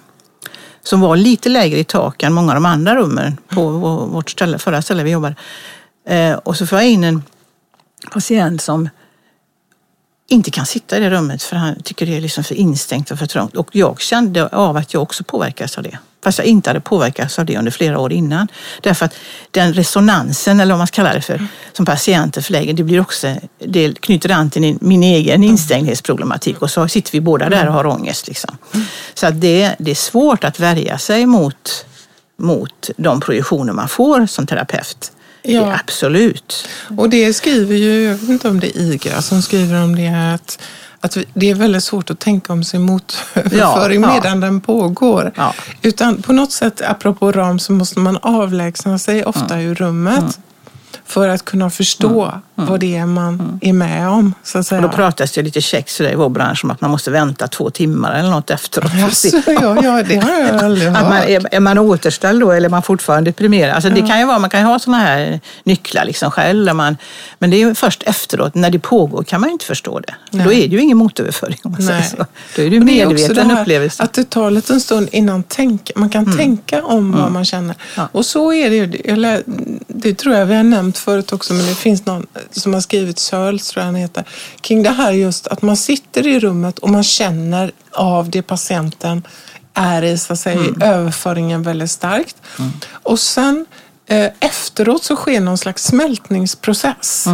som 0.83 1.01
var 1.01 1.17
lite 1.17 1.49
lägre 1.49 1.79
i 1.79 1.85
tak 1.85 2.23
än 2.23 2.33
många 2.33 2.53
av 2.53 2.55
de 2.55 2.67
andra 2.67 2.97
rummen 2.97 3.37
på 3.49 3.69
vårt 4.13 4.31
ställe, 4.31 4.59
förra 4.59 4.83
ställe 4.83 5.03
vi 5.03 5.11
jobbade. 5.11 5.35
Eh, 6.09 6.33
och 6.33 6.57
så 6.57 6.67
får 6.67 6.79
jag 6.79 6.89
in 6.89 7.05
en 7.05 7.23
patient 8.13 8.63
som 8.63 8.89
inte 10.31 10.51
kan 10.51 10.67
sitta 10.67 10.97
i 10.97 11.01
det 11.01 11.11
rummet 11.11 11.43
för 11.43 11.57
han 11.57 11.83
tycker 11.83 12.07
det 12.07 12.17
är 12.17 12.21
liksom 12.21 12.45
för 12.45 12.55
instängt 12.55 13.11
och 13.11 13.19
för 13.19 13.27
trångt. 13.27 13.57
Och 13.57 13.69
jag 13.73 14.01
kände 14.01 14.49
av 14.49 14.77
att 14.77 14.95
jag 14.95 15.03
också 15.03 15.25
påverkas 15.25 15.79
av 15.79 15.85
det. 15.85 15.99
Fast 16.25 16.39
jag 16.39 16.47
inte 16.47 16.71
hade 16.71 16.81
påverkats 16.81 17.39
av 17.39 17.47
det 17.47 17.59
under 17.59 17.71
flera 17.71 17.99
år 17.99 18.13
innan. 18.13 18.49
Därför 18.81 19.07
att 19.07 19.15
den 19.51 19.73
resonansen, 19.73 20.61
eller 20.61 20.73
vad 20.73 20.79
man 20.79 20.87
ska 20.87 20.95
kalla 20.95 21.15
det 21.15 21.21
för, 21.21 21.47
som 21.73 21.87
patienten 21.87 22.43
förlägger, 22.43 22.73
det 22.73 22.83
blir 22.83 23.01
också, 23.01 23.35
det 23.59 24.01
knyter 24.01 24.31
an 24.31 24.51
till 24.51 24.79
min 24.81 25.03
egen 25.03 25.45
instängdhetsproblematik 25.45 26.63
och 26.63 26.71
så 26.71 26.89
sitter 26.89 27.13
vi 27.13 27.21
båda 27.21 27.49
där 27.49 27.67
och 27.67 27.73
har 27.73 27.87
ångest. 27.87 28.29
Liksom. 28.29 28.57
Så 29.15 29.27
att 29.27 29.41
det, 29.41 29.75
det 29.79 29.91
är 29.91 29.95
svårt 29.95 30.45
att 30.45 30.61
värja 30.61 30.99
sig 30.99 31.27
mot, 31.27 31.87
mot 32.37 32.91
de 32.97 33.21
projektioner 33.21 33.73
man 33.73 33.89
får 33.89 34.27
som 34.27 34.47
terapeut. 34.47 35.13
Ja. 35.43 35.79
absolut. 35.81 36.69
Och 36.97 37.11
det 37.11 37.35
skriver 37.35 37.77
ju, 37.77 38.03
jag 38.03 38.15
vet 38.15 38.29
inte 38.29 38.49
om 38.49 38.61
det 38.61 38.67
är 38.67 38.81
IGRA 38.81 39.23
som 39.23 39.43
skriver 39.43 39.83
om 39.83 39.97
det, 39.97 40.35
att, 40.35 40.59
att 41.01 41.17
det 41.35 41.51
är 41.51 41.55
väldigt 41.55 41.85
svårt 41.85 42.11
att 42.11 42.19
tänka 42.19 42.53
om 42.53 42.65
sin 42.65 42.83
motöverföring 42.83 44.01
Ja, 44.03 44.09
ja. 44.09 44.15
medan 44.15 44.41
den 44.41 44.61
pågår. 44.61 45.33
Ja. 45.37 45.55
Utan 45.83 46.23
på 46.23 46.33
något 46.33 46.53
sätt, 46.53 46.83
apropå 46.83 47.33
ram, 47.33 47.59
så 47.59 47.73
måste 47.73 47.99
man 47.99 48.17
avlägsna 48.23 48.99
sig 48.99 49.25
ofta 49.25 49.61
ur 49.61 49.75
rummet 49.75 50.39
för 51.05 51.29
att 51.29 51.45
kunna 51.45 51.71
förstå 51.71 52.41
vad 52.67 52.81
det 52.81 52.97
är 52.97 53.07
man 53.07 53.59
är 53.63 53.73
med 53.73 54.09
om. 54.09 54.35
Så 54.43 54.59
att 54.59 54.67
säga. 54.67 54.85
Och 54.85 54.91
då 54.91 54.97
pratas 54.97 55.33
det 55.33 55.43
lite 55.43 55.61
käckt 55.61 56.01
i 56.01 56.15
vår 56.15 56.29
bransch 56.29 56.65
om 56.65 56.71
att 56.71 56.81
man 56.81 56.91
måste 56.91 57.11
vänta 57.11 57.49
två 57.49 57.71
timmar 57.71 58.15
eller 58.15 58.31
något 58.31 58.51
efteråt. 58.51 58.93
Jaså, 58.95 59.29
ja, 59.47 59.83
ja, 59.83 60.03
det 60.03 60.17
har 60.17 60.39
jag 60.39 60.55
aldrig 60.65 60.89
Att 60.89 61.03
man, 61.03 61.13
hört. 61.13 61.29
är, 61.29 61.55
är 61.55 61.61
man 61.61 61.79
återställd 61.79 62.41
då 62.41 62.53
eller 62.53 62.69
är 62.69 62.71
man 62.71 62.83
fortfarande 62.83 63.31
deprimerad? 63.31 63.75
Alltså 63.75 63.91
det 63.91 64.01
kan 64.01 64.19
ju 64.19 64.27
vara, 64.27 64.39
man 64.39 64.51
kan 64.51 64.61
ju 64.61 64.67
ha 64.67 64.79
sådana 64.79 65.03
här 65.03 65.41
nycklar 65.65 66.05
liksom 66.05 66.31
själv. 66.31 66.67
Där 66.67 66.75
man, 66.75 66.97
men 67.39 67.51
det 67.51 67.57
är 67.57 67.59
ju 67.59 67.75
först 67.75 68.03
efteråt, 68.03 68.55
när 68.55 68.71
det 68.71 68.79
pågår, 68.79 69.23
kan 69.23 69.41
man 69.41 69.49
ju 69.49 69.53
inte 69.53 69.65
förstå 69.65 70.01
det. 70.01 70.15
Nej. 70.31 70.45
Då 70.45 70.53
är 70.53 70.69
det 70.69 70.77
ju 70.77 70.81
ingen 70.81 70.99
motöverföring 70.99 71.59
om 71.65 71.73
man 71.73 71.83
säger 71.83 72.03
så. 72.03 72.17
Då 72.57 72.63
är 72.63 72.71
det 72.71 72.77
ju 72.77 72.81
medveten 72.81 73.35
det 73.49 73.55
här 73.55 73.61
upplevelse. 73.63 74.03
Att 74.03 74.13
det 74.13 74.31
tar 74.31 74.47
en 74.47 74.55
liten 74.55 74.81
stund 74.81 75.09
innan 75.13 75.43
tänk, 75.49 75.91
man 75.97 76.11
kan 76.11 76.37
tänka 76.37 76.85
om 76.85 77.13
vad 77.13 77.33
man 77.33 77.45
känner. 77.45 77.77
Ja. 77.97 78.09
Och 78.13 78.27
så 78.27 78.53
är 78.53 78.71
det 78.71 78.77
ju. 78.77 78.87
Det 79.87 80.15
tror 80.15 80.35
jag 80.35 80.47
vi 80.47 80.55
har 80.55 80.63
nämnt 80.63 80.99
förut 80.99 81.33
också, 81.33 81.55
men 81.55 81.67
det 81.67 81.75
finns 81.75 82.07
någon 82.07 82.27
som 82.55 82.75
har 82.75 82.81
skrivit, 82.81 83.19
Searles 83.19 83.69
tror 83.69 83.81
jag 83.81 83.87
han 83.87 83.95
heter, 83.95 84.25
kring 84.61 84.83
det 84.83 84.91
här 84.91 85.13
just 85.13 85.47
att 85.47 85.63
man 85.63 85.77
sitter 85.77 86.27
i 86.27 86.41
rummet 86.41 86.79
och 86.79 86.91
man 86.91 87.05
känner 87.05 87.73
av 87.93 88.31
det 88.31 88.43
patienten 88.43 89.23
är 89.75 90.03
i 90.03 90.19
så 90.19 90.33
att 90.33 90.39
säga, 90.39 90.61
överföringen 90.81 91.63
väldigt 91.63 91.91
starkt. 91.91 92.37
Och 92.91 93.21
sen 93.21 93.67
eh, 94.07 94.31
efteråt 94.41 95.05
så 95.05 95.17
sker 95.17 95.41
någon 95.41 95.59
slags 95.59 95.85
smältningsprocess. 95.85 97.27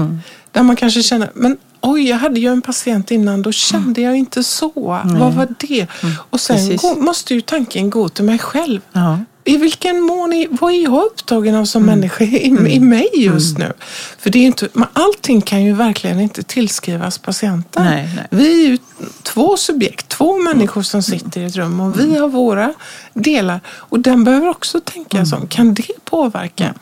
Där 0.53 0.63
man 0.63 0.77
kanske 0.77 1.03
känner, 1.03 1.31
men 1.35 1.57
oj, 1.81 2.09
jag 2.09 2.17
hade 2.17 2.41
ju 2.41 2.49
en 2.49 2.63
patient 2.63 3.11
innan, 3.11 3.43
då 3.43 3.53
kände 3.53 4.01
jag 4.01 4.17
inte 4.17 4.45
så. 4.45 4.73
Vad 5.05 5.35
var 5.35 5.49
det? 5.59 5.87
Och 6.31 6.41
sen 6.41 6.57
Precis. 6.57 6.83
gå, 6.83 6.95
måste 6.95 7.35
ju 7.35 7.41
tanken 7.41 7.91
gå 7.91 8.09
till 8.09 8.25
mig 8.25 8.39
själv. 8.39 8.81
Ja. 8.93 9.19
I 9.47 9.57
vilken 9.57 10.01
mån 10.01 10.33
är, 10.33 10.47
vad 10.51 10.73
är 10.73 10.83
jag 10.83 11.05
upptagen 11.05 11.55
av 11.55 11.65
som 11.65 11.87
människa 11.87 12.25
i, 12.25 12.47
i 12.69 12.81
mig 12.81 13.11
just 13.15 13.59
nu? 13.59 13.73
För 14.19 14.31
det 14.31 14.39
är 14.39 14.47
inte, 14.47 14.69
men 14.73 14.89
allting 14.93 15.41
kan 15.41 15.65
ju 15.65 15.73
verkligen 15.73 16.21
inte 16.21 16.43
tillskrivas 16.43 17.19
patienten. 17.19 17.85
Nej, 17.85 18.09
nej. 18.17 18.27
Vi 18.31 18.65
är 18.65 18.69
ju 18.69 18.79
två 19.23 19.57
subjekt, 19.57 20.09
två 20.09 20.39
människor 20.39 20.83
som 20.83 21.03
sitter 21.03 21.41
i 21.41 21.45
ett 21.45 21.57
rum 21.57 21.81
och 21.81 22.01
vi 22.01 22.19
har 22.19 22.29
våra 22.29 22.75
delar. 23.15 23.61
Och 23.69 24.01
den 24.01 24.25
behöver 24.25 24.49
också 24.49 24.81
tänka 24.81 25.27
som, 25.27 25.47
kan 25.47 25.75
det 25.75 26.05
påverka? 26.05 26.75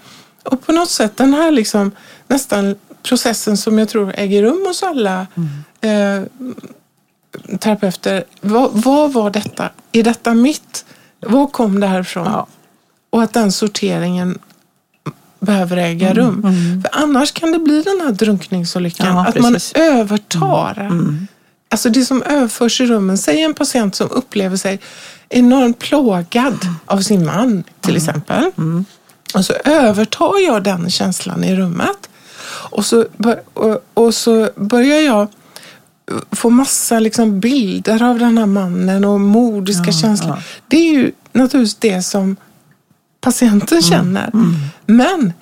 Och 0.43 0.67
på 0.67 0.73
något 0.73 0.91
sätt 0.91 1.17
den 1.17 1.35
här 1.35 1.51
liksom, 1.51 1.91
nästan 2.29 2.75
processen 3.03 3.57
som 3.57 3.79
jag 3.79 3.89
tror 3.89 4.15
äger 4.17 4.43
rum 4.43 4.65
hos 4.67 4.83
alla 4.83 5.27
eh, 5.81 6.23
terapeuter. 7.59 8.25
Vad, 8.41 8.71
vad 8.73 9.12
var 9.12 9.31
detta? 9.31 9.71
Är 9.93 10.03
detta 10.03 10.35
mitt? 10.35 10.85
Var 11.27 11.47
kom 11.47 11.81
det 11.81 11.87
här 11.87 12.01
ifrån? 12.01 12.27
Ja. 12.27 12.47
Och 13.11 13.22
att 13.22 13.33
den 13.33 13.53
sorteringen 13.53 14.39
behöver 15.41 15.77
äga 15.77 16.11
Mm, 16.11 16.16
rum. 16.25 16.43
För 16.83 17.01
annars 17.03 17.33
kan 17.33 17.53
det 17.53 17.59
bli 17.59 17.83
den 17.83 18.01
här 18.01 18.12
drunkningsolyckan. 18.12 19.07
Ja, 19.07 19.27
att 19.27 19.39
man 19.41 19.53
precis. 19.53 19.72
Mm, 19.75 19.99
övertar. 19.99 20.91
Alltså 21.68 21.89
det 21.91 22.05
som 22.05 22.22
överförs 22.22 22.81
i 22.81 22.87
rummen. 22.87 23.18
Säg 23.18 23.41
en 23.43 23.55
patient 23.55 23.95
som 23.95 24.11
upplever 24.11 24.57
sig 24.57 24.81
enormt 25.29 25.79
plågad 25.79 26.59
Mm. 26.62 26.75
av 26.87 27.01
sin 27.01 27.27
man 27.27 27.64
till 27.81 27.97
exempel. 27.97 28.51
Och 29.35 29.45
så 29.45 29.53
övertar 29.64 30.39
jag 30.47 30.62
den 30.62 30.91
känslan 30.91 31.45
i 31.45 31.57
rummet. 31.57 32.09
Och 32.70 32.87
så, 32.87 33.05
och, 33.55 33.85
och 33.95 34.14
så 34.14 34.49
börjar 34.57 35.01
jag 35.01 35.29
få 36.33 36.51
massa 36.51 36.99
liksom 36.99 37.41
bilder 37.41 38.03
av 38.03 38.19
den 38.19 38.39
här 38.39 38.47
mannen 38.47 39.05
och 39.05 39.21
mordiska 39.21 39.93
känslor. 39.93 40.31
ja. 40.37 40.43
Det 40.69 40.77
är 40.77 40.93
ju 40.93 41.13
naturligtvis 41.33 41.75
det 41.75 42.03
som 42.03 42.37
patienten 43.21 43.83
känner. 43.83 44.31
Men 44.87 45.33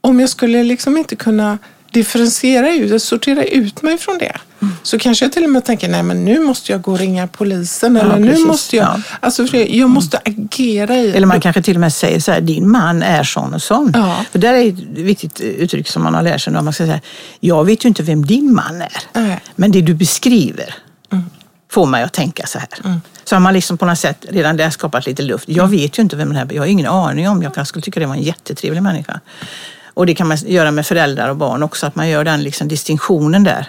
om 0.00 0.20
jag 0.20 0.28
skulle 0.30 0.64
liksom 0.64 0.96
inte 0.96 1.16
kunna 1.16 1.58
differentiera 1.92 2.72
ut, 2.74 3.02
sortera 3.02 3.44
ut 3.44 3.82
mig 3.82 3.98
från 3.98 4.18
det. 4.18 4.36
Så 4.82 4.98
kanske 4.98 5.24
jag 5.24 5.32
till 5.32 5.44
och 5.44 5.50
med 5.50 5.64
tänker, 5.64 5.88
nej 5.88 6.02
men 6.02 6.24
nu 6.24 6.40
måste 6.40 6.72
jag 6.72 6.82
gå 6.82 6.92
och 6.92 6.98
ringa 6.98 7.26
polisen. 7.26 7.96
eller 7.96 8.18
nu 8.18 8.28
precis. 8.30 8.46
måste 8.46 8.76
jag, 8.76 8.84
Ja. 8.84 9.00
alltså 9.20 9.56
jag 9.56 9.90
måste 9.90 10.18
agera 10.24 10.96
i 10.96 11.10
Eller 11.10 11.26
man 11.26 11.40
kanske 11.40 11.62
till 11.62 11.76
och 11.76 11.80
med 11.80 11.92
säger 11.92 12.20
så 12.20 12.32
här, 12.32 12.40
din 12.40 12.70
man 12.70 13.02
är 13.02 13.24
sån 13.24 13.54
och 13.54 13.62
sån. 13.62 13.92
Ja. 13.94 14.24
För 14.32 14.38
där 14.38 14.54
är 14.54 14.68
ett 14.68 14.78
viktigt 14.78 15.40
uttryck 15.40 15.88
som 15.88 16.02
man 16.02 16.14
har 16.14 16.22
lärt 16.22 16.40
sig. 16.40 16.52
nu. 16.52 16.60
Man 16.60 16.72
ska 16.72 16.86
säga, 16.86 17.00
jag 17.40 17.64
vet 17.64 17.84
ju 17.84 17.88
inte 17.88 18.02
vem 18.02 18.26
din 18.26 18.54
man 18.54 18.82
är. 18.82 18.96
Nej. 19.12 19.40
Men 19.56 19.72
det 19.72 19.80
du 19.80 19.94
beskriver 19.94 20.74
får 21.70 21.86
mig 21.86 22.02
att 22.02 22.12
tänka 22.12 22.46
så 22.46 22.58
här. 22.58 22.68
Så 23.24 23.34
har 23.36 23.40
man 23.40 23.54
liksom 23.54 23.78
på 23.78 23.86
något 23.86 23.98
sätt 23.98 24.26
redan 24.30 24.56
där 24.56 24.70
skapat 24.70 25.06
lite 25.06 25.22
luft. 25.22 25.44
Jag 25.48 25.68
vet 25.68 25.98
ju 25.98 26.02
inte 26.02 26.16
vem 26.16 26.28
den 26.28 26.36
här 26.36 26.48
Jag 26.52 26.62
har 26.62 26.66
ingen 26.66 26.86
aning 26.86 27.28
om. 27.28 27.42
Jag 27.56 27.66
skulle 27.66 27.82
tycka 27.82 28.00
det 28.00 28.06
var 28.06 28.14
en 28.14 28.22
jättetrevlig 28.22 28.82
människa. 28.82 29.20
Och 29.94 30.06
det 30.06 30.14
kan 30.14 30.28
man 30.28 30.36
göra 30.36 30.70
med 30.70 30.86
föräldrar 30.86 31.28
och 31.28 31.36
barn 31.36 31.62
också. 31.62 31.86
Att 31.86 31.94
man 31.94 32.08
gör 32.08 32.24
den 32.24 32.42
liksom 32.42 32.68
distinktionen 32.68 33.44
där. 33.44 33.66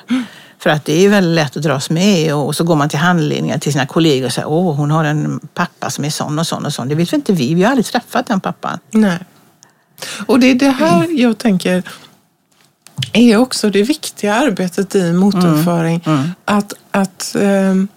För 0.60 0.70
att 0.70 0.86
det 0.86 1.06
är 1.06 1.10
väldigt 1.10 1.36
lätt 1.36 1.58
att 1.58 1.64
dras 1.64 1.90
med 1.90 2.36
och 2.36 2.56
så 2.56 2.64
går 2.64 2.76
man 2.76 2.90
till 2.90 3.00
handledningar 3.00 3.58
till 3.58 3.72
sina 3.72 3.86
kollegor 3.86 4.26
och 4.26 4.34
säger 4.34 4.48
åh 4.48 4.76
hon 4.76 4.92
har 4.92 5.04
en 5.04 5.40
pappa 5.54 5.90
som 5.90 6.06
är 6.06 6.10
sån 6.10 6.40
och 6.40 6.48
sån 6.48 6.66
och 6.66 6.74
sån. 6.74 6.88
Det 6.88 6.96
vet 6.96 7.14
vi 7.14 7.16
inte 7.16 7.34
vi. 7.34 7.54
Vi 7.54 7.64
har 7.64 7.70
aldrig 7.70 7.86
träffat 7.86 8.28
den 8.28 8.40
pappan. 8.40 8.80
Nej. 8.92 9.20
Och 10.26 10.40
det 10.40 10.52
är 10.52 10.56
det 10.56 10.70
här 10.70 11.08
jag 11.10 11.38
tänker 11.38 11.84
är 13.14 13.38
också 13.38 13.70
det 13.70 13.84
viktiga 13.84 14.36
arbetet 14.36 14.96
i 14.96 15.14
motorföring. 15.14 16.02
Att, 16.46 16.74
att, 16.92 17.36
ehm, 17.40 17.88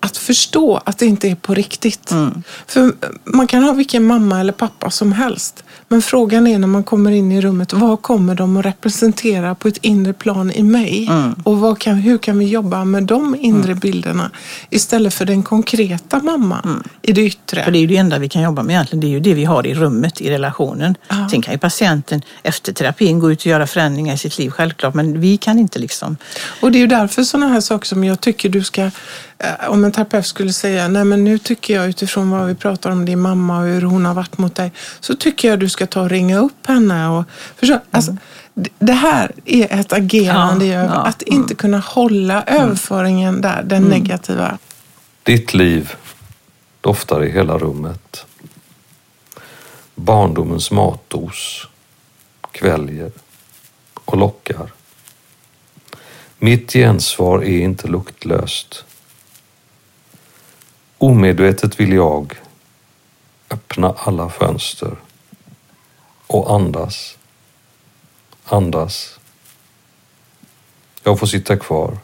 att 0.00 0.16
förstå 0.16 0.80
att 0.84 0.98
det 0.98 1.06
inte 1.06 1.28
är 1.28 1.34
på 1.34 1.54
riktigt. 1.54 2.12
För 2.66 2.92
man 3.24 3.46
kan 3.46 3.62
ha 3.62 3.72
vilken 3.72 4.04
mamma 4.04 4.40
eller 4.40 4.52
pappa 4.52 4.90
som 4.90 5.12
helst. 5.12 5.64
Men 5.92 6.02
frågan 6.02 6.46
är 6.46 6.58
när 6.58 6.66
man 6.66 6.84
kommer 6.84 7.10
in 7.10 7.32
i 7.32 7.40
rummet, 7.40 7.72
vad 7.72 8.02
kommer 8.02 8.34
de 8.34 8.56
att 8.56 8.64
representera 8.64 9.54
på 9.54 9.68
ett 9.68 9.78
inre 9.80 10.12
plan 10.12 10.50
i 10.50 10.62
mig? 10.62 11.10
Och 11.44 11.58
vad 11.58 11.78
kan, 11.78 11.94
hur 11.94 12.18
kan 12.18 12.38
vi 12.38 12.44
jobba 12.44 12.84
med 12.84 13.02
de 13.02 13.36
inre 13.40 13.74
bilderna 13.74 14.30
istället 14.70 15.14
för 15.14 15.24
den 15.24 15.42
konkreta 15.42 16.22
mamman 16.22 16.88
i 17.02 17.12
det 17.12 17.22
yttre? 17.22 17.64
För 17.64 17.70
det 17.70 17.78
är 17.78 17.80
ju 17.80 17.86
det 17.86 17.96
enda 17.96 18.18
vi 18.18 18.28
kan 18.28 18.42
jobba 18.42 18.62
med 18.62 18.74
egentligen. 18.74 19.00
Det 19.00 19.06
är 19.06 19.08
ju 19.08 19.20
det 19.20 19.34
vi 19.34 19.44
har 19.44 19.66
i 19.66 19.74
rummet, 19.74 20.20
i 20.20 20.30
relationen. 20.30 20.94
Ja. 21.08 21.28
Sen 21.30 21.42
kan 21.42 21.54
ju 21.54 21.58
patienten 21.58 22.22
efter 22.42 22.72
terapin 22.72 23.18
gå 23.18 23.32
ut 23.32 23.40
och 23.40 23.46
göra 23.46 23.66
förändringar 23.66 24.14
i 24.14 24.18
sitt 24.18 24.38
liv, 24.38 24.50
självklart. 24.50 24.94
Men 24.94 25.20
vi 25.20 25.36
kan 25.36 25.58
inte 25.58 25.78
liksom... 25.78 26.16
Och 26.60 26.72
det 26.72 26.78
är 26.78 26.80
ju 26.80 26.86
därför 26.86 27.22
sådana 27.22 27.48
här 27.48 27.60
saker 27.60 27.86
som 27.86 28.04
jag 28.04 28.20
tycker 28.20 28.48
du 28.48 28.62
ska, 28.62 28.90
om 29.68 29.84
en 29.84 29.92
terapeut 29.92 30.26
skulle 30.26 30.52
säga, 30.52 30.88
nej 30.88 31.04
men 31.04 31.24
nu 31.24 31.38
tycker 31.38 31.74
jag 31.74 31.88
utifrån 31.88 32.30
vad 32.30 32.46
vi 32.46 32.54
pratar 32.54 32.90
om 32.90 33.04
din 33.04 33.20
mamma 33.20 33.58
och 33.60 33.66
hur 33.66 33.82
hon 33.82 34.04
har 34.04 34.14
varit 34.14 34.38
mot 34.38 34.54
dig, 34.54 34.72
så 35.00 35.14
tycker 35.14 35.48
jag 35.48 35.58
du 35.58 35.68
ska 35.68 35.86
ta 35.86 36.00
och 36.02 36.10
ringa 36.10 36.38
upp 36.38 36.66
henne. 36.66 37.08
Och, 37.08 37.24
förstå, 37.56 37.80
alltså, 37.90 38.16
d- 38.54 38.70
det 38.78 38.92
här 38.92 39.32
är 39.44 39.80
ett 39.80 39.92
agerande 39.92 40.66
Ja, 40.66 40.84
ja, 40.84 40.90
att 40.90 41.22
inte 41.22 41.54
kunna 41.54 41.78
hålla 41.78 42.42
överföringen 42.44 43.40
där, 43.40 43.62
den 43.62 43.82
negativa. 43.82 44.58
Ditt 45.22 45.54
liv 45.54 45.94
doftar 46.80 47.24
i 47.24 47.30
hela 47.30 47.58
rummet. 47.58 48.26
Barndomens 49.94 50.70
matdos 50.70 51.66
kväljer 52.52 53.12
och 53.94 54.16
lockar. 54.16 54.72
Mitt 56.38 56.72
gensvar 56.72 57.38
är 57.44 57.58
inte 57.60 57.88
luktlöst. 57.88 58.84
Omedvetet 61.02 61.80
vill 61.80 61.92
jag 61.92 62.34
öppna 63.50 63.94
alla 63.98 64.30
fönster 64.30 64.96
och 66.26 66.54
andas. 66.54 67.18
Andas. 68.44 69.18
Jag 71.02 71.18
får 71.18 71.26
sitta 71.26 71.56
kvar. 71.56 71.98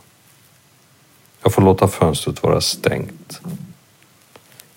Jag 1.43 1.53
får 1.53 1.63
låta 1.63 1.89
fönstret 1.89 2.43
vara 2.43 2.61
stängt. 2.61 3.41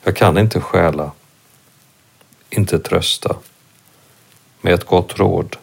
Jag 0.04 0.16
kan 0.16 0.38
inte 0.38 0.62
stjäla, 0.62 1.12
inte 2.50 2.80
trösta, 2.80 3.36
med 4.62 4.74
ett 4.74 4.86
gott 4.86 5.20
råd. 5.20 5.58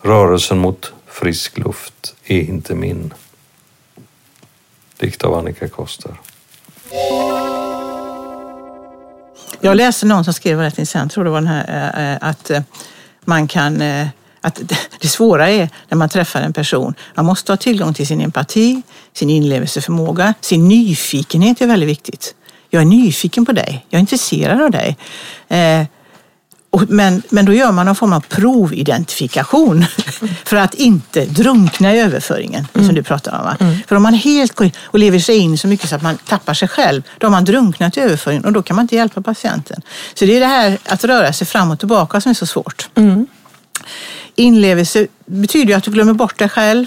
Rörelsen 0.00 0.58
mot 0.58 0.92
frisk 1.06 1.58
luft 1.58 2.14
är 2.24 2.40
inte 2.40 2.74
min. 2.74 3.14
Dikt 4.96 5.24
av 5.24 5.34
Annika 5.34 5.68
Koster. 5.68 6.16
Jag 9.60 9.76
läste 9.76 10.06
någon 10.06 10.24
som 10.24 10.32
skrev 10.32 10.58
rätt 10.58 10.78
intressant, 10.78 11.12
tror 11.12 11.24
det 11.24 11.30
var 11.30 11.40
den 11.40 11.48
här, 11.48 11.94
eh, 11.96 12.12
eh, 12.12 12.18
att 12.20 12.50
eh, 12.50 12.60
man 13.24 13.48
kan 13.48 13.82
att 14.40 14.60
det 15.00 15.08
svåra 15.08 15.50
är 15.50 15.68
när 15.88 15.96
man 15.96 16.08
träffar 16.08 16.40
en 16.40 16.52
person. 16.52 16.94
Man 17.14 17.24
måste 17.24 17.52
ha 17.52 17.56
tillgång 17.56 17.94
till 17.94 18.06
sin 18.06 18.20
empati, 18.20 18.82
sin 19.12 19.30
inlevelseförmåga, 19.30 20.34
sin 20.40 20.68
nyfikenhet 20.68 21.60
är 21.60 21.66
väldigt 21.66 21.88
viktigt. 21.88 22.34
Jag 22.70 22.82
är 22.82 22.86
nyfiken 22.86 23.46
på 23.46 23.52
dig, 23.52 23.86
jag 23.88 23.98
är 23.98 24.00
intresserad 24.00 24.62
av 24.62 24.70
dig. 24.70 24.96
Men, 26.88 27.22
men 27.30 27.44
då 27.44 27.52
gör 27.52 27.72
man 27.72 27.86
någon 27.86 27.96
form 27.96 28.12
av 28.12 28.20
providentifikation 28.20 29.84
för 30.44 30.56
att 30.56 30.74
inte 30.74 31.24
drunkna 31.24 31.94
i 31.94 32.00
överföringen, 32.00 32.66
som 32.74 32.94
du 32.94 33.02
pratar 33.02 33.38
om. 33.38 33.44
Va? 33.44 33.56
För 33.86 33.96
om 33.96 34.02
man 34.02 34.14
helt 34.14 34.54
går 34.54 34.66
in 34.66 34.72
och 34.82 34.98
lever 34.98 35.18
sig 35.18 35.36
in 35.36 35.58
så 35.58 35.68
mycket 35.68 35.88
så 35.88 35.96
att 35.96 36.02
man 36.02 36.16
tappar 36.16 36.54
sig 36.54 36.68
själv, 36.68 37.02
då 37.18 37.26
har 37.26 37.30
man 37.30 37.44
drunknat 37.44 37.96
i 37.96 38.00
överföringen 38.00 38.44
och 38.44 38.52
då 38.52 38.62
kan 38.62 38.76
man 38.76 38.82
inte 38.82 38.96
hjälpa 38.96 39.22
patienten. 39.22 39.82
Så 40.14 40.24
det 40.24 40.36
är 40.36 40.40
det 40.40 40.46
här 40.46 40.78
att 40.84 41.04
röra 41.04 41.32
sig 41.32 41.46
fram 41.46 41.70
och 41.70 41.78
tillbaka 41.78 42.20
som 42.20 42.30
är 42.30 42.34
så 42.34 42.46
svårt. 42.46 42.88
Inlevelse 44.34 45.06
betyder 45.26 45.66
ju 45.66 45.74
att 45.74 45.84
du 45.84 45.90
glömmer 45.90 46.12
bort 46.12 46.38
dig 46.38 46.48
själv 46.48 46.86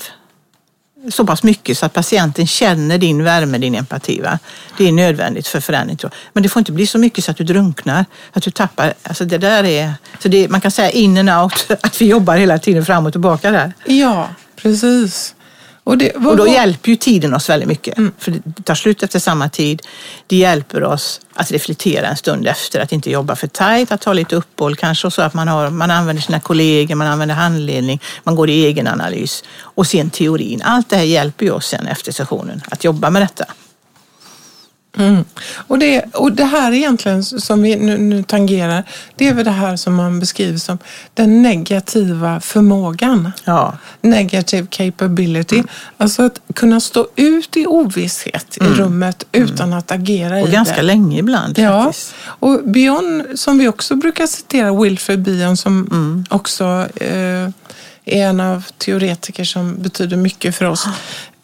så 1.10 1.26
pass 1.26 1.44
mycket 1.44 1.78
så 1.78 1.86
att 1.86 1.94
patienten 1.94 2.48
känner 2.48 2.98
din 2.98 3.24
värme, 3.24 3.58
din 3.58 3.76
empati. 3.76 4.22
Va? 4.22 4.40
Det 4.78 4.88
är 4.88 4.92
nödvändigt 4.92 5.48
för 5.48 5.60
förändring. 5.60 5.98
tror 5.98 6.12
jag. 6.14 6.20
Men 6.34 6.44
det 6.44 6.50
får 6.50 6.60
inte 6.60 6.72
bli 6.72 6.88
så 6.88 6.98
mycket 6.98 7.24
så 7.24 7.32
att 7.32 7.38
du 7.38 7.44
drunknar, 7.44 8.06
att 8.34 8.44
du 8.44 8.52
tappar. 8.52 8.94
Alltså 9.04 9.26
det 9.26 9.38
där 9.38 9.64
är, 9.64 9.94
så 10.20 10.28
det, 10.28 10.50
man 10.50 10.62
kan 10.62 10.72
säga 10.72 10.90
in 10.90 11.18
and 11.18 11.44
out, 11.44 11.66
att 11.82 12.02
vi 12.02 12.06
jobbar 12.06 12.38
hela 12.38 12.58
tiden 12.58 12.86
fram 12.86 13.06
och 13.06 13.12
tillbaka 13.12 13.52
där. 13.52 13.74
Ja, 13.86 14.30
precis. 14.56 15.36
Och, 15.84 15.98
det, 15.98 16.12
vad 16.16 16.32
Och 16.32 16.38
då 16.38 16.48
hjälper 16.48 16.90
ju 16.90 16.96
tiden 16.96 17.34
oss 17.34 17.50
väldigt 17.50 17.70
mycket. 17.70 17.98
För 18.18 18.32
det 18.32 18.64
tar 18.64 18.76
slut 18.76 19.04
efter 19.04 19.20
samma 19.20 19.50
tid. 19.50 19.82
Det 20.28 20.36
hjälper 20.36 20.84
oss 20.84 21.22
att 21.34 21.52
reflektera 21.52 22.08
en 22.08 22.18
stund 22.18 22.48
efter, 22.48 22.80
att 22.80 22.92
inte 22.92 23.12
jobba 23.12 23.36
för 23.36 23.48
tajt, 23.48 23.92
att 23.92 24.02
ta 24.02 24.14
lite 24.14 24.36
uppehåll 24.36 24.76
kanske 24.76 25.08
och 25.08 25.14
så 25.14 25.22
att 25.22 25.34
man, 25.34 25.48
har, 25.48 25.70
man 25.70 25.92
använder 25.92 26.24
sina 26.24 26.40
kollegor, 26.40 26.96
man 26.96 27.08
använder 27.08 27.36
handledning, 27.36 28.02
man 28.24 28.36
går 28.36 28.50
i 28.50 28.66
egen 28.66 28.88
analys 28.88 29.44
och 29.62 29.88
sen 29.88 30.10
teorin. 30.10 30.62
Allt 30.62 30.90
det 30.90 30.96
här 30.96 31.04
hjälper 31.04 31.46
ju 31.46 31.52
oss 31.52 31.68
sen 31.68 31.88
efter 31.88 32.12
sessionen 32.12 32.62
att 32.70 32.84
jobba 32.84 33.10
med 33.10 33.22
detta. 33.22 33.46
Mm. 35.00 35.24
Och, 35.68 35.80
det, 35.80 36.02
och 36.14 36.32
det 36.32 36.44
här 36.46 36.72
egentligen 36.72 37.24
som 37.24 37.62
vi 37.62 37.76
nu, 37.76 37.98
nu 37.98 38.24
tangerar, 38.24 38.84
det 39.16 39.28
är 39.28 39.34
väl 39.34 39.46
det 39.46 39.52
här 39.52 39.76
som 39.76 39.96
man 39.96 40.20
beskriver 40.20 40.58
som 40.58 40.78
den 41.14 41.42
negativa 41.42 42.40
förmågan. 42.40 43.32
Ja. 43.46 43.78
Negative 44.02 44.68
capability. 44.70 45.56
Mm. 45.56 45.68
Alltså 45.98 46.24
att 46.24 46.40
kunna 46.56 46.80
stå 46.80 47.08
ut 47.16 47.58
i 47.58 47.66
ovisshet 47.68 48.58
i 48.58 48.64
rummet 48.64 49.26
utan 49.32 49.74
att 49.74 49.92
agera 49.92 50.30
Mm. 50.30 50.44
Och 50.44 50.50
i 50.50 50.52
ganska 50.52 50.76
det. 50.76 50.82
länge 50.82 51.20
ibland 51.20 51.60
Ja, 51.60 51.84
faktiskt. 51.84 52.14
och 52.22 52.62
Bion 52.64 53.24
som 53.36 53.58
vi 53.58 53.68
också 53.68 53.96
brukar 53.96 54.28
citera, 54.28 54.82
Wilfred 54.82 55.20
Bion 55.22 55.58
som 55.58 55.88
Mm. 55.92 56.26
också 56.30 56.88
eh, 56.96 57.50
är 58.06 58.24
en 58.28 58.40
av 58.40 58.66
teoretiker 58.78 59.44
som 59.44 59.76
betyder 59.82 60.18
mycket 60.18 60.56
för 60.56 60.66
oss. 60.66 60.88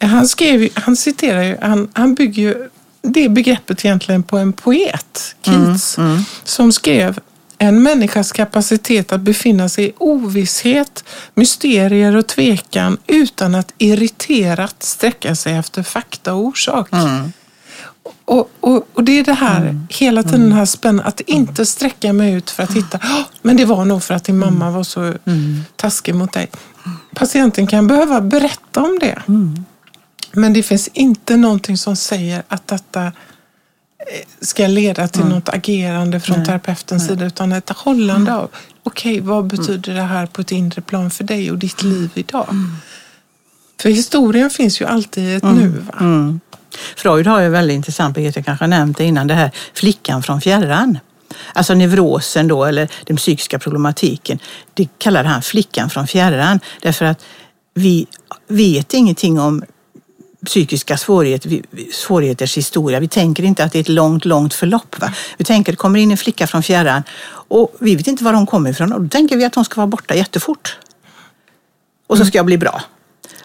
Han, 0.00 0.28
skrev, 0.28 0.68
han 0.74 0.96
citerar 0.96 1.42
ju, 1.42 1.56
han, 1.62 1.88
han 1.92 2.14
bygger 2.14 2.42
ju 2.42 2.68
det 3.12 3.28
begreppet 3.28 3.84
egentligen 3.84 4.22
på 4.22 4.38
en 4.38 4.52
poet, 4.52 5.36
Keats, 5.42 5.98
som 6.44 6.72
skrev 6.72 7.18
en 7.58 7.82
människas 7.82 8.32
kapacitet 8.32 9.12
att 9.12 9.20
befinna 9.20 9.68
sig 9.68 9.84
i 9.84 9.92
ovisshet, 9.98 11.04
mysterier 11.34 12.16
och 12.16 12.26
tvekan 12.26 12.98
utan 13.06 13.54
att 13.54 13.72
irriterat 13.78 14.82
sträcka 14.82 15.34
sig 15.34 15.54
efter 15.56 15.82
fakta 15.82 16.34
och 16.34 16.44
orsak. 16.44 16.88
Och, 18.24 18.50
och, 18.60 18.88
och 18.94 19.04
det 19.04 19.18
är 19.18 19.24
det 19.24 19.32
här, 19.32 19.80
hela 19.90 20.22
tiden 20.22 20.40
den 20.40 20.52
här 20.52 20.64
spänningen, 20.64 21.06
att 21.06 21.20
inte 21.20 21.66
sträcka 21.66 22.12
mig 22.12 22.32
ut 22.34 22.50
för 22.50 22.62
att 22.62 22.72
hitta, 22.72 22.98
"Åh, 23.02 23.20
men 23.42 23.56
det 23.56 23.64
var 23.64 23.84
nog 23.84 24.02
för 24.02 24.14
att 24.14 24.24
din 24.24 24.38
mamma 24.38 24.70
var 24.70 24.84
så 24.84 25.14
taskig 25.76 26.14
mot 26.14 26.32
dig. 26.32 26.48
Patienten 27.14 27.66
kan 27.66 27.86
behöva 27.86 28.20
berätta 28.20 28.82
om 28.82 28.98
det. 29.00 29.22
Men 30.36 30.52
det 30.52 30.62
finns 30.62 30.88
inte 30.88 31.36
någonting 31.36 31.78
som 31.78 31.96
säger 31.96 32.42
att 32.48 32.66
detta 32.68 33.04
eh, 33.04 33.12
ska 34.40 34.66
leda 34.66 35.08
till 35.08 35.24
något 35.24 35.48
agerande 35.48 36.20
från 36.20 36.44
terapeutens 36.44 37.06
sida, 37.06 37.26
utan 37.26 37.52
ett 37.52 37.70
hållande 37.70 38.34
av, 38.34 38.50
okej, 38.82 39.20
vad 39.20 39.46
betyder 39.46 39.94
det 39.94 40.02
här 40.02 40.26
på 40.26 40.40
ett 40.40 40.52
inre 40.52 40.82
plan 40.82 41.10
för 41.10 41.24
dig 41.24 41.50
och 41.50 41.58
ditt 41.58 41.82
liv 41.82 42.10
idag? 42.14 42.46
För 43.80 43.88
historien 43.88 44.50
finns 44.50 44.80
ju 44.80 44.84
alltid 44.84 45.24
i 45.24 45.34
ett 45.34 45.42
nu. 45.42 45.84
Mm. 46.00 46.40
Freud 46.96 47.26
har 47.26 47.40
ju 47.40 47.48
väldigt 47.48 47.74
intressant 47.74 48.14
begrepp, 48.14 48.36
jag 48.36 48.44
kanske 48.44 48.66
nämnt 48.66 48.98
det 48.98 49.04
innan, 49.04 49.26
det 49.26 49.34
här 49.34 49.50
flickan 49.74 50.22
från 50.22 50.40
fjärran. 50.40 50.98
Alltså 51.52 51.74
neurosen 51.74 52.48
då, 52.48 52.64
eller 52.64 52.88
den 53.06 53.16
psykiska 53.16 53.58
problematiken, 53.58 54.38
det 54.74 54.88
kallar 54.98 55.24
han 55.24 55.42
flickan 55.42 55.90
från 55.90 56.06
fjärran. 56.06 56.60
Därför 56.82 57.04
att 57.04 57.24
vi 57.74 58.06
vet 58.48 58.94
ingenting 58.94 59.40
om 59.40 59.62
psykiska 60.46 60.96
svårigheter, 60.96 61.62
svårigheters 61.92 62.56
historia. 62.56 63.00
Vi 63.00 63.08
tänker 63.08 63.42
inte 63.42 63.64
att 63.64 63.72
det 63.72 63.78
är 63.78 63.80
ett 63.80 63.88
långt, 63.88 64.24
långt 64.24 64.54
förlopp. 64.54 65.00
Va? 65.00 65.12
Vi 65.36 65.44
tänker 65.44 65.72
att 65.72 65.78
det 65.78 65.80
kommer 65.80 65.98
in 65.98 66.10
en 66.10 66.16
flicka 66.16 66.46
från 66.46 66.62
fjärran 66.62 67.02
och 67.48 67.74
vi 67.80 67.96
vet 67.96 68.06
inte 68.06 68.24
var 68.24 68.32
hon 68.32 68.46
kommer 68.46 68.70
ifrån 68.70 68.92
och 68.92 69.00
då 69.00 69.08
tänker 69.08 69.36
vi 69.36 69.44
att 69.44 69.54
hon 69.54 69.64
ska 69.64 69.76
vara 69.76 69.86
borta 69.86 70.14
jättefort. 70.14 70.76
Och 72.06 72.18
så 72.18 72.24
ska 72.24 72.38
jag 72.38 72.46
bli 72.46 72.58
bra. 72.58 72.82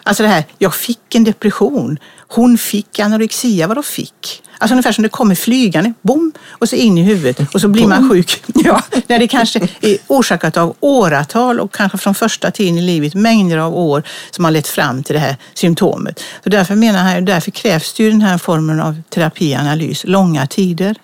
Alltså 0.02 0.22
det 0.22 0.28
här, 0.28 0.44
jag 0.58 0.74
fick 0.74 1.14
en 1.14 1.24
depression. 1.24 1.98
Hon 2.28 2.58
fick 2.58 2.98
anorexia, 2.98 3.66
Vadå 3.66 3.82
fick. 3.82 4.42
Alltså 4.62 4.74
ungefär 4.74 4.92
som 4.92 5.02
det 5.02 5.08
kommer 5.08 5.34
flygande, 5.34 5.92
bom, 6.02 6.32
och 6.48 6.68
så 6.68 6.76
in 6.76 6.98
i 6.98 7.02
huvudet 7.02 7.54
och 7.54 7.60
så 7.60 7.68
blir 7.68 7.86
man 7.86 8.10
sjuk. 8.10 8.44
Ja, 8.64 8.82
när 9.06 9.18
det 9.18 9.28
kanske 9.28 9.68
är 9.80 9.98
orsakat 10.06 10.56
av 10.56 10.76
åratal 10.80 11.60
och 11.60 11.74
kanske 11.74 11.98
från 11.98 12.14
första 12.14 12.50
tiden 12.50 12.78
i 12.78 12.82
livet, 12.82 13.14
mängder 13.14 13.58
av 13.58 13.76
år 13.76 14.02
som 14.30 14.44
har 14.44 14.52
lett 14.52 14.68
fram 14.68 15.02
till 15.02 15.14
det 15.14 15.20
här 15.20 15.36
symptomet. 15.54 16.20
Så 16.44 16.50
därför 16.50 16.74
menar 16.74 17.14
jag, 17.14 17.26
därför 17.26 17.50
krävs 17.50 17.94
det 17.94 18.02
ju 18.02 18.10
den 18.10 18.20
här 18.20 18.38
formen 18.38 18.80
av 18.80 19.02
terapianalys, 19.08 20.04
långa 20.04 20.46
tider. 20.46 20.96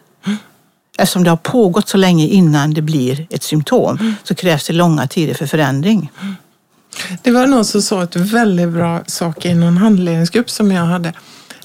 Eftersom 0.98 1.24
det 1.24 1.30
har 1.30 1.36
pågått 1.36 1.88
så 1.88 1.96
länge 1.96 2.26
innan 2.26 2.74
det 2.74 2.82
blir 2.82 3.26
ett 3.30 3.42
symptom 3.42 4.14
så 4.24 4.34
krävs 4.34 4.66
det 4.66 4.72
långa 4.72 5.06
tider 5.06 5.34
för 5.34 5.46
förändring. 5.46 6.10
Det 7.22 7.30
var 7.30 7.46
någon 7.46 7.64
som 7.64 7.82
sa 7.82 8.02
ett 8.02 8.16
väldigt 8.16 8.68
bra 8.68 9.00
sak 9.06 9.44
i 9.44 9.54
någon 9.54 9.76
handledningsgrupp 9.76 10.50
som 10.50 10.72
jag 10.72 10.82
hade. 10.82 11.12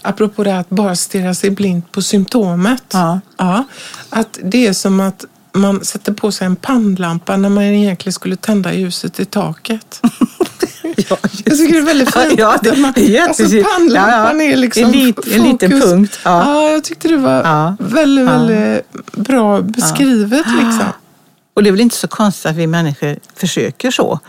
Apropå 0.04 0.44
det 0.44 0.58
att 0.60 0.70
bara 0.70 0.96
stirra 0.96 1.34
sig 1.34 1.50
blind 1.52 1.92
på 1.92 2.02
symptomet. 2.02 2.84
Ja. 2.94 3.20
Ja, 3.38 3.64
att 4.10 4.40
det 4.44 4.68
är 4.68 4.74
som 4.74 5.00
att 5.00 5.26
man 5.54 5.86
sätter 5.86 6.14
på 6.14 6.32
sig 6.32 6.46
en 6.48 6.56
pannlampa 6.56 7.38
när 7.38 7.50
man 7.50 7.64
egentligen 7.64 8.14
skulle 8.14 8.36
tända 8.36 8.74
ljuset 8.74 9.20
i 9.20 9.26
taket. 9.26 10.02
Ja, 11.10 11.18
Jag 11.46 11.58
tycker 11.58 11.74
det 11.74 11.80
är 11.80 11.82
väldigt 11.86 12.14
fint. 12.14 12.34
Ja, 12.40 12.58
det 12.64 12.70
är 12.70 12.76
jättefint. 12.98 13.28
alltså 13.40 13.70
pannlampan 13.78 14.40
Ja, 14.40 14.44
ja. 14.46 14.52
är 14.54 14.58
liksom 14.58 14.84
En 14.84 14.92
lit- 14.92 15.34
en 15.36 15.44
liten 15.44 15.72
fokus. 15.72 15.86
punkt, 15.92 16.20
ja. 16.26 16.44
Ja. 16.64 16.70
jag 16.70 16.84
tyckte 16.84 17.08
det 17.08 17.18
var 17.18 17.76
väldigt, 17.80 18.26
väldigt 18.26 18.92
bra 19.12 19.62
beskrivet. 19.62 20.46
Liksom. 20.48 20.86
Och 21.54 21.64
det 21.64 21.70
är 21.70 21.72
väl 21.72 21.82
inte 21.82 21.96
så 21.96 22.08
konstigt 22.08 22.46
att 22.46 22.56
vi 22.56 22.68
människor 22.68 23.18
försöker 23.36 23.92
så. 23.92 24.20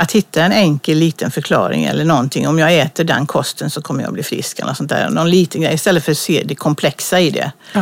Att 0.00 0.12
hitta 0.12 0.42
en 0.42 0.52
enkel 0.52 0.98
liten 0.98 1.30
förklaring 1.30 1.84
eller 1.84 2.04
någonting. 2.04 2.48
Om 2.48 2.58
jag 2.58 2.78
äter 2.78 3.04
den 3.04 3.26
kosten 3.26 3.70
så 3.70 3.82
kommer 3.82 4.02
jag 4.02 4.12
bli 4.12 4.22
frisk 4.22 4.58
eller 4.58 4.74
sånt 4.74 4.88
där. 4.88 5.10
Någon 5.10 5.30
liten 5.30 5.60
grej 5.62 5.74
istället 5.74 6.04
för 6.04 6.12
att 6.12 6.18
se 6.18 6.42
det 6.46 6.54
komplexa 6.54 7.20
i 7.20 7.30
det. 7.30 7.52
Ja. 7.72 7.80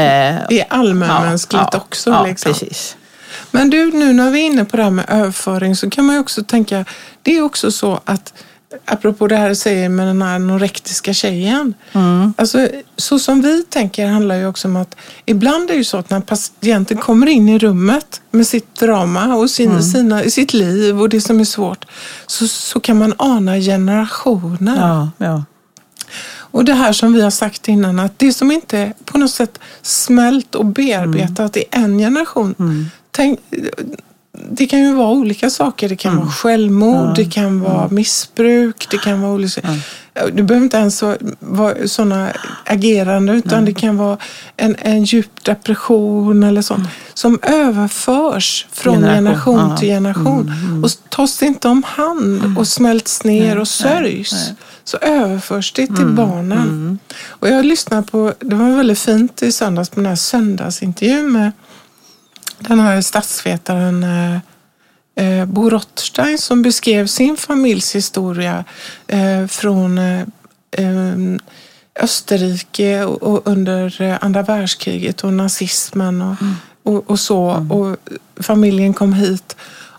Eh, 0.00 0.36
Det 0.48 0.60
är 0.60 0.66
allmänmänskligt 0.68 1.68
ja, 1.72 1.78
också. 1.78 2.10
Ja, 2.10 2.26
liksom. 2.26 2.52
precis. 2.52 2.96
Men 3.50 3.70
du, 3.70 3.90
nu 3.92 4.12
när 4.12 4.30
vi 4.30 4.40
är 4.40 4.46
inne 4.46 4.64
på 4.64 4.76
det 4.76 4.82
här 4.82 4.90
med 4.90 5.04
överföring 5.08 5.76
så 5.76 5.90
kan 5.90 6.04
man 6.04 6.14
ju 6.14 6.20
också 6.20 6.44
tänka, 6.44 6.84
det 7.22 7.36
är 7.36 7.42
också 7.42 7.72
så 7.72 8.00
att 8.04 8.34
apropå 8.84 9.26
det 9.26 9.36
här 9.36 9.48
du 9.48 9.54
säger 9.54 9.88
med 9.88 10.06
den 10.06 10.22
här 10.22 10.34
anorektiska 10.34 11.12
tjejen. 11.12 11.74
Alltså, 12.36 12.68
så 12.96 13.18
som 13.18 13.42
vi 13.42 13.62
tänker 13.62 14.06
handlar 14.06 14.34
ju 14.34 14.46
också 14.46 14.68
om 14.68 14.76
att 14.76 14.96
ibland 15.26 15.70
är 15.70 15.74
det 15.74 15.78
ju 15.78 15.84
så 15.84 15.96
att 15.96 16.10
när 16.10 16.20
patienten 16.20 16.98
kommer 16.98 17.26
in 17.26 17.48
i 17.48 17.58
rummet 17.58 18.20
med 18.30 18.46
sitt 18.46 18.74
drama 18.74 19.34
och 19.34 19.50
sin, 19.50 19.82
sina, 19.82 20.22
sitt 20.22 20.52
liv 20.52 21.00
och 21.00 21.08
det 21.08 21.20
som 21.20 21.40
är 21.40 21.44
svårt 21.44 21.84
så, 22.26 22.48
så 22.48 22.80
kan 22.80 22.98
man 22.98 23.14
ana 23.16 23.56
generationer. 23.56 24.76
Ja, 24.76 25.10
ja. 25.26 25.44
Och 26.54 26.64
det 26.64 26.74
här 26.74 26.92
som 26.92 27.12
vi 27.12 27.22
har 27.22 27.30
sagt 27.30 27.68
innan, 27.68 27.98
att 27.98 28.18
det 28.18 28.32
som 28.32 28.50
inte 28.50 28.92
på 29.04 29.18
något 29.18 29.30
sätt 29.30 29.58
smält 29.82 30.54
och 30.54 30.66
bearbetat 30.66 31.56
i 31.56 31.64
en 31.70 31.98
generation. 31.98 32.54
Tänk, 33.10 33.40
det 34.50 34.66
kan 34.66 34.78
ju 34.80 34.94
vara 34.94 35.10
olika 35.10 35.50
saker. 35.50 35.88
Det 35.88 35.96
kan 35.96 36.16
vara 36.16 36.28
självmord, 36.28 37.16
det 37.16 37.24
kan 37.24 37.60
vara 37.60 37.88
missbruk, 37.88 38.86
det 38.90 38.98
kan 38.98 39.20
vara 39.20 39.32
olika... 39.32 39.60
Det 40.32 40.42
behöver 40.42 40.64
inte 40.64 40.76
ens 40.76 41.02
vara- 41.40 41.88
sådana 41.88 42.32
agerande 42.64 43.32
utan 43.32 43.64
det 43.64 43.72
kan 43.74 43.96
vara 43.96 44.18
en, 44.56 44.76
en 44.78 45.04
djup 45.04 45.44
depression 45.44 46.42
eller 46.42 46.62
sånt 46.62 46.88
som 47.14 47.38
överförs 47.42 48.66
från 48.72 48.94
Generation, 49.00 49.56
generation, 49.56 49.76
till 49.76 49.88
generation. 49.88 50.52
Och 50.84 50.90
tas 51.08 51.38
det 51.38 51.46
inte 51.46 51.68
om 51.68 51.82
hand 51.86 52.58
och 52.58 52.68
smälts 52.68 53.24
ner 53.24 53.58
och 53.58 53.68
sörjs 53.68 54.50
så 54.84 54.96
överförs 54.96 55.72
det 55.72 55.86
till 55.86 56.06
barnen. 56.06 56.98
Och 57.26 57.48
jag 57.48 57.64
lyssnade 57.64 58.02
på, 58.02 58.32
det 58.40 58.56
var 58.56 58.76
väldigt 58.76 58.98
fint 58.98 59.42
i 59.42 59.52
söndags 59.52 59.88
på 59.88 60.00
den 60.00 60.06
här 60.06 60.16
söndagsintervjun 60.16 61.32
med 61.32 61.52
den 62.58 62.80
här 62.80 63.00
statsvetaren 63.00 64.04
eh, 64.04 64.38
eh, 65.16 65.44
Bo 65.46 65.70
Rothstein 65.70 66.38
som 66.38 66.62
beskrev 66.62 67.06
sin 67.06 67.36
familjs 67.36 67.94
historia 67.94 68.64
eh, 69.06 69.46
från 69.46 69.98
eh, 69.98 70.26
Österrike 72.00 73.04
och, 73.04 73.22
och 73.22 73.42
under 73.44 74.18
andra 74.20 74.42
världskriget 74.42 75.24
och 75.24 75.32
nazismen 75.32 76.22
och, 76.22 76.36
och, 76.82 77.10
och 77.10 77.20
så. 77.20 77.66
Och 77.70 77.96
familjen 78.44 78.94
kom 78.94 79.12
hit. 79.12 79.56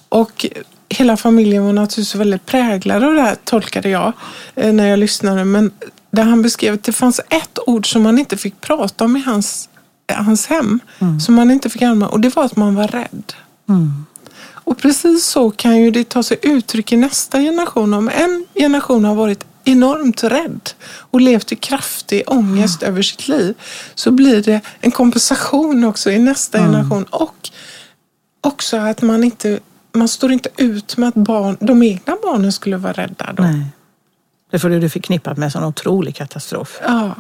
Och 0.10 0.46
hela 0.90 1.18
familjen 1.18 1.66
var 1.66 1.74
naturligtvis 1.74 2.16
väldigt 2.16 2.46
präglad 2.46 3.04
av 3.04 3.14
det 3.14 3.22
här, 3.22 3.36
tolkade 3.44 3.90
jag 3.90 4.14
när 4.56 4.88
jag 4.88 5.00
lyssnade. 5.00 5.46
Men 5.46 5.72
där 6.12 6.24
han 6.24 6.42
beskrev 6.42 6.74
att 6.74 6.84
det 6.84 6.92
fanns 6.92 7.22
ett 7.30 7.60
ord 7.68 7.92
som 7.92 8.04
man 8.04 8.20
inte 8.20 8.38
fick 8.38 8.62
prata 8.62 9.06
om 9.06 9.18
i 9.18 9.22
hans, 9.22 9.70
hans 10.14 10.48
hem. 10.48 10.80
Som 11.22 11.36
man 11.36 11.52
inte 11.52 11.70
fick 11.70 11.82
använda 11.82 12.08
och 12.08 12.20
det 12.20 12.36
var 12.36 12.46
att 12.46 12.56
man 12.56 12.76
var 12.76 12.88
rädd. 12.88 13.34
Och 14.48 14.78
precis 14.78 15.26
så 15.26 15.52
kan 15.52 15.78
ju 15.82 15.92
det 15.92 16.10
ta 16.10 16.24
sig 16.24 16.38
uttryck 16.42 16.92
i 16.92 16.98
nästa 16.98 17.40
generation. 17.40 17.94
Om 17.94 18.10
en 18.10 18.46
generation 18.56 19.06
har 19.06 19.16
varit 19.16 19.46
enormt 19.64 20.24
rädd 20.24 20.70
och 20.86 21.22
levt 21.22 21.52
i 21.52 21.56
kraftig 21.56 22.24
ångest 22.28 22.84
över 22.84 23.02
sitt 23.02 23.28
liv 23.28 23.56
så 23.96 24.12
blir 24.12 24.44
det 24.44 24.62
en 24.80 24.92
kompensation 24.92 25.84
också 25.84 26.12
i 26.12 26.20
nästa 26.20 26.58
generation. 26.60 27.04
Och 27.04 27.50
också 28.42 28.78
att 28.78 29.02
man 29.02 29.24
inte 29.24 29.60
man 29.96 30.08
står 30.08 30.32
inte 30.32 30.50
ut 30.58 30.98
med 30.98 31.10
att 31.10 31.16
barn, 31.16 31.58
de 31.60 31.84
egna 31.84 32.18
barnen 32.24 32.52
skulle 32.52 32.78
vara 32.78 32.94
rädda. 32.94 33.34
Då. 33.34 33.44
Nej. 33.44 33.66
Därför 34.52 34.70
är 34.70 34.80
det 34.80 34.90
förknippat 34.90 35.38
med 35.38 35.46
en 35.46 35.52
sån 35.52 35.64
otrolig 35.64 36.16
katastrof. 36.16 36.80
Ja. 36.86 37.16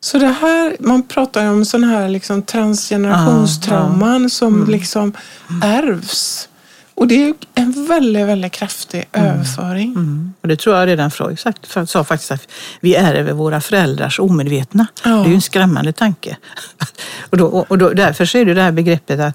Så 0.00 0.18
det 0.18 0.26
här, 0.26 0.76
man 0.80 1.02
pratar 1.02 1.50
om 1.50 1.64
sån 1.64 1.84
här 1.84 2.08
liksom 2.08 2.42
transgenerationstrauman 2.42 4.30
som 4.30 4.70
liksom 4.70 5.12
ärvs. 5.62 6.48
Och 6.94 7.08
det 7.08 7.14
är 7.14 7.34
en 7.54 7.86
väldigt, 7.86 8.26
väldigt 8.26 8.52
kraftig 8.52 9.08
överföring. 9.12 9.92
Mm. 9.92 10.34
Och 10.40 10.48
det 10.48 10.56
tror 10.56 10.76
jag 10.76 10.86
redan 10.86 11.10
Freud 11.10 11.38
sagt, 11.38 11.90
sa 11.90 12.04
faktiskt 12.04 12.30
att 12.30 12.48
vi 12.80 12.94
ärver 12.94 13.32
våra 13.32 13.60
föräldrars 13.60 14.20
omedvetna. 14.20 14.86
Ja. 15.04 15.10
Det 15.10 15.24
är 15.24 15.28
ju 15.28 15.34
en 15.34 15.40
skrämmande 15.40 15.92
tanke. 15.92 16.36
och, 17.30 17.36
då, 17.36 17.46
och 17.46 17.78
då, 17.78 17.88
därför 17.88 18.24
så 18.24 18.38
är 18.38 18.44
det 18.44 18.54
det 18.54 18.62
här 18.62 18.72
begreppet 18.72 19.20
att 19.20 19.34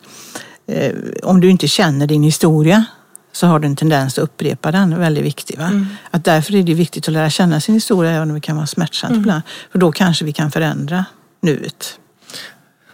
eh, 0.68 0.93
om 1.24 1.41
du 1.41 1.49
inte 1.49 1.68
känner 1.68 2.07
din 2.07 2.24
historia 2.24 2.86
så 3.36 3.48
har 3.48 3.60
du 3.60 3.68
en 3.68 3.76
tendens 3.76 4.18
att 4.18 4.24
upprepa 4.24 4.72
den. 4.72 5.00
Väldigt 5.00 5.24
viktig. 5.26 5.58
Va? 5.58 5.86
Att 6.12 6.24
därför 6.24 6.56
är 6.56 6.64
det 6.64 6.74
viktigt 6.74 7.08
att 7.08 7.14
lära 7.14 7.30
känna 7.30 7.60
sin 7.62 7.76
historia 7.76 8.12
även 8.12 8.30
om 8.30 8.36
det 8.36 8.42
kan 8.42 8.56
vara 8.56 8.68
smärtsamt 8.68 9.16
ibland. 9.16 9.42
För 9.72 9.80
då 9.80 9.92
kanske 9.92 10.26
vi 10.26 10.34
kan 10.34 10.52
förändra 10.52 11.06
nuet. 11.42 12.00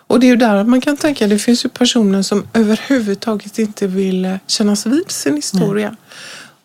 Och 0.07 0.19
det 0.19 0.25
är 0.25 0.29
ju 0.29 0.35
där 0.35 0.63
man 0.63 0.81
kan 0.81 0.97
tänka, 0.97 1.27
det 1.27 1.39
finns 1.39 1.65
ju 1.65 1.69
personer 1.69 2.21
som 2.21 2.47
överhuvudtaget 2.53 3.59
inte 3.59 3.87
vill 3.87 4.25
eh, 4.25 4.35
kännas 4.47 4.85
vid 4.85 5.11
sin 5.11 5.35
historia. 5.35 5.95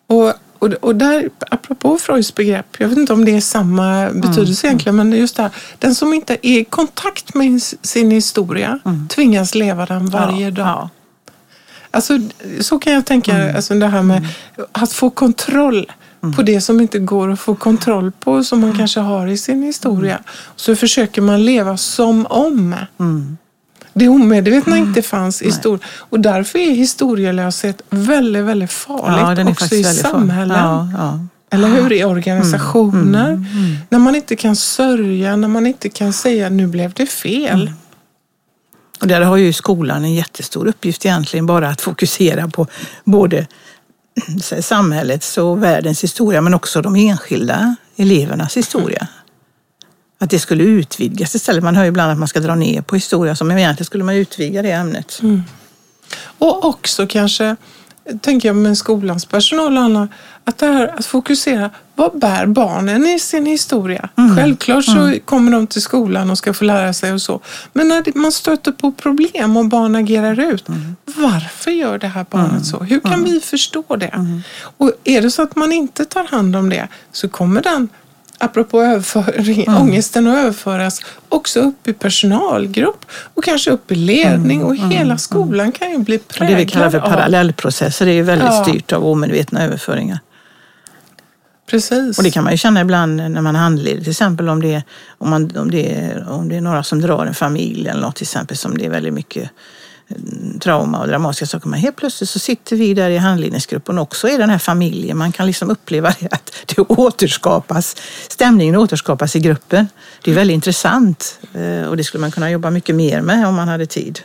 Och, 0.07 0.33
och, 0.59 0.69
och 0.73 0.97
där, 0.97 1.31
apropå 1.51 1.99
Freuds 1.99 2.35
begrepp, 2.35 2.67
jag 2.79 2.89
vet 2.89 2.99
inte 2.99 3.13
om 3.13 3.25
det 3.25 3.37
är 3.37 3.41
samma 3.41 4.11
betydelse 4.11 4.67
egentligen, 4.67 4.97
men 4.97 5.13
just 5.13 5.37
det 5.37 5.43
här, 5.43 5.51
den 5.79 5.95
som 5.95 6.15
inte 6.15 6.35
är 6.43 6.59
i 6.61 6.65
kontakt 6.65 7.35
med 7.35 7.63
sin 7.83 8.11
historia 8.11 8.79
tvingas 9.09 9.55
leva 9.55 9.87
den 9.87 10.07
varje 10.07 10.45
Ja, 10.45 10.51
dag. 10.51 10.67
ja. 10.67 10.91
Alltså, 11.91 12.19
så 12.61 12.79
kan 12.79 12.93
jag 12.93 13.07
tänka, 13.07 13.57
alltså 13.57 13.75
det 13.75 13.87
här 13.87 14.03
med 14.03 14.27
att 14.73 14.93
få 14.93 15.11
kontroll 15.11 15.93
på 16.37 16.43
det 16.43 16.61
som 16.61 16.81
inte 16.81 16.99
går 16.99 17.33
att 17.33 17.41
få 17.41 17.55
kontroll 17.55 18.13
på, 18.21 18.45
som 18.45 18.61
man 18.61 18.79
kanske 18.79 19.01
har 19.01 19.27
i 19.27 19.37
sin 19.37 19.63
historia. 19.63 20.21
Så 20.57 20.77
försöker 20.77 21.23
man 21.23 21.45
leva 21.45 21.77
som 21.77 22.27
om. 22.27 22.75
Det 23.93 24.09
omedvetna 24.09 24.77
inte 24.77 25.03
fanns 25.03 25.43
i 25.43 25.53
stor... 25.53 25.79
Och 25.85 26.21
därför 26.21 26.59
är 26.59 26.71
historielöshet 26.71 27.83
väldigt, 27.91 28.45
väldigt 28.45 28.73
farligt 28.73 29.39
är 29.39 29.51
också 29.51 29.75
i 29.75 29.85
samhällen. 29.85 30.59
Ja, 30.59 30.89
ja. 30.97 31.21
Eller 31.51 31.69
hur? 31.69 31.93
I 31.93 32.05
organisationer. 32.05 33.45
När 33.89 33.99
man 33.99 34.15
inte 34.15 34.37
kan 34.37 34.57
sörja, 34.57 35.37
när 35.37 35.49
man 35.49 35.67
inte 35.67 35.89
kan 35.89 36.13
säga 36.13 36.49
nu 36.49 36.67
blev 36.67 36.93
det 36.93 37.07
fel. 37.07 37.73
Och 39.01 39.07
där 39.07 39.21
har 39.21 39.37
ju 39.37 39.53
skolan 39.53 40.05
en 40.05 40.15
jättestor 40.15 40.67
uppgift 40.67 41.07
egentligen, 41.07 41.47
bara 41.47 41.69
att 41.69 41.81
fokusera 41.81 42.49
på 42.49 42.67
både 43.05 43.47
samhällets 44.61 45.39
och 45.39 45.63
världens 45.63 46.05
historia, 46.05 46.41
men 46.41 46.55
också 46.55 46.83
de 46.83 46.97
enskilda 46.97 47.77
elevernas 47.97 48.57
historia. 48.57 49.09
Att 50.19 50.31
det 50.31 50.39
skulle 50.39 50.65
utvidgas 50.65 51.35
istället. 51.35 51.65
Man 51.65 51.77
hör 51.77 51.83
ju 51.83 51.89
ibland 51.89 52.13
att 52.13 52.19
man 52.19 52.29
ska 52.29 52.41
dra 52.41 52.55
ner 52.55 52.83
på 52.83 52.95
historia, 52.95 53.37
men 53.41 53.59
egentligen 53.59 53.87
skulle 53.87 54.05
man 54.05 54.15
utvidga 54.15 54.63
det 54.63 54.71
ämnet. 54.71 55.21
Mm. 55.23 55.43
Och 56.39 56.65
också 56.65 57.07
kanske, 57.07 57.57
tänker 58.21 58.49
jag 58.49 58.57
med 58.57 58.79
skolans 58.79 59.25
personal 59.25 59.77
och 59.77 59.83
andra, 59.83 60.09
att 60.45 60.59
det 60.59 60.67
här 60.67 60.99
att 60.99 61.07
fokusera, 61.07 61.71
vad 61.95 62.19
bär 62.19 62.47
barnen 62.47 63.07
i 63.07 63.19
sin 63.19 63.47
historia? 63.47 64.09
Självklart 64.37 64.85
så 64.85 65.15
kommer 65.25 65.53
de 65.53 65.67
till 65.67 65.83
skolan 65.83 66.31
och 66.31 66.39
ska 66.39 66.55
få 66.55 66.65
lära 66.65 66.93
sig 66.93 67.13
och 67.13 67.23
så. 67.23 67.41
Men 67.73 67.89
när 67.89 68.19
man 68.19 68.33
stöter 68.33 68.73
på 68.73 68.93
problem 68.93 69.57
och 69.57 69.67
barn 69.67 69.97
agerar 69.97 70.41
ut, 70.41 70.67
varför 71.05 71.71
gör 71.71 71.99
det 71.99 72.09
här 72.09 72.27
barnet 72.31 72.67
så? 72.67 72.79
Hur 72.79 73.01
kan 73.01 73.25
vi 73.25 73.41
förstå 73.41 73.97
det? 73.97 74.27
Och 74.79 74.93
är 75.05 75.23
det 75.23 75.31
så 75.31 75.43
att 75.43 75.57
man 75.57 75.73
inte 75.73 76.05
tar 76.05 76.25
hand 76.25 76.57
om 76.57 76.69
det 76.69 76.89
så 77.13 77.29
kommer 77.29 77.63
den 77.63 77.89
apropå 78.39 78.83
överföring, 78.83 79.65
ångesten 79.81 80.27
att 80.27 80.39
överföras 80.39 81.01
också 81.29 81.61
upp 81.61 81.89
i 81.89 81.93
personalgrupp 81.93 83.05
och 83.35 83.45
kanske 83.45 83.71
upp 83.71 83.93
i 83.93 83.95
ledning 83.95 84.65
och 84.65 84.77
hela 84.77 85.19
skolan 85.19 85.73
kan 85.73 85.91
ju 85.91 85.99
bli 85.99 86.17
Och 86.17 86.23
det 86.29 86.35
präglad 86.39 86.59
vi 86.59 86.67
kallar 86.67 86.91
för 86.91 86.99
av- 86.99 87.09
parallellprocesser 87.11 88.07
är 88.07 88.13
ju 88.13 88.23
väldigt 88.23 88.49
Ja. 88.49 88.65
styrt 88.65 88.93
av 88.93 89.07
omedvetna 89.07 89.65
överföringar. 89.65 90.19
Precis. 91.71 92.19
Och 92.19 92.25
det 92.25 92.31
kan 92.31 92.45
man 92.45 92.53
ju 92.53 92.57
känna 92.57 92.81
ibland 92.81 93.17
när 93.17 93.41
man 93.43 93.55
handleder, 93.55 94.01
till 94.01 94.11
exempel 94.11 94.49
om 94.49 94.63
det, 94.63 94.75
är, 94.75 94.83
om, 95.19 95.31
man, 95.31 95.57
om, 95.57 95.71
det 95.71 95.95
är, 95.95 96.29
om 96.29 96.49
det 96.49 96.57
är 96.57 96.61
några 96.61 96.83
som 96.83 97.01
drar 97.01 97.27
en 97.27 97.35
familj 97.35 97.89
eller 97.89 98.01
något 98.01 98.17
till 98.17 98.25
exempel 98.25 98.57
som 98.57 98.79
det 98.79 98.87
är 98.87 98.91
väldigt 98.91 99.15
mycket 99.15 99.37
mm, 99.43 99.49
trauma 100.61 101.01
och 101.01 101.09
dramatiska 101.09 101.47
saker. 101.47 101.69
Men 101.69 101.81
helt 101.81 101.97
plötsligt 101.97 102.31
så 102.31 102.39
sitter 102.39 102.77
vi 102.77 102.95
där 102.95 103.11
i 103.11 103.17
handledningsgruppen 103.17 103.99
också 103.99 104.29
i 104.29 104.37
den 104.37 104.51
här 104.51 104.59
familjen. 104.59 105.17
Man 105.17 105.33
kan 105.33 105.47
liksom 105.47 105.71
uppleva 105.71 106.15
det, 106.21 106.29
att 106.31 106.53
det 106.67 106.83
återskapas, 106.83 107.97
stämningen 108.29 108.77
återskapas 108.77 109.37
i 109.37 109.41
gruppen. 109.41 109.89
Det 110.23 110.31
är 110.31 110.35
väldigt 110.35 110.55
intressant 110.55 111.39
eh, 111.55 111.89
och 111.89 111.97
det 111.97 112.05
skulle 112.05 112.21
man 112.21 112.31
kunna 112.31 112.51
jobba 112.51 112.71
mycket 112.71 112.95
mer 112.95 113.21
med 113.21 113.47
om 113.47 113.55
man 113.55 113.69
hade 113.69 113.87
tid 113.87 114.21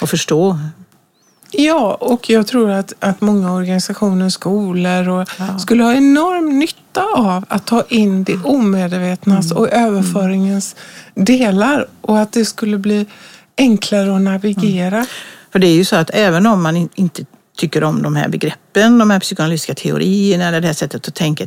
och 0.00 0.10
förstå. 0.10 0.58
Ja, 1.52 1.94
och 2.00 2.30
jag 2.30 2.46
tror 2.46 2.70
att, 2.70 2.92
att 3.00 3.20
många 3.20 3.52
organisationer, 3.52 4.28
skolor 4.28 5.08
och 5.08 5.28
skulle 5.60 5.82
ha 5.82 5.94
enorm 5.94 6.58
nytta 6.58 7.04
av 7.14 7.44
att 7.48 7.66
ta 7.66 7.84
in 7.88 8.24
det 8.24 8.36
omedvetnas 8.44 9.52
och 9.52 9.68
överföringens 9.68 10.76
delar 11.14 11.86
och 12.00 12.18
att 12.18 12.32
det 12.32 12.44
skulle 12.44 12.78
bli 12.78 13.06
enklare 13.60 14.16
att 14.16 14.22
navigera. 14.22 14.96
Mm. 14.96 15.06
För 15.52 15.58
det 15.58 15.66
är 15.66 15.74
ju 15.74 15.84
så 15.84 15.96
att 15.96 16.10
även 16.14 16.46
om 16.46 16.62
man 16.62 16.76
inte 16.94 17.24
tycker 17.56 17.84
om 17.84 18.02
de 18.02 18.16
här 18.16 18.28
begreppen, 18.28 18.69
de 18.72 19.10
här 19.10 19.20
psykoanalytiska 19.20 19.74
teorierna 19.74 20.48
eller 20.48 20.60
det 20.60 20.66
här 20.66 20.74
sättet 20.74 21.08
att 21.08 21.14
tänka, 21.14 21.46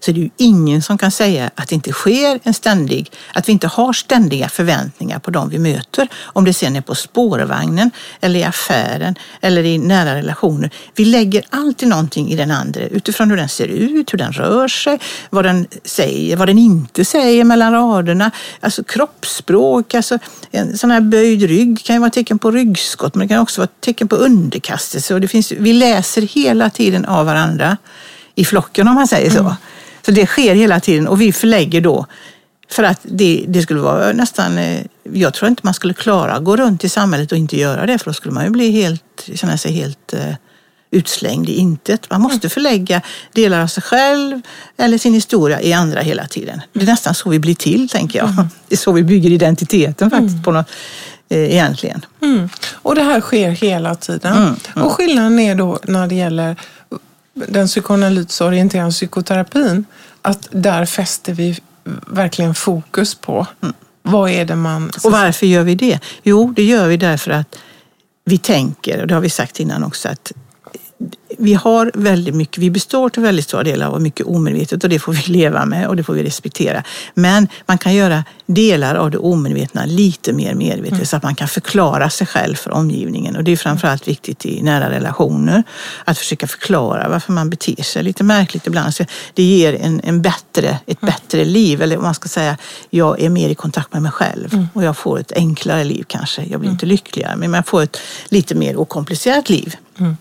så 0.00 0.10
är 0.10 0.14
det 0.14 0.20
ju 0.20 0.30
ingen 0.36 0.82
som 0.82 0.98
kan 0.98 1.10
säga 1.10 1.50
att 1.54 1.68
det 1.68 1.74
inte 1.74 1.92
sker 1.92 2.40
en 2.42 2.54
ständig, 2.54 3.10
att 3.34 3.48
vi 3.48 3.52
inte 3.52 3.66
har 3.66 3.92
ständiga 3.92 4.48
förväntningar 4.48 5.18
på 5.18 5.30
dem 5.30 5.48
vi 5.48 5.58
möter. 5.58 6.08
Om 6.22 6.44
det 6.44 6.54
sen 6.54 6.76
är 6.76 6.80
på 6.80 6.94
spårvagnen 6.94 7.90
eller 8.20 8.40
i 8.40 8.44
affären 8.44 9.14
eller 9.40 9.64
i 9.64 9.78
nära 9.78 10.14
relationer. 10.14 10.70
Vi 10.94 11.04
lägger 11.04 11.44
alltid 11.50 11.88
någonting 11.88 12.28
i 12.28 12.36
den 12.36 12.50
andra 12.50 12.80
utifrån 12.80 13.30
hur 13.30 13.36
den 13.36 13.48
ser 13.48 13.66
ut, 13.66 14.12
hur 14.12 14.18
den 14.18 14.32
rör 14.32 14.68
sig, 14.68 14.98
vad 15.30 15.44
den 15.44 15.66
säger, 15.84 16.36
vad 16.36 16.48
den 16.48 16.58
inte 16.58 17.04
säger 17.04 17.44
mellan 17.44 17.72
raderna. 17.72 18.30
Alltså 18.60 18.84
kroppsspråk, 18.84 19.94
alltså 19.94 20.18
en 20.50 20.78
sån 20.78 20.90
här 20.90 21.00
böjd 21.00 21.42
rygg 21.42 21.84
kan 21.84 21.96
ju 21.96 22.00
vara 22.00 22.10
tecken 22.10 22.38
på 22.38 22.50
ryggskott 22.50 23.14
men 23.14 23.28
det 23.28 23.34
kan 23.34 23.42
också 23.42 23.60
vara 23.60 23.70
tecken 23.80 24.08
på 24.08 24.16
underkastelse. 24.16 25.14
Och 25.14 25.20
det 25.20 25.28
finns, 25.28 25.52
vi 25.52 25.72
läser 25.72 26.22
hela 26.22 26.61
tiden 26.70 27.04
av 27.04 27.26
varandra 27.26 27.76
i 28.34 28.44
flocken 28.44 28.88
om 28.88 28.94
man 28.94 29.08
säger 29.08 29.30
så. 29.30 29.56
Så 30.06 30.10
det 30.10 30.26
sker 30.26 30.54
hela 30.54 30.80
tiden 30.80 31.08
och 31.08 31.20
vi 31.20 31.32
förlägger 31.32 31.80
då 31.80 32.06
för 32.72 32.82
att 32.82 33.00
det, 33.02 33.44
det 33.48 33.62
skulle 33.62 33.80
vara 33.80 34.12
nästan, 34.12 34.58
eh, 34.58 34.84
jag 35.12 35.34
tror 35.34 35.48
inte 35.48 35.60
man 35.64 35.74
skulle 35.74 35.94
klara 35.94 36.32
att 36.32 36.44
gå 36.44 36.56
runt 36.56 36.84
i 36.84 36.88
samhället 36.88 37.32
och 37.32 37.38
inte 37.38 37.56
göra 37.56 37.86
det 37.86 37.98
för 37.98 38.04
då 38.04 38.14
skulle 38.14 38.34
man 38.34 38.44
ju 38.44 38.50
bli 38.50 38.70
helt, 38.70 39.28
känna 39.34 39.58
sig 39.58 39.72
helt 39.72 40.12
eh, 40.12 40.34
utslängd 40.90 41.48
i 41.48 41.52
intet. 41.52 42.10
Man 42.10 42.20
måste 42.20 42.48
förlägga 42.48 43.00
delar 43.32 43.60
av 43.60 43.66
sig 43.66 43.82
själv 43.82 44.40
eller 44.76 44.98
sin 44.98 45.14
historia 45.14 45.60
i 45.60 45.72
andra 45.72 46.00
hela 46.00 46.26
tiden. 46.26 46.60
Det 46.72 46.82
är 46.82 46.86
nästan 46.86 47.14
så 47.14 47.30
vi 47.30 47.38
blir 47.38 47.54
till, 47.54 47.88
tänker 47.88 48.18
jag. 48.18 48.28
Det 48.68 48.74
är 48.74 48.78
så 48.78 48.92
vi 48.92 49.02
bygger 49.02 49.30
identiteten 49.30 50.10
faktiskt, 50.10 50.44
på 50.44 50.52
något, 50.52 50.66
egentligen. 51.36 52.06
Mm. 52.22 52.48
Och 52.72 52.94
det 52.94 53.02
här 53.02 53.20
sker 53.20 53.50
hela 53.50 53.94
tiden. 53.94 54.32
Mm, 54.36 54.84
Och 54.86 54.92
skillnaden 54.92 55.38
är 55.38 55.54
då 55.54 55.78
när 55.84 56.06
det 56.06 56.14
gäller 56.14 56.56
den 57.34 57.66
psykoanalytiskt 57.66 58.40
orienterade 58.40 58.90
psykoterapin 58.90 59.84
att 60.22 60.48
där 60.50 60.86
fäster 60.86 61.32
vi 61.34 61.58
verkligen 62.06 62.54
fokus 62.54 63.14
på 63.14 63.46
vad 64.02 64.30
är 64.30 64.44
det 64.44 64.56
man... 64.56 64.90
Och 65.04 65.12
varför 65.12 65.46
gör 65.46 65.62
vi 65.62 65.74
det? 65.74 65.98
Jo, 66.22 66.52
det 66.56 66.64
gör 66.64 66.88
vi 66.88 66.96
därför 66.96 67.30
att 67.30 67.58
vi 68.24 68.38
tänker, 68.38 69.00
och 69.00 69.06
det 69.06 69.14
har 69.14 69.20
vi 69.20 69.30
sagt 69.30 69.60
innan 69.60 69.84
också, 69.84 70.08
att 70.08 70.32
vi 71.38 71.54
har 71.54 71.90
väldigt 71.94 72.34
mycket, 72.34 72.58
vi 72.58 72.70
består 72.70 73.08
till 73.08 73.22
väldigt 73.22 73.44
stora 73.44 73.62
delar 73.62 73.86
av 73.86 74.00
mycket 74.00 74.26
omedvetet 74.26 74.84
och 74.84 74.90
det 74.90 74.98
får 74.98 75.12
vi 75.12 75.22
leva 75.32 75.66
med 75.66 75.88
och 75.88 75.96
det 75.96 76.04
får 76.04 76.14
vi 76.14 76.24
respektera. 76.24 76.84
Men 77.14 77.48
man 77.66 77.78
kan 77.78 77.94
göra 77.94 78.24
delar 78.46 78.94
av 78.94 79.10
det 79.10 79.18
omedvetna 79.18 79.84
lite 79.84 80.32
mer 80.32 80.54
medvetet 80.54 81.08
så 81.08 81.16
att 81.16 81.22
man 81.22 81.34
kan 81.34 81.48
förklara 81.48 82.10
sig 82.10 82.26
själv 82.26 82.54
för 82.54 82.70
omgivningen. 82.70 83.36
Och 83.36 83.44
det 83.44 83.52
är 83.52 83.56
framförallt 83.56 84.08
viktigt 84.08 84.46
i 84.46 84.62
nära 84.62 84.90
relationer 84.90 85.62
att 86.04 86.18
försöka 86.18 86.46
förklara 86.46 87.08
varför 87.08 87.32
man 87.32 87.50
beter 87.50 87.82
sig 87.82 88.02
lite 88.02 88.24
märkligt 88.24 88.66
ibland. 88.66 88.94
Så 88.94 89.04
det 89.34 89.42
ger 89.42 89.74
en, 89.80 90.00
en 90.04 90.22
bättre, 90.22 90.78
ett 90.86 91.00
bättre 91.00 91.44
liv, 91.44 91.82
eller 91.82 91.96
om 91.96 92.02
man 92.02 92.14
ska 92.14 92.28
säga, 92.28 92.56
jag 92.90 93.20
är 93.20 93.30
mer 93.30 93.48
i 93.48 93.54
kontakt 93.54 93.92
med 93.92 94.02
mig 94.02 94.12
själv 94.12 94.66
och 94.74 94.84
jag 94.84 94.96
får 94.96 95.20
ett 95.20 95.32
enklare 95.32 95.84
liv 95.84 96.04
kanske. 96.08 96.42
Jag 96.44 96.60
blir 96.60 96.70
inte 96.70 96.86
lyckligare, 96.86 97.36
men 97.36 97.54
jag 97.54 97.66
får 97.66 97.82
ett 97.82 97.98
lite 98.28 98.54
mer 98.54 98.76
okomplicerat 98.76 99.50
liv 99.50 99.76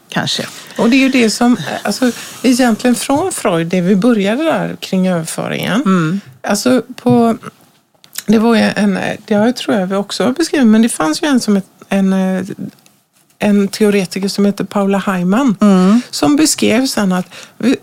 kanske. 0.09 0.45
Och 0.77 0.89
det 0.89 0.95
är 0.95 0.99
ju 0.99 1.09
det 1.09 1.29
som, 1.29 1.57
alltså 1.83 2.11
egentligen 2.43 2.95
från 2.95 3.31
Freud, 3.31 3.67
det 3.67 3.81
vi 3.81 3.95
började 3.95 4.43
där 4.43 4.75
kring 4.79 5.07
överföringen. 5.07 6.21
Alltså 6.41 6.81
på, 6.95 7.37
det 8.25 8.39
var 8.39 8.55
ju 8.55 8.61
en, 8.61 8.99
det 9.25 9.33
har 9.33 9.45
jag 9.45 9.55
tror 9.55 9.77
jag 9.77 9.87
vi 9.87 9.95
också 9.95 10.23
har 10.23 10.31
beskrivit, 10.31 10.67
men 10.67 10.81
det 10.81 10.89
fanns 10.89 11.23
ju 11.23 11.27
en 11.27 11.39
som 11.39 11.57
ett, 11.57 11.67
en, 11.89 12.13
eh, 12.13 12.43
en 13.39 13.67
teoretiker 13.67 14.27
som 14.27 14.45
heter 14.45 14.63
Paula 14.63 14.97
Heimann 14.97 15.55
som 16.09 16.35
beskrev 16.35 16.85
sen 16.85 17.11
att 17.11 17.25
vi, 17.57 17.75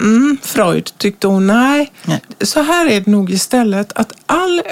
Mm, 0.00 0.38
Freud 0.42 0.92
tyckte 0.98 1.26
hon, 1.26 1.46
nej, 1.46 1.92
Nej. 2.04 2.20
så 2.40 2.62
här 2.62 2.86
är 2.86 3.00
det 3.00 3.10
nog 3.10 3.30
istället 3.30 3.92
att 3.94 4.12
all 4.26 4.62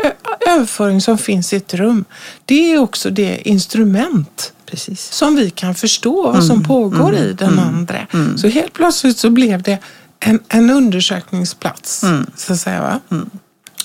överföring 0.47 1.01
som 1.01 1.19
finns 1.19 1.53
i 1.53 1.57
ett 1.57 1.75
rum, 1.75 2.05
det 2.45 2.73
är 2.73 2.79
också 2.79 3.11
det 3.11 3.49
instrument 3.49 4.53
precis. 4.75 5.13
som 5.13 5.37
vi 5.37 5.51
kan 5.51 5.75
förstå 5.75 6.33
vad 6.33 6.45
som 6.45 6.63
pågår 6.63 7.15
i 7.15 7.33
den 7.33 7.59
andra. 7.59 8.07
Så 8.37 8.49
helt 8.49 8.73
plötsligt 8.73 9.19
så 9.19 9.31
blev 9.31 9.63
det 9.63 9.79
en, 10.21 10.41
en 10.49 10.71
undersökningsplats. 10.71 12.05
Så 12.37 12.53
att 12.53 12.61
säga, 12.61 12.81
va? 12.81 13.21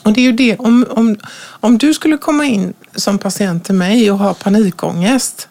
Och 0.04 0.14
det 0.14 0.22
är 0.22 0.24
ju 0.24 0.32
det, 0.32 0.58
om, 0.58 0.86
om, 0.90 1.18
om 1.40 1.78
du 1.78 1.94
skulle 1.94 2.18
komma 2.18 2.46
in 2.46 2.74
som 2.96 3.18
patient 3.18 3.66
till 3.66 3.76
mig 3.76 4.12
och 4.12 4.18
ha 4.18 4.34
panikångest 4.34 5.48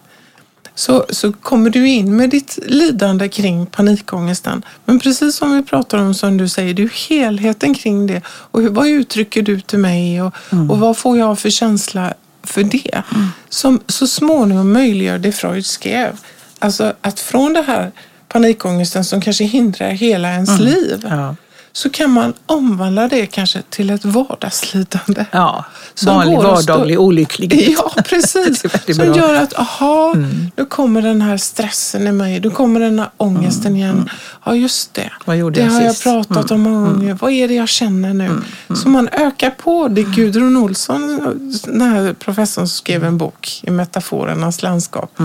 så, 0.75 1.07
så 1.11 1.33
kommer 1.33 1.71
du 1.71 1.89
in 1.89 2.17
med 2.17 2.31
ditt 2.31 2.59
lidande 2.67 3.29
kring 3.29 3.67
panikångesten. 3.67 4.63
Men 4.85 5.01
precis 5.01 5.37
som 5.37 5.57
vi 5.57 5.63
pratar 5.63 5.99
om, 5.99 6.15
som 6.15 6.37
du 6.37 6.49
säger, 6.49 6.75
det 6.75 6.83
är 6.83 7.09
helheten 7.09 7.75
kring 7.75 8.07
det. 8.07 8.23
Och 8.27 8.63
hur, 8.63 8.69
vad 8.69 8.89
uttrycker 8.89 9.43
du 9.43 9.61
till 9.61 9.79
mig 9.79 10.23
och, 10.23 10.35
och 10.71 10.79
vad 10.79 10.97
får 10.97 11.19
jag 11.19 11.39
för 11.39 11.51
känsla 11.51 12.15
för 12.49 12.63
det? 12.63 13.03
Som 13.49 13.81
så 13.87 14.07
småningom 14.07 14.73
möjliggör 14.73 15.19
det 15.19 15.33
Freud 15.33 15.67
skrev. 15.67 16.21
Alltså 16.59 16.95
att 17.01 17.21
från 17.21 17.53
det 17.53 17.63
här 17.63 17.93
panikångesten 18.29 19.05
som 19.05 19.21
kanske 19.21 19.45
hindrar 19.45 19.91
hela 19.91 20.33
ens 20.33 20.61
liv 20.61 21.07
Ja. 21.11 21.37
Så 21.73 21.91
kan 21.91 22.11
man 22.11 22.33
omvandla 22.47 23.09
det 23.09 23.27
kanske 23.27 23.63
till 23.71 23.91
ett 23.91 24.05
vardagslidande. 24.05 25.25
Ja, 25.31 25.65
vanlig 26.07 26.37
att 26.37 26.43
stå- 26.43 26.51
vardaglig 26.53 27.01
olycklighet. 27.01 27.79
Ja, 27.79 28.03
precis. 28.03 28.61
Som. 28.87 29.01
Mm. 29.01 29.15
gör 29.19 29.35
att, 29.35 29.55
aha, 29.59 30.15
nu 30.57 30.65
kommer 30.65 31.03
den 31.03 31.23
här 31.23 31.37
stressen 31.37 32.07
i 32.07 32.13
mig, 32.13 32.41
nu 32.41 32.51
kommer 32.51 32.81
den 32.81 32.99
här 32.99 33.11
ångesten 33.17 33.77
igen. 33.77 34.11
Ja, 34.45 34.55
just 34.55 34.95
det. 34.95 35.01
Mm. 35.03 35.13
Vad 35.25 35.37
gjorde 35.37 35.61
det 35.61 35.67
jag 35.67 35.73
har 35.73 35.83
jag 35.83 35.95
sist? 35.95 36.07
Mm. 36.07 36.25
pratat 36.25 36.51
om 36.51 36.61
många 36.61 36.93
gånger. 36.93 37.15
Vad 37.21 37.33
är 37.33 37.49
det 37.49 37.55
jag 37.55 37.69
känner 37.69 38.15
nu? 38.15 38.31
Så 38.75 38.89
man 38.89 39.09
ökar 39.09 39.51
på. 39.51 39.89
Det 39.89 40.01
är 40.01 40.05
Gudrun 40.15 40.57
Olsson, 40.57 41.21
den 41.65 41.83
här 41.83 42.13
professorn 42.13 42.67
som 42.69 42.77
skrev 42.77 43.05
en 43.05 43.19
bok 43.19 43.61
i 43.63 43.71
metaforernas 43.71 44.63
landskap. 44.63 45.19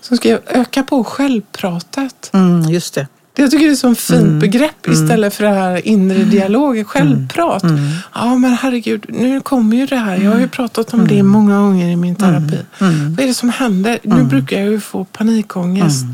Som 0.00 0.16
skrev 0.16 0.40
öka 0.46 0.82
på 0.82 1.04
självpratet. 1.04 2.30
Mm, 2.32 2.62
just 2.70 2.94
det. 2.94 3.06
Jag 3.40 3.50
tycker 3.50 3.64
det 3.64 3.70
är 3.70 3.72
ett 3.72 3.78
så 3.78 3.94
fint 3.94 4.20
Mm. 4.22 4.38
begrepp 4.38 4.88
istället 4.88 5.34
för 5.34 5.44
det 5.44 5.50
här 5.50 5.86
inre 5.88 6.24
dialog, 6.24 6.86
självprat. 6.86 7.62
Mm. 7.62 7.78
Ja 8.14 8.34
men 8.34 8.52
herregud, 8.54 9.04
nu 9.08 9.40
kommer 9.40 9.76
ju 9.76 9.86
det 9.86 9.96
här. 9.96 10.16
Jag 10.16 10.30
har 10.30 10.38
ju 10.38 10.48
pratat 10.48 10.94
om 10.94 11.08
det 11.08 11.22
många 11.22 11.58
gånger 11.60 11.88
i 11.90 11.96
min 11.96 12.16
terapi. 12.16 12.58
Mm. 12.80 13.14
Vad 13.14 13.20
är 13.24 13.26
det 13.26 13.34
som 13.34 13.48
händer? 13.50 13.98
Nu 14.02 14.22
brukar 14.22 14.60
jag 14.60 14.68
ju 14.70 14.80
få 14.80 15.04
panikångest. 15.04 16.04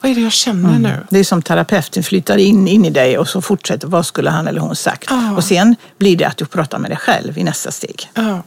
Vad 0.00 0.10
är 0.10 0.14
det 0.14 0.20
jag 0.20 0.32
känner 0.32 0.78
nu? 0.78 0.96
Det 1.10 1.18
är 1.18 1.24
som 1.24 1.42
terapeuten 1.42 2.02
flyttar 2.02 2.36
in, 2.38 2.68
in 2.68 2.84
i 2.84 2.90
dig 2.90 3.18
och 3.18 3.28
så 3.28 3.42
fortsätter. 3.42 3.88
Vad 3.88 4.06
skulle 4.06 4.30
han 4.30 4.46
eller 4.46 4.60
hon 4.60 4.76
sagt? 4.76 5.06
Ja. 5.10 5.36
Och 5.36 5.44
sen 5.44 5.76
blir 5.98 6.16
det 6.16 6.24
att 6.24 6.36
du 6.36 6.44
pratar 6.46 6.78
med 6.78 6.90
dig 6.90 6.98
själv 6.98 7.38
i 7.38 7.44
nästa 7.44 7.70
steg. 7.70 8.10
Ja, 8.14 8.42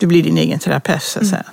Du 0.00 0.06
blir 0.06 0.22
din 0.22 0.38
egen 0.38 0.58
terapeut 0.58 1.02
så 1.02 1.18
att 1.18 1.22
Mm. 1.22 1.30
säga. 1.30 1.44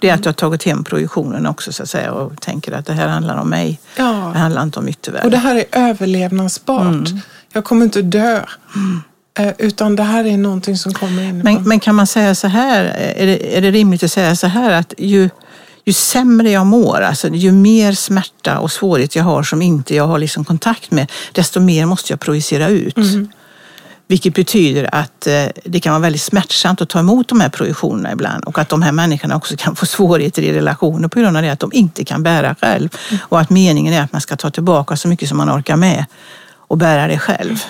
Det 0.00 0.08
är 0.08 0.14
att 0.14 0.22
du 0.22 0.28
har 0.28 0.34
tagit 0.34 0.64
hem 0.64 0.84
projektionen 0.84 1.46
också 1.46 1.72
så 1.72 1.82
att 1.82 1.90
säga 1.90 2.12
och 2.12 2.40
tänker 2.40 2.72
att 2.72 2.86
det 2.86 2.92
här 2.92 3.08
handlar 3.08 3.36
om 3.36 3.50
mig. 3.50 3.80
Ja. 3.96 4.30
Det 4.32 4.38
handlar 4.38 4.62
inte 4.62 4.78
om 4.78 4.88
yttervärlden. 4.88 5.26
och 5.26 5.30
det 5.30 5.36
här 5.36 5.56
är 5.56 5.64
överlevnadsbart. 5.72 6.82
Mm. 7.08 7.20
Jag 7.52 7.64
kommer 7.64 7.84
inte 7.84 8.02
dö. 8.02 8.42
Eh, 9.38 9.52
Utan 9.58 9.96
det 9.96 10.02
här 10.02 10.24
är 10.24 10.36
någonting 10.36 10.76
som 10.78 10.94
kommer 10.94 11.22
in. 11.22 11.38
Men, 11.38 11.62
men 11.62 11.80
kan 11.80 11.94
man 11.94 12.06
säga 12.06 12.34
så 12.34 12.48
här, 12.48 12.84
är 13.16 13.26
det, 13.26 13.56
är 13.56 13.60
det 13.60 13.70
rimligt 13.70 14.02
att 14.02 14.12
säga 14.12 14.36
så 14.36 14.46
här 14.46 14.70
att 14.70 14.94
ju, 14.98 15.30
ju 15.84 15.92
sämre 15.92 16.50
jag 16.50 16.66
mår, 16.66 17.00
alltså 17.00 17.28
ju 17.28 17.52
mer 17.52 17.92
smärta 17.92 18.58
och 18.58 18.72
svårighet 18.72 19.16
jag 19.16 19.24
har 19.24 19.42
som 19.42 19.62
inte 19.62 19.94
jag 19.94 20.06
har 20.06 20.18
liksom 20.18 20.44
kontakt 20.44 20.90
med, 20.90 21.12
desto 21.32 21.60
mer 21.60 21.86
måste 21.86 22.12
jag 22.12 22.20
projicera 22.20 22.68
ut. 22.68 22.96
Vilket 24.08 24.34
betyder 24.34 24.94
att 24.94 25.26
eh, 25.26 25.44
det 25.64 25.80
kan 25.80 25.92
vara 25.92 26.02
väldigt 26.02 26.22
smärtsamt 26.22 26.80
att 26.80 26.88
ta 26.88 26.98
emot 26.98 27.28
de 27.28 27.40
här 27.40 27.48
projektionerna 27.48 28.12
ibland 28.12 28.44
och 28.44 28.58
att 28.58 28.68
de 28.68 28.82
här 28.82 28.92
människorna 28.92 29.36
också 29.36 29.56
kan 29.56 29.76
få 29.76 29.86
svårigheter 29.96 30.42
i 30.42 30.52
relationer 30.52 31.08
på 31.08 31.20
grund 31.20 31.36
av 31.36 31.42
det 31.42 31.50
att 31.50 31.60
de 31.60 31.70
inte 31.72 32.04
kan 32.04 32.22
bära 32.22 32.54
själv. 32.60 32.88
Och 33.20 33.40
att 33.40 33.50
meningen 33.50 33.94
är 33.94 34.02
att 34.02 34.12
man 34.12 34.20
ska 34.20 34.36
ta 34.36 34.50
tillbaka 34.50 34.96
så 34.96 35.08
mycket 35.08 35.28
som 35.28 35.38
man 35.38 35.50
orkar 35.50 35.76
med 35.76 36.04
och 36.68 36.78
bära 36.78 37.06
det 37.06 37.18
själv. 37.18 37.62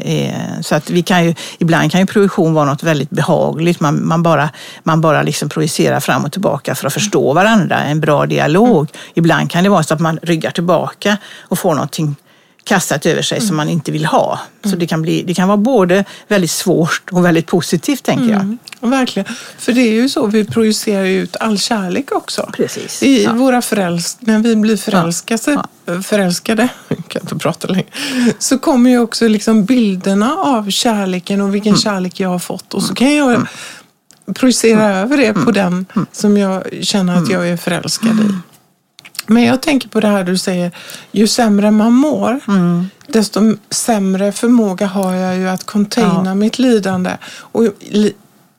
Eh, 0.00 0.60
Så 0.60 0.74
att 0.74 0.90
vi 0.90 1.02
kan 1.02 1.24
ju, 1.24 1.34
ibland 1.58 1.92
kan 1.92 2.00
ju 2.00 2.06
projektion 2.06 2.54
vara 2.54 2.64
något 2.64 2.82
väldigt 2.82 3.10
behagligt. 3.10 3.80
Man, 3.80 4.06
man 4.06 4.22
bara, 4.22 4.50
man 4.82 5.00
bara 5.00 5.22
liksom 5.22 5.48
projicerar 5.48 6.00
fram 6.00 6.24
och 6.24 6.32
tillbaka 6.32 6.74
för 6.74 6.86
att 6.86 6.92
förstå 6.92 7.32
varandra, 7.32 7.84
en 7.84 8.00
bra 8.00 8.26
dialog. 8.26 8.90
Ibland 9.14 9.50
kan 9.50 9.64
det 9.64 9.70
vara 9.70 9.82
så 9.82 9.94
att 9.94 10.00
man 10.00 10.18
ryggar 10.22 10.50
tillbaka 10.50 11.16
och 11.40 11.58
får 11.58 11.74
någonting 11.74 12.16
kastat 12.66 13.06
över 13.06 13.22
sig 13.22 13.40
som 13.40 13.56
man 13.56 13.68
inte 13.68 13.92
vill 13.92 14.04
ha. 14.04 14.40
Så 14.64 14.76
det 14.76 14.86
kan, 14.86 15.02
bli, 15.02 15.22
det 15.22 15.34
kan 15.34 15.48
vara 15.48 15.56
både 15.58 16.04
väldigt 16.28 16.50
svårt 16.50 17.02
och 17.12 17.24
väldigt 17.24 17.46
positivt 17.46 18.02
tänker 18.02 18.30
jag. 18.30 18.40
Mm, 18.40 18.58
verkligen. 18.80 19.28
För 19.58 19.72
det 19.72 19.80
är 19.80 19.92
ju 19.92 20.08
så, 20.08 20.26
vi 20.26 20.44
projicerar 20.44 21.04
ut 21.04 21.36
all 21.36 21.58
kärlek 21.58 22.12
också. 22.12 22.50
Precis. 22.56 23.02
I 23.02 23.24
Ja. 23.24 23.32
våra 23.32 23.62
förälsk 23.62 24.16
när 24.20 24.38
vi 24.38 24.56
blir 24.56 24.76
förälskade, 24.76 25.62
förälskade 26.02 26.68
jag 26.88 27.08
kan 27.08 27.22
inte 27.22 27.36
prata 27.36 27.68
längre, 27.68 27.86
så 28.38 28.58
kommer 28.58 28.90
ju 28.90 28.98
också 28.98 29.28
liksom 29.28 29.64
bilderna 29.64 30.34
av 30.34 30.70
kärleken 30.70 31.40
och 31.40 31.54
vilken 31.54 31.76
kärlek 31.76 32.20
jag 32.20 32.28
har 32.28 32.38
fått. 32.38 32.74
Och 32.74 32.82
så 32.82 32.94
kan 32.94 33.14
jag 33.14 33.46
projicera 34.34 34.84
över 34.96 35.16
det 35.16 35.32
på 35.32 35.50
den 35.50 35.86
som 36.12 36.36
jag 36.38 36.62
känner 36.82 37.16
att 37.16 37.30
jag 37.30 37.48
är 37.48 37.56
förälskad 37.56 38.20
i. 38.20 38.45
Men 39.26 39.42
jag 39.44 39.62
tänker 39.62 39.88
på 39.88 40.00
det 40.00 40.08
här 40.08 40.24
du 40.24 40.38
säger, 40.38 40.70
ju 41.12 41.26
sämre 41.26 41.70
man 41.70 41.92
mår, 41.92 42.40
desto 43.08 43.40
sämre 43.70 44.32
förmåga 44.32 44.86
har 44.86 45.14
jag 45.14 45.36
ju 45.36 45.48
att 45.48 45.64
containa 45.64 46.22
Ja. 46.24 46.34
mitt 46.34 46.58
lidande. 46.58 47.10
Och 47.38 47.64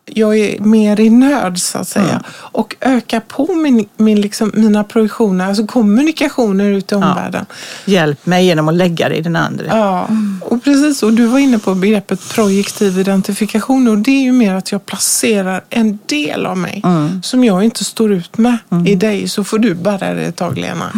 jag 0.07 0.37
är 0.37 0.59
mer 0.59 0.99
i 0.99 1.09
nöd 1.09 1.59
så 1.59 1.77
att 1.77 1.87
säga. 1.87 2.23
Och 2.29 2.75
öka 2.79 3.21
på 3.21 3.53
min, 3.53 3.87
min 3.97 4.21
liksom, 4.21 4.51
mina 4.55 4.83
projektioner, 4.83 5.47
alltså 5.47 5.67
kommunikationer 5.67 6.65
ut 6.65 6.91
i 6.91 6.95
omvärlden. 6.95 7.45
Hjälp 7.85 8.25
mig 8.25 8.45
genom 8.45 8.67
att 8.67 8.75
lägga 8.75 9.09
det 9.09 9.15
i 9.15 9.21
den 9.21 9.35
andra. 9.35 9.65
Ja, 9.67 10.09
och 10.41 10.63
precis. 10.63 11.03
Och 11.03 11.13
du 11.13 11.25
var 11.25 11.39
inne 11.39 11.59
på 11.59 11.75
begreppet 11.75 12.29
projektiv 12.29 12.99
identifikation 12.99 13.87
och 13.87 13.97
det 13.97 14.11
är 14.11 14.21
ju 14.21 14.31
mer 14.31 14.53
att 14.53 14.71
jag 14.71 14.85
placerar 14.85 15.63
en 15.69 15.99
del 16.05 16.45
av 16.45 16.57
mig 16.57 16.83
som 17.23 17.43
jag 17.43 17.63
inte 17.63 17.83
står 17.83 18.11
ut 18.13 18.37
med 18.37 18.57
i 18.85 18.95
dig. 18.95 19.27
Så 19.27 19.43
får 19.43 19.59
du 19.59 19.73
bära 19.73 20.13
det 20.13 20.21
ett 20.21 20.35
tag 20.35 20.57
Lena. 20.57 20.91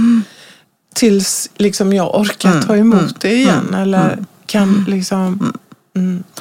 Tills 0.96 1.50
liksom 1.58 1.94
jag 1.94 2.20
orkar 2.20 2.62
ta 2.62 2.76
emot 2.76 3.22
det 3.22 3.34
igen 3.34 3.74
eller 3.74 4.18
kan 4.46 4.86
liksom... 4.88 5.54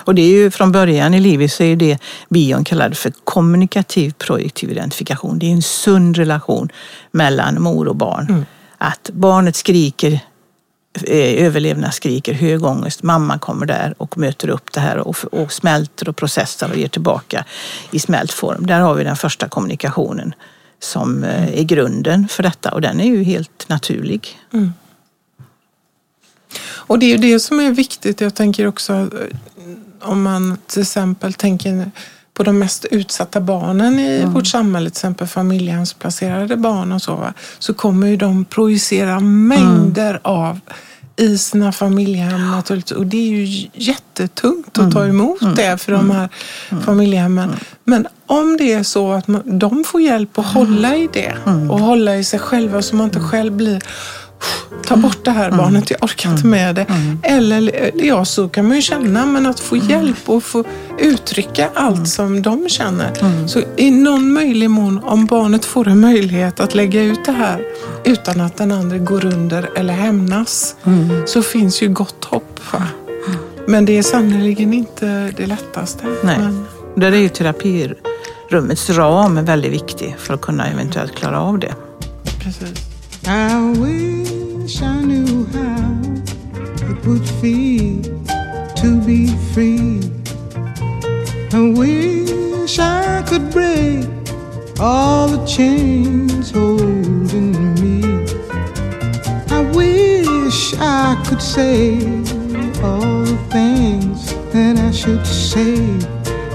Och 0.05 0.15
det 0.15 0.23
är 0.23 0.33
ju 0.33 0.51
från 0.51 0.73
början 0.73 1.15
i 1.15 1.21
livet 1.21 1.53
så 1.53 1.63
är 1.63 1.77
det 1.77 1.99
Bion 2.29 2.65
kallade 2.65 2.95
för 2.95 3.13
kommunikativ 3.25 4.15
projektiv 4.19 4.71
identifikation. 4.71 5.39
Det 5.39 5.47
är 5.47 5.53
en 5.53 5.63
sund 5.63 6.17
relation 6.17 6.69
mellan 7.11 7.63
mor 7.63 7.89
och 7.89 7.97
barn. 7.97 8.47
Att 8.79 9.11
barnet 9.13 9.57
skriker, 9.57 10.13
eh, 11.07 11.45
överlevnad 11.45 11.95
skriker, 11.95 12.33
hög 12.33 12.65
ångest. 12.65 13.03
Mamma 13.03 13.39
kommer 13.39 13.67
där 13.67 13.95
och 13.99 14.19
möter 14.19 14.49
upp 14.49 14.73
det 14.73 14.81
här 14.81 14.99
och, 14.99 15.17
och 15.33 15.53
smälter 15.53 16.09
och 16.09 16.17
processar 16.17 16.71
och 16.71 16.77
ger 16.77 16.89
tillbaka 16.89 17.45
i 17.91 17.99
smält 17.99 18.33
form. 18.33 18.67
Där 18.67 18.81
har 18.81 18.95
vi 18.95 19.05
den 19.05 19.17
första 19.17 19.49
kommunikationen 19.49 20.35
som 20.81 21.25
eh, 21.25 21.59
är 21.59 21.63
grunden 21.63 22.29
för 22.29 22.43
detta 22.43 22.71
och 22.71 22.81
den 22.81 23.01
är 23.01 23.07
ju 23.07 23.23
helt 23.23 23.69
naturlig. 23.69 24.39
Och 26.61 26.99
det 26.99 27.13
är 27.13 27.19
det 27.19 27.41
som 27.41 27.61
är 27.61 27.71
viktigt. 27.71 28.21
Jag 28.21 28.35
tänker 28.35 28.67
också 28.67 28.93
eh, 28.93 29.09
om 30.01 30.23
man 30.23 30.59
till 30.67 30.83
exempel 30.83 31.33
tänker 31.33 31.91
på 32.35 32.43
de 32.43 32.59
mest 32.59 32.85
utsatta 32.85 33.41
barnen 33.41 33.99
i 33.99 34.25
vårt 34.25 34.47
samhälle, 34.47 34.91
till 34.91 34.99
exempel 34.99 35.27
familjehemsplacerade 35.27 36.57
barn 36.57 36.93
och 36.93 37.03
så, 37.03 37.15
va? 37.15 37.35
så 37.59 37.75
kommer 37.75 38.07
ju 38.07 38.17
de 38.17 38.45
projicera 38.45 39.21
mängder 39.21 40.21
av 40.23 40.61
i 41.17 41.39
sina 41.39 41.73
familjehem 41.73 42.51
naturligtvis. 42.51 42.99
Och 42.99 43.07
det 43.07 43.17
är 43.17 43.31
ju 43.31 43.69
jättetungt 43.75 44.79
att 44.79 44.93
ta 44.93 45.07
emot 45.07 45.57
det 45.57 45.79
för 45.81 45.93
de 45.93 46.11
här 46.11 46.29
familjehemmen. 46.85 47.57
Men 47.85 48.07
om 48.27 48.57
det 48.57 48.73
är 48.73 48.83
så 48.83 49.13
att 49.13 49.29
man, 49.29 49.59
de 49.59 49.85
får 49.85 50.01
hjälp 50.01 50.39
att 50.39 50.47
hålla 50.47 50.97
i 50.97 51.09
det 51.13 51.35
och 51.71 51.81
hålla 51.81 52.17
i 52.17 52.25
sig 52.25 52.39
själva 52.39 52.83
så 52.83 52.97
man 52.97 53.05
inte 53.05 53.21
själv 53.21 53.53
blir 53.53 53.83
ta 54.87 54.97
bort 54.97 55.25
det 55.25 55.31
här 55.31 55.51
barnet, 55.51 55.91
jag 55.91 56.03
orkar 56.05 56.31
inte 56.31 56.47
med 56.47 56.75
det. 56.75 56.87
Eller 57.23 57.91
ja, 57.95 58.25
så 58.25 58.49
kan 58.49 58.67
man 58.69 58.77
ju 58.77 58.83
känna, 58.83 59.27
men 59.27 59.47
att 59.47 59.61
få 59.61 59.77
hjälp 59.77 60.17
och 60.29 60.43
få 60.43 60.65
uttrycka 60.99 61.69
allt 61.75 62.09
som 62.09 62.43
de 62.43 62.69
känner. 62.69 63.13
Så 63.49 63.61
i 63.77 63.91
någon 63.91 64.33
möjlig 64.33 64.71
mån, 64.71 65.01
om 65.05 65.27
barnet 65.27 65.65
får 65.65 65.89
en 65.89 66.01
möjlighet 66.01 66.61
att 66.61 66.75
lägga 66.75 67.03
ut 67.03 67.25
det 67.25 67.33
här 67.33 67.63
utan 68.05 68.41
att 68.41 68.57
den 68.57 68.73
andra 68.73 68.99
går 68.99 69.25
under 69.25 69.71
eller 69.77 69.95
hämnas, 69.95 70.77
så 71.27 71.43
finns 71.43 71.83
ju 71.83 71.89
gott 71.89 72.25
hopp. 72.25 72.61
Va? 72.73 72.83
Men 73.67 73.85
det 73.85 73.99
är 73.99 74.03
sannerligen 74.03 74.75
inte 74.75 75.33
det 75.37 75.47
lättaste. 75.47 76.05
Nej. 76.25 76.39
Men, 76.39 76.67
Där 76.97 77.13
är 77.13 77.17
ju 77.17 77.29
terapirummets 77.29 78.91
ram 78.91 79.45
väldigt 79.45 79.73
viktig 79.73 80.17
för 80.19 80.35
att 80.35 80.41
kunna 80.41 80.67
eventuellt 80.67 81.15
klara 81.17 81.41
av 81.41 81.59
det. 81.59 81.75
precis. 82.45 82.88
I 83.31 83.73
wish 83.79 84.81
I 84.81 85.03
knew 85.03 85.45
how 85.49 86.01
it 86.91 87.07
would 87.07 87.29
feel 87.43 88.03
to 88.77 89.03
be 89.05 89.27
free. 89.53 90.01
I 91.53 91.75
wish 91.77 92.79
I 92.79 93.23
could 93.29 93.51
break 93.51 94.09
all 94.81 95.29
the 95.29 95.45
chains 95.45 96.53
holding 96.53 97.75
me. 97.83 98.01
I 99.51 99.61
wish 99.77 100.73
I 100.79 101.23
could 101.29 101.43
say 101.43 101.99
all 102.83 103.25
the 103.29 103.39
things 103.51 104.33
that 104.55 104.79
I 104.79 104.91
should 104.91 105.27
say. 105.27 105.77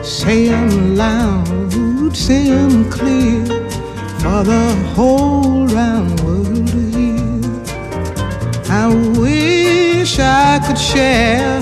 Say 0.02 0.48
them 0.48 0.96
loud, 0.96 2.18
say 2.18 2.46
them 2.50 2.90
clear 2.90 3.53
for 4.24 4.42
the 4.42 4.74
whole 4.96 5.68
round 5.68 6.18
world 6.22 6.66
to 6.68 6.80
hear. 6.96 7.42
I 8.82 8.86
wish 9.20 10.18
I 10.18 10.60
could 10.66 10.78
share 10.78 11.62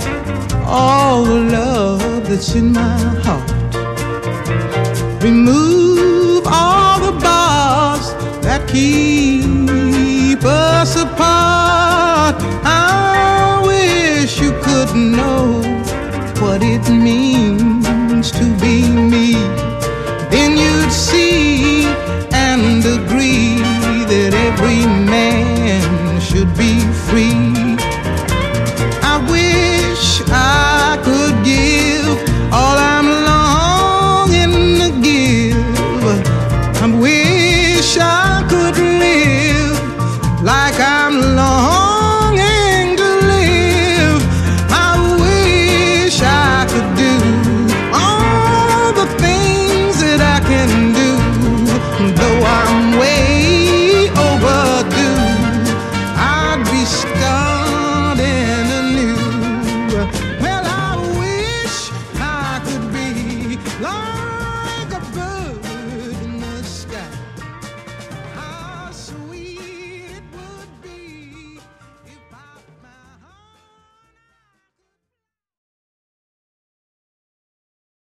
all 0.68 1.24
the 1.24 1.40
love 1.58 2.30
that's 2.30 2.54
in 2.54 2.72
my 2.72 3.00
heart. 3.26 3.52
Remove 5.24 6.44
all 6.46 7.00
the 7.08 7.20
bars 7.20 8.14
that 8.46 8.68
keep 8.68 9.21